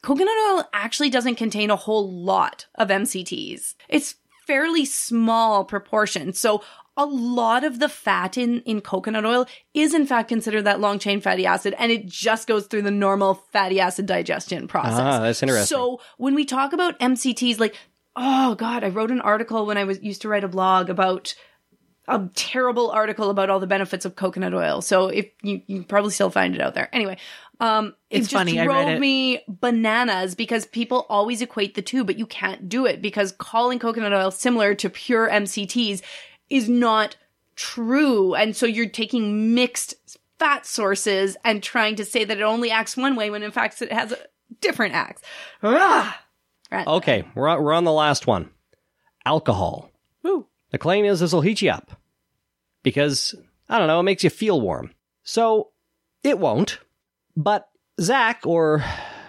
[0.01, 3.75] coconut oil actually doesn't contain a whole lot of MCTs.
[3.89, 4.15] It's
[4.45, 6.34] fairly small proportion.
[6.34, 6.63] So
[6.95, 10.99] a lot of the fat in, in coconut oil is in fact considered that long
[10.99, 14.99] chain fatty acid and it just goes through the normal fatty acid digestion process.
[14.99, 15.75] Ah, that's interesting.
[15.75, 17.75] So when we talk about MCTs, like,
[18.15, 21.35] oh God, I wrote an article when I was used to write a blog about
[22.07, 24.81] a terrible article about all the benefits of coconut oil.
[24.81, 26.90] So if you, you probably still find it out there.
[26.94, 27.18] Anyway,
[27.60, 32.03] um, It's it just funny, I drove me bananas because people always equate the two,
[32.03, 36.02] but you can't do it because calling coconut oil similar to pure MCTs
[36.49, 37.15] is not
[37.56, 38.35] true.
[38.35, 39.95] And so you're taking mixed
[40.40, 43.81] fat sources and trying to say that it only acts one way when in fact
[43.81, 44.18] it has a
[44.60, 45.22] different acts.
[45.61, 46.23] Ah!
[46.74, 46.88] Right.
[46.88, 48.50] Okay, we're on, we're on the last one.
[49.28, 49.91] Alcohol.
[50.24, 50.48] Woo.
[50.72, 51.91] The claim is this will heat you up
[52.82, 53.36] because
[53.70, 54.91] I don't know, it makes you feel warm.
[55.22, 55.70] So
[56.24, 56.80] it won't.
[57.38, 57.70] But
[58.02, 58.84] Zach or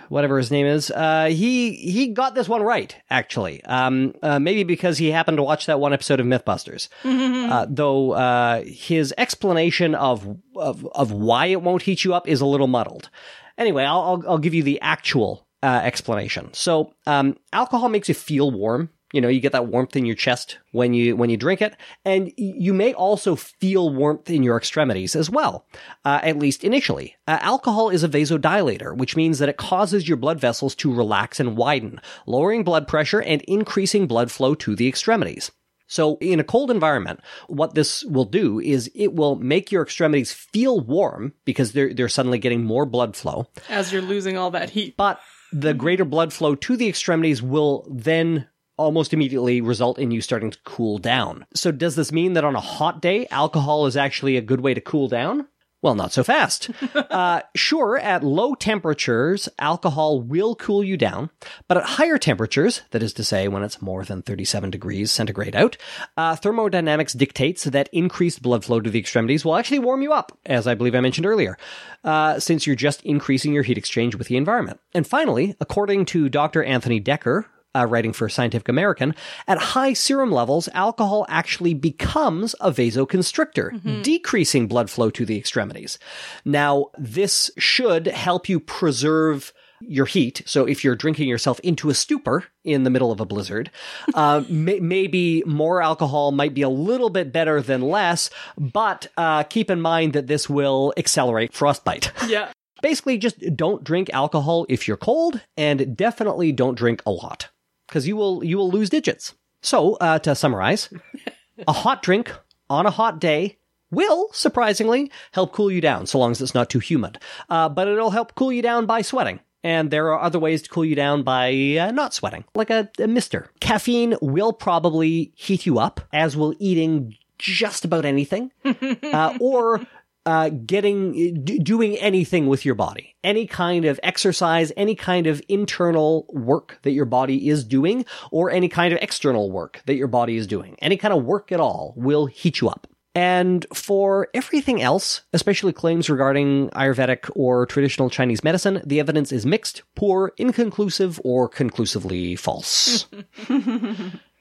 [0.08, 3.62] whatever his name is, uh, he he got this one right actually.
[3.64, 6.88] Um, uh, maybe because he happened to watch that one episode of MythBusters.
[7.04, 12.40] uh, though uh, his explanation of, of of why it won't heat you up is
[12.40, 13.10] a little muddled.
[13.58, 16.52] Anyway, I'll I'll, I'll give you the actual uh, explanation.
[16.52, 18.90] So, um, alcohol makes you feel warm.
[19.14, 21.74] You know, you get that warmth in your chest when you when you drink it,
[22.04, 25.66] and you may also feel warmth in your extremities as well.
[26.04, 30.16] Uh, at least initially, uh, alcohol is a vasodilator, which means that it causes your
[30.18, 34.88] blood vessels to relax and widen, lowering blood pressure and increasing blood flow to the
[34.88, 35.50] extremities.
[35.86, 40.32] So in a cold environment, what this will do is it will make your extremities
[40.32, 43.46] feel warm because they're they're suddenly getting more blood flow.
[43.68, 44.96] As you're losing all that heat.
[44.96, 45.20] But
[45.54, 50.50] the greater blood flow to the extremities will then almost immediately result in you starting
[50.50, 51.46] to cool down.
[51.54, 54.74] So does this mean that on a hot day, alcohol is actually a good way
[54.74, 55.46] to cool down?
[55.84, 56.70] Well, not so fast.
[56.94, 61.28] uh, sure, at low temperatures, alcohol will cool you down,
[61.68, 65.54] but at higher temperatures, that is to say when it's more than 37 degrees centigrade
[65.54, 65.76] out,
[66.16, 70.32] uh, thermodynamics dictates that increased blood flow to the extremities will actually warm you up,
[70.46, 71.58] as I believe I mentioned earlier,
[72.02, 74.80] uh, since you're just increasing your heat exchange with the environment.
[74.94, 76.64] And finally, according to Dr.
[76.64, 77.44] Anthony Decker,
[77.74, 79.14] uh, writing for Scientific American,
[79.46, 85.98] at high serum levels, alcohol actually becomes a vasoconstrictor, decreasing blood flow to the extremities.
[86.44, 90.42] Now, this should help you preserve your heat.
[90.46, 93.70] So if you're drinking yourself into a stupor in the middle of a blizzard,
[94.14, 99.42] uh, may- maybe more alcohol might be a little bit better than less, but uh,
[99.42, 102.12] keep in mind that this will accelerate frostbite.
[102.26, 102.50] Yeah.
[102.82, 107.48] Basically, just don't drink alcohol if you're cold, and definitely don't drink a lot
[107.86, 109.34] because you will you will lose digits.
[109.62, 110.90] So, uh, to summarize,
[111.66, 112.32] a hot drink
[112.68, 113.58] on a hot day
[113.90, 117.18] will surprisingly help cool you down, so long as it's not too humid.
[117.48, 119.40] Uh, but it'll help cool you down by sweating.
[119.62, 122.90] And there are other ways to cool you down by uh, not sweating, like a,
[122.98, 123.50] a mister.
[123.60, 129.80] Caffeine will probably heat you up, as will eating just about anything, uh, or
[130.26, 135.42] uh, getting d- doing anything with your body, any kind of exercise, any kind of
[135.48, 140.08] internal work that your body is doing, or any kind of external work that your
[140.08, 142.86] body is doing, any kind of work at all will heat you up.
[143.14, 149.46] And for everything else, especially claims regarding Ayurvedic or traditional Chinese medicine, the evidence is
[149.46, 153.06] mixed, poor, inconclusive, or conclusively false.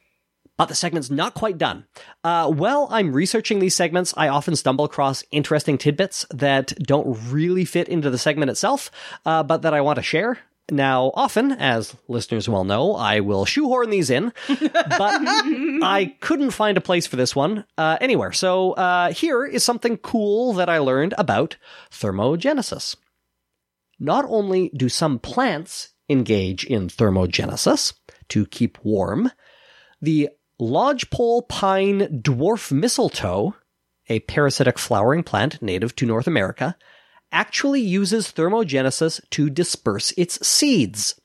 [0.57, 1.85] But the segment's not quite done.
[2.23, 7.65] Uh, while I'm researching these segments, I often stumble across interesting tidbits that don't really
[7.65, 8.91] fit into the segment itself,
[9.25, 10.39] uh, but that I want to share.
[10.71, 16.77] Now, often, as listeners well know, I will shoehorn these in, but I couldn't find
[16.77, 18.31] a place for this one uh, anywhere.
[18.31, 21.57] So uh, here is something cool that I learned about
[21.91, 22.95] thermogenesis.
[23.99, 27.93] Not only do some plants engage in thermogenesis
[28.29, 29.31] to keep warm,
[30.01, 30.29] the
[30.63, 33.55] lodgepole pine dwarf mistletoe,
[34.07, 36.77] a parasitic flowering plant native to North America,
[37.31, 41.19] actually uses thermogenesis to disperse its seeds.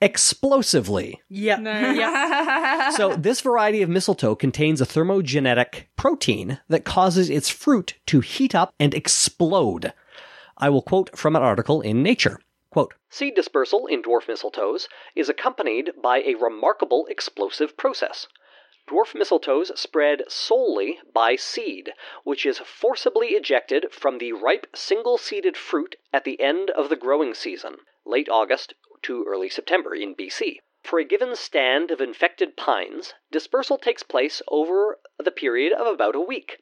[0.00, 1.20] Explosively.
[1.28, 1.56] Yeah.
[1.56, 2.94] Nice.
[2.96, 8.54] So, this variety of mistletoe contains a thermogenetic protein that causes its fruit to heat
[8.54, 9.92] up and explode.
[10.58, 12.38] I will quote from an article in Nature.
[12.74, 18.26] Quote, Seed dispersal in dwarf mistletoes is accompanied by a remarkable explosive process.
[18.88, 21.94] Dwarf mistletoes spread solely by seed,
[22.24, 26.96] which is forcibly ejected from the ripe single seeded fruit at the end of the
[26.96, 30.58] growing season, late August to early September in BC.
[30.82, 36.16] For a given stand of infected pines, dispersal takes place over the period of about
[36.16, 36.58] a week.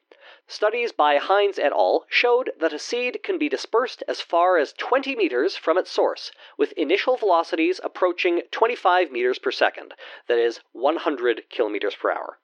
[0.47, 2.05] Studies by Hinds et al.
[2.09, 6.31] showed that a seed can be dispersed as far as 20 meters from its source,
[6.57, 9.93] with initial velocities approaching 25 meters per second,
[10.27, 12.39] that is, 100 kilometers per hour.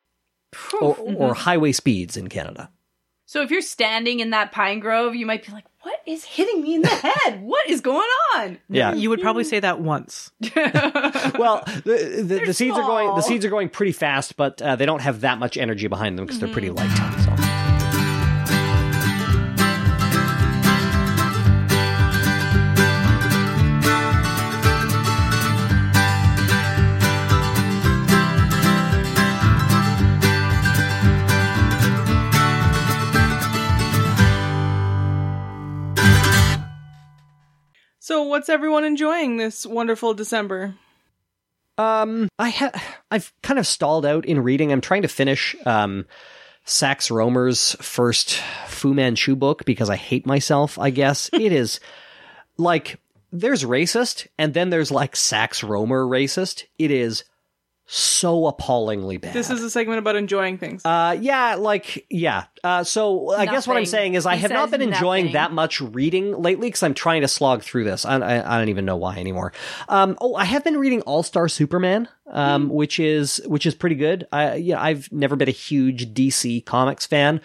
[0.81, 2.71] Or, or highway speeds in Canada.
[3.29, 6.63] So if you're standing in that pine grove, you might be like, "What is hitting
[6.63, 7.43] me in the head?
[7.43, 8.95] what is going on?" Yeah.
[8.95, 10.31] You would probably say that once.
[10.55, 14.75] well, the, the, the seeds are going the seeds are going pretty fast, but uh,
[14.77, 16.89] they don't have that much energy behind them because they're pretty light.
[38.09, 38.23] So.
[38.23, 40.73] What's everyone enjoying this wonderful December?
[41.77, 44.71] Um, I have I've kind of stalled out in reading.
[44.71, 46.07] I'm trying to finish um,
[46.65, 50.79] Sax Rohmer's first Fu Manchu book because I hate myself.
[50.79, 51.79] I guess it is
[52.57, 52.99] like
[53.31, 56.63] there's racist, and then there's like Sax Rohmer racist.
[56.79, 57.25] It is
[57.91, 59.33] so appallingly bad.
[59.33, 60.85] This is a segment about enjoying things.
[60.85, 62.45] Uh, yeah, like, yeah.
[62.63, 65.33] Uh, so I guess what I'm saying is I He have not been enjoying nothing.
[65.33, 68.05] that much reading lately because I'm trying to slog through this.
[68.05, 69.53] I, I, I don't even know why anymore.
[69.87, 72.69] Um, oh, I have been reading All Star Superman, um, Hmm.
[72.73, 74.27] which is which is pretty good.
[74.31, 77.39] I, yeah, I've never been a huge DC comics fan,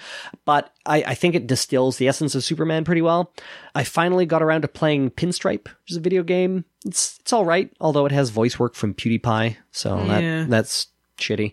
[0.45, 3.33] but I, I think it distills the essence of Superman pretty well.
[3.75, 6.65] I finally got around to playing Pinstripe, which is a video game.
[6.85, 10.07] It's it's all right, although it has voice work from PewDiePie, so Yeah.
[10.21, 10.89] that that's
[11.19, 11.53] shitty.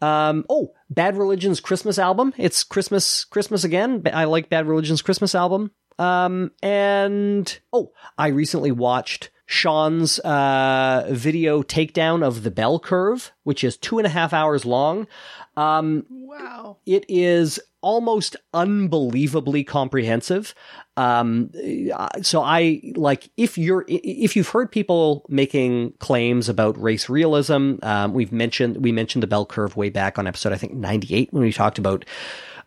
[0.00, 2.32] Um, oh, Bad Religion's Christmas album.
[2.36, 4.02] It's Christmas, Christmas again.
[4.12, 5.70] I like Bad Religion's Christmas album.
[5.98, 13.64] Um, and oh, I recently watched Shaun's uh, video takedown of the Bell Curve, which
[13.64, 15.06] is two and a half hours long.
[15.60, 16.78] Um, wow.
[16.86, 20.54] it is almost unbelievably comprehensive.
[20.96, 21.50] Um,
[21.94, 27.76] uh, so I like if you're if you've heard people making claims about race realism,
[27.82, 31.14] um, we've mentioned we mentioned the bell curve way back on episode I think ninety
[31.14, 32.04] eight when we talked about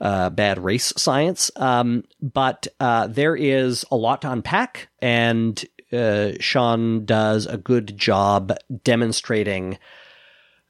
[0.02, 1.52] uh, bad race science.
[1.56, 7.98] Um, but uh, there is a lot to unpack, and uh, Shaun does a good
[7.98, 8.53] job
[8.84, 9.78] demonstrating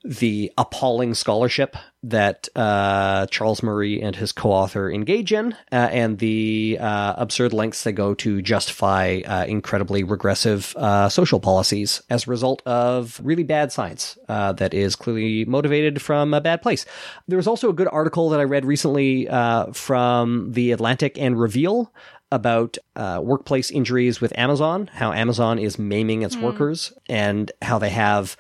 [0.04, 6.78] the appalling scholarship that uh, Charles Murray and his co-author engage in, uh, and the
[6.80, 12.30] uh, absurd lengths they go to justify uh, incredibly regressive uh, social policies as a
[12.30, 16.86] result of really bad science uh, that is clearly motivated from a bad place.
[17.30, 21.40] There was also a good article that I read recently uh, from the Atlantic and
[21.40, 21.94] Reveal
[22.34, 27.92] about uh, workplace injuries with Amazon, how Amazon is maiming its workers, and how they
[27.92, 28.36] have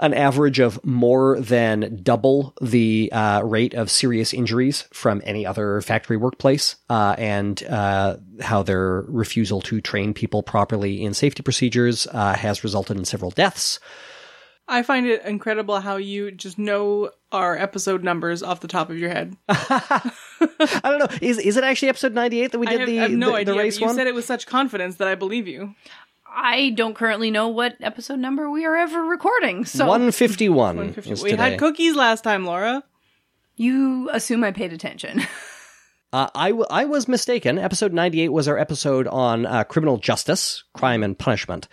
[0.00, 5.80] an average of more than double the uh, rate of serious injuries from any other
[5.80, 12.06] factory workplace, uh, and uh, how their refusal to train people properly in safety procedures
[12.12, 13.80] uh, has resulted in several deaths.
[14.68, 18.98] I find it incredible how you just know our episode numbers off the top of
[18.98, 19.34] your head.
[19.48, 20.12] I
[20.84, 21.08] don't know.
[21.22, 23.30] Is is it actually episode ninety eight that we did have, the, I have no
[23.30, 23.54] the, idea.
[23.54, 23.96] the race you one?
[23.96, 25.74] said it with such confidence that I believe you.
[26.30, 30.94] I don't currently know what episode number we are ever recording, so One fifty one.
[31.22, 32.84] We had cookies last time, Laura.
[33.56, 35.22] you assume I paid attention.
[36.10, 37.58] Uh, I, w- I was mistaken.
[37.58, 41.68] Episode 98 was our episode on uh, criminal justice, crime and punishment.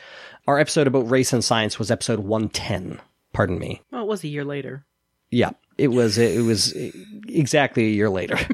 [0.46, 3.00] Our episode about race and science was episode 110.
[3.32, 3.82] Pardon me.
[3.94, 4.86] Well, it was a year later.
[5.32, 6.74] Yeah, it was it was
[7.30, 8.36] exactly a year later.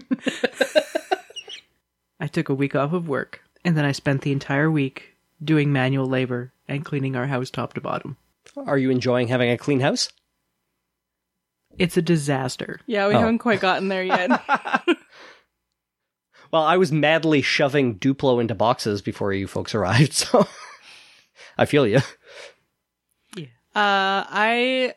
[2.19, 5.10] I took a week off of work, and then I spent the entire week
[5.43, 8.17] doing manual labor and cleaning our house top to bottom.
[8.57, 10.09] Are you enjoying having a clean house?
[11.77, 12.79] It's a disaster.
[12.85, 13.19] Yeah, we Oh.
[13.19, 14.29] haven't quite gotten there yet.
[16.51, 20.45] Well, I was madly shoving Duplo into boxes before you folks arrived, so
[21.57, 21.99] I feel you.
[23.37, 23.39] Uh,
[23.73, 24.95] I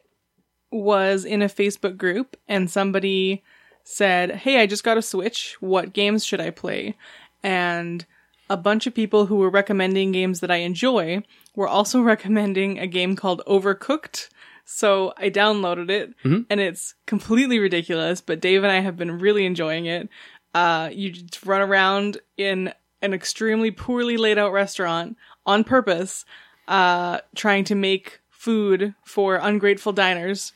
[0.72, 3.44] was in a Facebook group and somebody
[3.84, 5.56] said, Hey, I just got a Switch.
[5.60, 6.96] What games should I play?
[7.44, 8.04] And
[8.50, 11.22] a bunch of people who were recommending games that I enjoy
[11.54, 14.28] were also recommending a game called Overcooked.
[14.64, 16.14] So I downloaded it
[16.48, 20.08] and it's completely ridiculous, but Dave and I have been really enjoying it.
[20.54, 22.72] Uh, you just run around in
[23.02, 26.24] an extremely poorly laid out restaurant on purpose,
[26.68, 30.52] uh, trying to make food for ungrateful diners.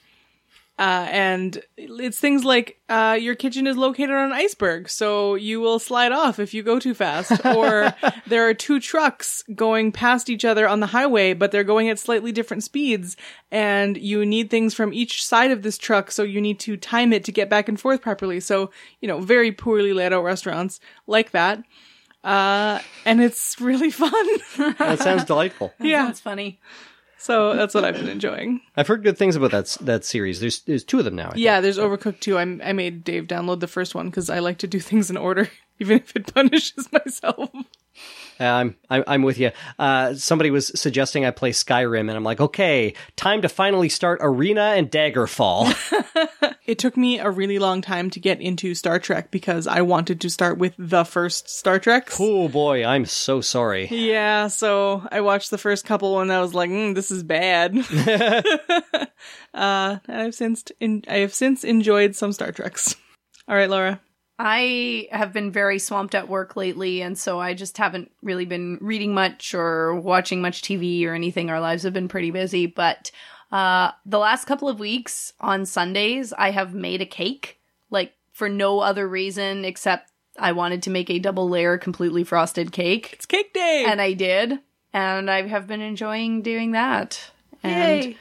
[0.78, 5.60] Uh, and it's things like uh, your kitchen is located on an iceberg, so you
[5.60, 7.32] will slide off if you go too fast.
[7.44, 7.92] Or
[8.28, 11.98] there are two trucks going past each other on the highway, but they're going at
[11.98, 13.16] slightly different speeds,
[13.50, 17.12] and you need things from each side of this truck, so you need to time
[17.12, 18.38] it to get back and forth properly.
[18.38, 20.78] So, you know, very poorly laid out restaurants
[21.08, 21.64] like that.
[22.22, 24.12] Uh, and it's really fun.
[24.78, 25.72] That sounds delightful.
[25.80, 26.06] yeah.
[26.06, 26.60] That's funny.
[27.20, 28.60] So that's what I've been enjoying.
[28.76, 30.40] I've heard good things about that that series.
[30.40, 31.28] There's there's two of them now.
[31.28, 31.44] I think.
[31.44, 32.38] Yeah, there's Overcooked too.
[32.38, 35.16] I, I made Dave download the first one because I like to do things in
[35.16, 35.50] order,
[35.80, 37.50] even if it punishes myself.
[38.40, 39.50] Uh, I'm I'm I'm with you.
[39.78, 44.20] Uh, somebody was suggesting I play Skyrim, and I'm like, okay, time to finally start
[44.22, 45.74] Arena and Daggerfall.
[46.68, 50.20] It took me a really long time to get into Star Trek because I wanted
[50.20, 52.10] to start with the first Star Trek.
[52.20, 53.88] oh boy, I'm so sorry.
[53.88, 57.74] Yeah, so I watched the first couple and I was like, mm, "This is bad."
[59.54, 62.94] uh, and I've since in, I have since enjoyed some Star Treks.
[63.48, 63.98] All right, Laura.
[64.38, 68.78] I have been very swamped at work lately, and so I just haven't really been
[68.80, 71.50] reading much or watching much TV or anything.
[71.50, 73.10] Our lives have been pretty busy, but
[73.50, 77.58] uh, the last couple of weeks on Sundays, I have made a cake,
[77.90, 82.70] like for no other reason except I wanted to make a double layer, completely frosted
[82.70, 83.84] cake, It's Cake Day.
[83.88, 84.60] and I did,
[84.92, 87.32] and I have been enjoying doing that.
[87.64, 88.16] And Yay.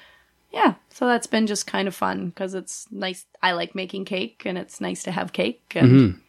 [0.58, 3.26] Yeah, so that's been just kind of fun because it's nice.
[3.44, 6.20] I like making cake, and it's nice to have cake, and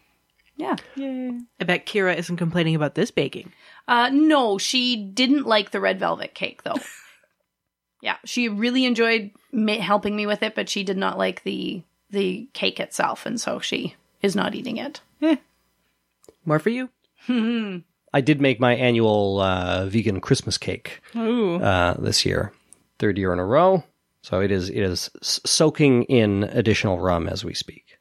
[0.56, 0.76] yeah.
[0.96, 1.38] Yay.
[1.60, 3.52] I bet Kira isn't complaining about this baking.
[3.86, 6.78] Uh, no, she didn't like the red velvet cake though.
[8.02, 11.82] yeah, she really enjoyed ma- helping me with it, but she did not like the
[12.10, 15.00] the cake itself, and so she is not eating it.
[16.44, 16.90] More for you.
[18.12, 21.56] I did make my annual uh, vegan Christmas cake Ooh.
[21.56, 22.52] uh, this year,
[22.98, 23.84] third year in a row.
[24.22, 27.98] So it is it is soaking in additional rum as we speak.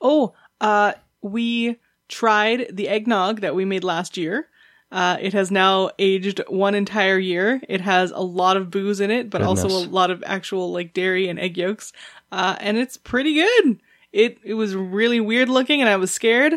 [0.00, 1.76] Oh, uh, we
[2.08, 4.48] tried the eggnog that we made last year.
[4.92, 7.60] Uh, it has now aged one entire year.
[7.68, 10.92] It has a lot of booze in it, but also a lot of actual like
[10.94, 11.92] dairy and egg yolks.
[12.32, 13.80] Uh, and it's pretty good.
[14.12, 16.54] It it was really weird looking, and I was scared,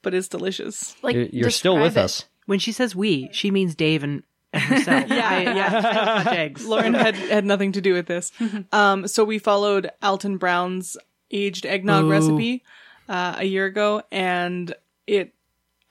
[0.00, 0.96] but it's delicious.
[1.02, 2.24] Like You're- You're still with describe us.
[2.46, 4.22] When she says we, she means Dave and, and
[4.60, 5.04] herself.
[5.08, 5.66] Yeah, I, yeah.
[5.66, 6.66] I don't touch eggs.
[6.66, 8.32] Lauren had had nothing to do with this.
[8.72, 10.96] Um, so we followed Alton Brown's
[11.30, 12.10] aged eggnog Ooh.
[12.10, 12.62] recipe
[13.08, 14.74] uh, a year ago, and
[15.06, 15.34] it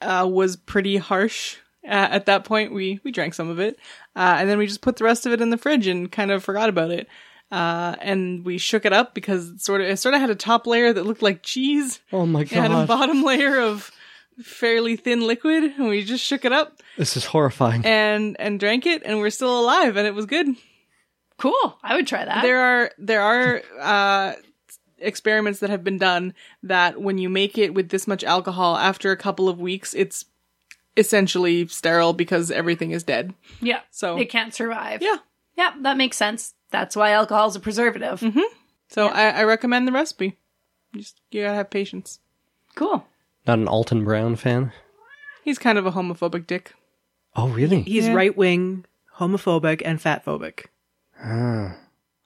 [0.00, 1.56] uh, was pretty harsh.
[1.84, 3.78] Uh, at that point, we we drank some of it,
[4.16, 6.30] uh, and then we just put the rest of it in the fridge and kind
[6.30, 7.08] of forgot about it.
[7.50, 10.34] Uh, and we shook it up because it sort of it sort of had a
[10.34, 12.00] top layer that looked like cheese.
[12.12, 13.92] Oh my It had a god, bottom layer of
[14.42, 17.84] fairly thin liquid, and we just shook it up this is horrifying.
[17.84, 20.46] and and drank it, and we're still alive, and it was good.
[21.38, 21.78] Cool.
[21.82, 22.42] I would try that.
[22.42, 24.34] there are there are uh
[24.98, 26.32] experiments that have been done
[26.62, 30.24] that when you make it with this much alcohol after a couple of weeks it's
[30.96, 33.80] essentially sterile because everything is dead yeah.
[33.90, 35.02] so it can't survive.
[35.02, 35.16] yeah
[35.56, 36.54] Yeah, that makes sense.
[36.70, 38.24] That's why alcohol is a preservative.
[38.88, 40.38] So I, I recommend the recipe.
[40.94, 42.20] Just you gotta have patience.
[42.74, 43.04] Cool.
[43.46, 44.72] Not an Alton Brown fan.
[45.44, 46.74] He's kind of a homophobic dick.
[47.36, 47.82] Oh, really?
[47.82, 48.14] He's Yeah.
[48.14, 48.84] right wing,
[49.18, 50.66] homophobic, and fat phobic.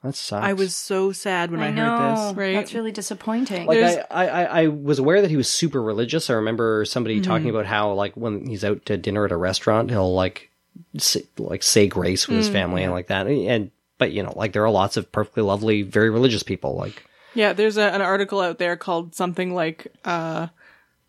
[0.03, 0.43] That sucks.
[0.43, 1.97] I was so sad when I, know.
[1.97, 2.35] heard this.
[2.37, 2.53] Right.
[2.55, 3.67] That's really disappointing.
[3.67, 6.29] like There's- I, I, I- I was aware that he was super religious.
[6.29, 7.31] I remember somebody Mm-hmm.
[7.31, 10.49] talking about how like when he's out to dinner at a restaurant, he'll like
[10.97, 13.27] say, like say grace with his Mm, family and like that.
[13.27, 13.69] And
[13.99, 16.75] but you know, like there are lots of perfectly lovely, very religious people.
[16.75, 17.03] Like
[17.35, 20.47] Yeah, there's a, an article out there called something like uh,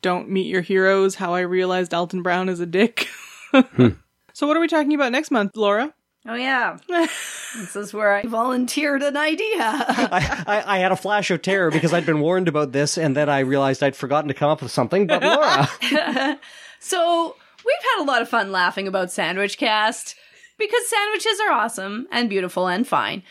[0.02, 3.08] "Don't Meet Your Heroes: How I Realized Alton Brown is a Dick."
[3.52, 3.88] Hmm.
[4.32, 5.92] So what are we talking about next month, Laura?
[6.26, 6.78] oh yeah.
[6.88, 9.58] this is where I volunteered an idea.
[9.58, 13.14] I, I, I had a flash of terror because I'd been warned about this, and
[13.14, 15.06] then I realized I'd forgotten to come up with something.
[15.06, 15.68] But Laura,
[16.80, 20.16] So we've had a lot of fun laughing about Sandwich Cast
[20.58, 23.22] because sandwiches are awesome and beautiful and fine.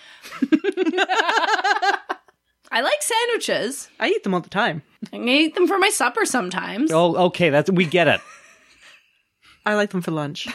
[2.71, 3.89] I like sandwiches.
[3.99, 4.81] I eat them all the time.
[5.11, 6.91] I eat them for my supper sometimes.
[6.91, 8.21] oh okay, that's we get it.
[9.65, 10.47] I like them for lunch.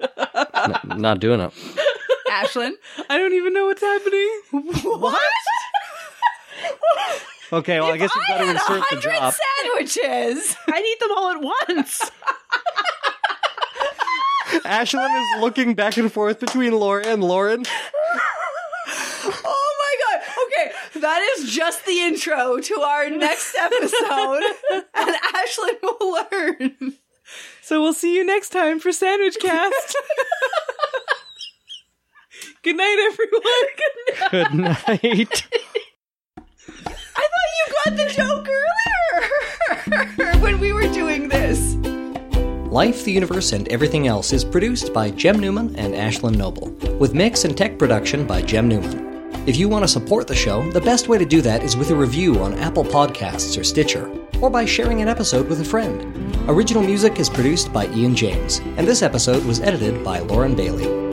[0.00, 1.52] N- not doing it.
[2.30, 2.72] Ashlyn,
[3.08, 4.40] I don't even know what's happening.
[4.50, 5.22] what?
[7.52, 9.34] Okay, well I guess you've got to I had a insert the hundred drop.
[9.60, 10.56] sandwiches.
[10.68, 12.00] I'd eat them all at once.
[14.64, 17.64] Ashlyn is looking back and forth between Laura and Lauren.
[19.24, 20.20] Oh my god.
[20.46, 20.72] Okay,
[21.02, 24.42] that is just the intro to our next episode.
[24.70, 26.94] and Ashlyn will learn.
[27.60, 29.96] So we'll see you next time for Sandwich Cast.
[32.62, 33.66] Good night, everyone.
[34.30, 35.00] Good night.
[35.02, 35.46] Good night.
[37.14, 41.74] I thought you got the joke earlier when we were doing this.
[42.72, 47.14] Life, the Universe, and Everything Else is produced by Jem Newman and Ashlyn Noble, with
[47.14, 49.11] mix and tech production by Jem Newman.
[49.44, 51.90] If you want to support the show, the best way to do that is with
[51.90, 54.08] a review on Apple Podcasts or Stitcher,
[54.40, 56.36] or by sharing an episode with a friend.
[56.48, 61.11] Original music is produced by Ian James, and this episode was edited by Lauren Bailey.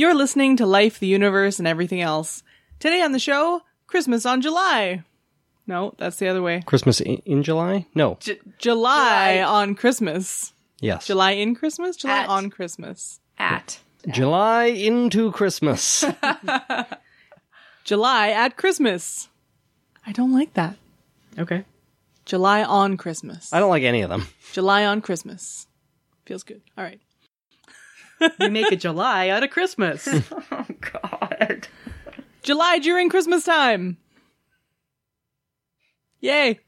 [0.00, 2.42] You're listening to Life, the Universe, and Everything Else.
[2.78, 5.04] Today on the show, Christmas on July.
[5.66, 6.62] No, that's the other way.
[6.64, 7.84] Christmas in, in July?
[7.94, 8.16] No.
[8.18, 9.42] July, July.
[9.42, 10.54] on Christmas.
[10.80, 11.06] Yes.
[11.06, 11.96] July in Christmas?
[11.98, 13.20] July At- on Christmas.
[13.36, 13.80] At.
[14.08, 16.02] July into Christmas.
[17.84, 19.28] July at Christmas.
[20.06, 20.78] I don't like that.
[21.38, 21.66] Okay.
[22.24, 23.52] July on Christmas.
[23.52, 24.28] I don't like any of them.
[24.54, 25.66] July on Christmas.
[26.24, 26.62] Feels good.
[26.78, 27.02] All right.
[28.38, 30.08] We make a July out of Christmas.
[30.52, 31.68] Oh, God.
[32.42, 33.96] July during Christmas time.
[36.20, 36.60] Yay.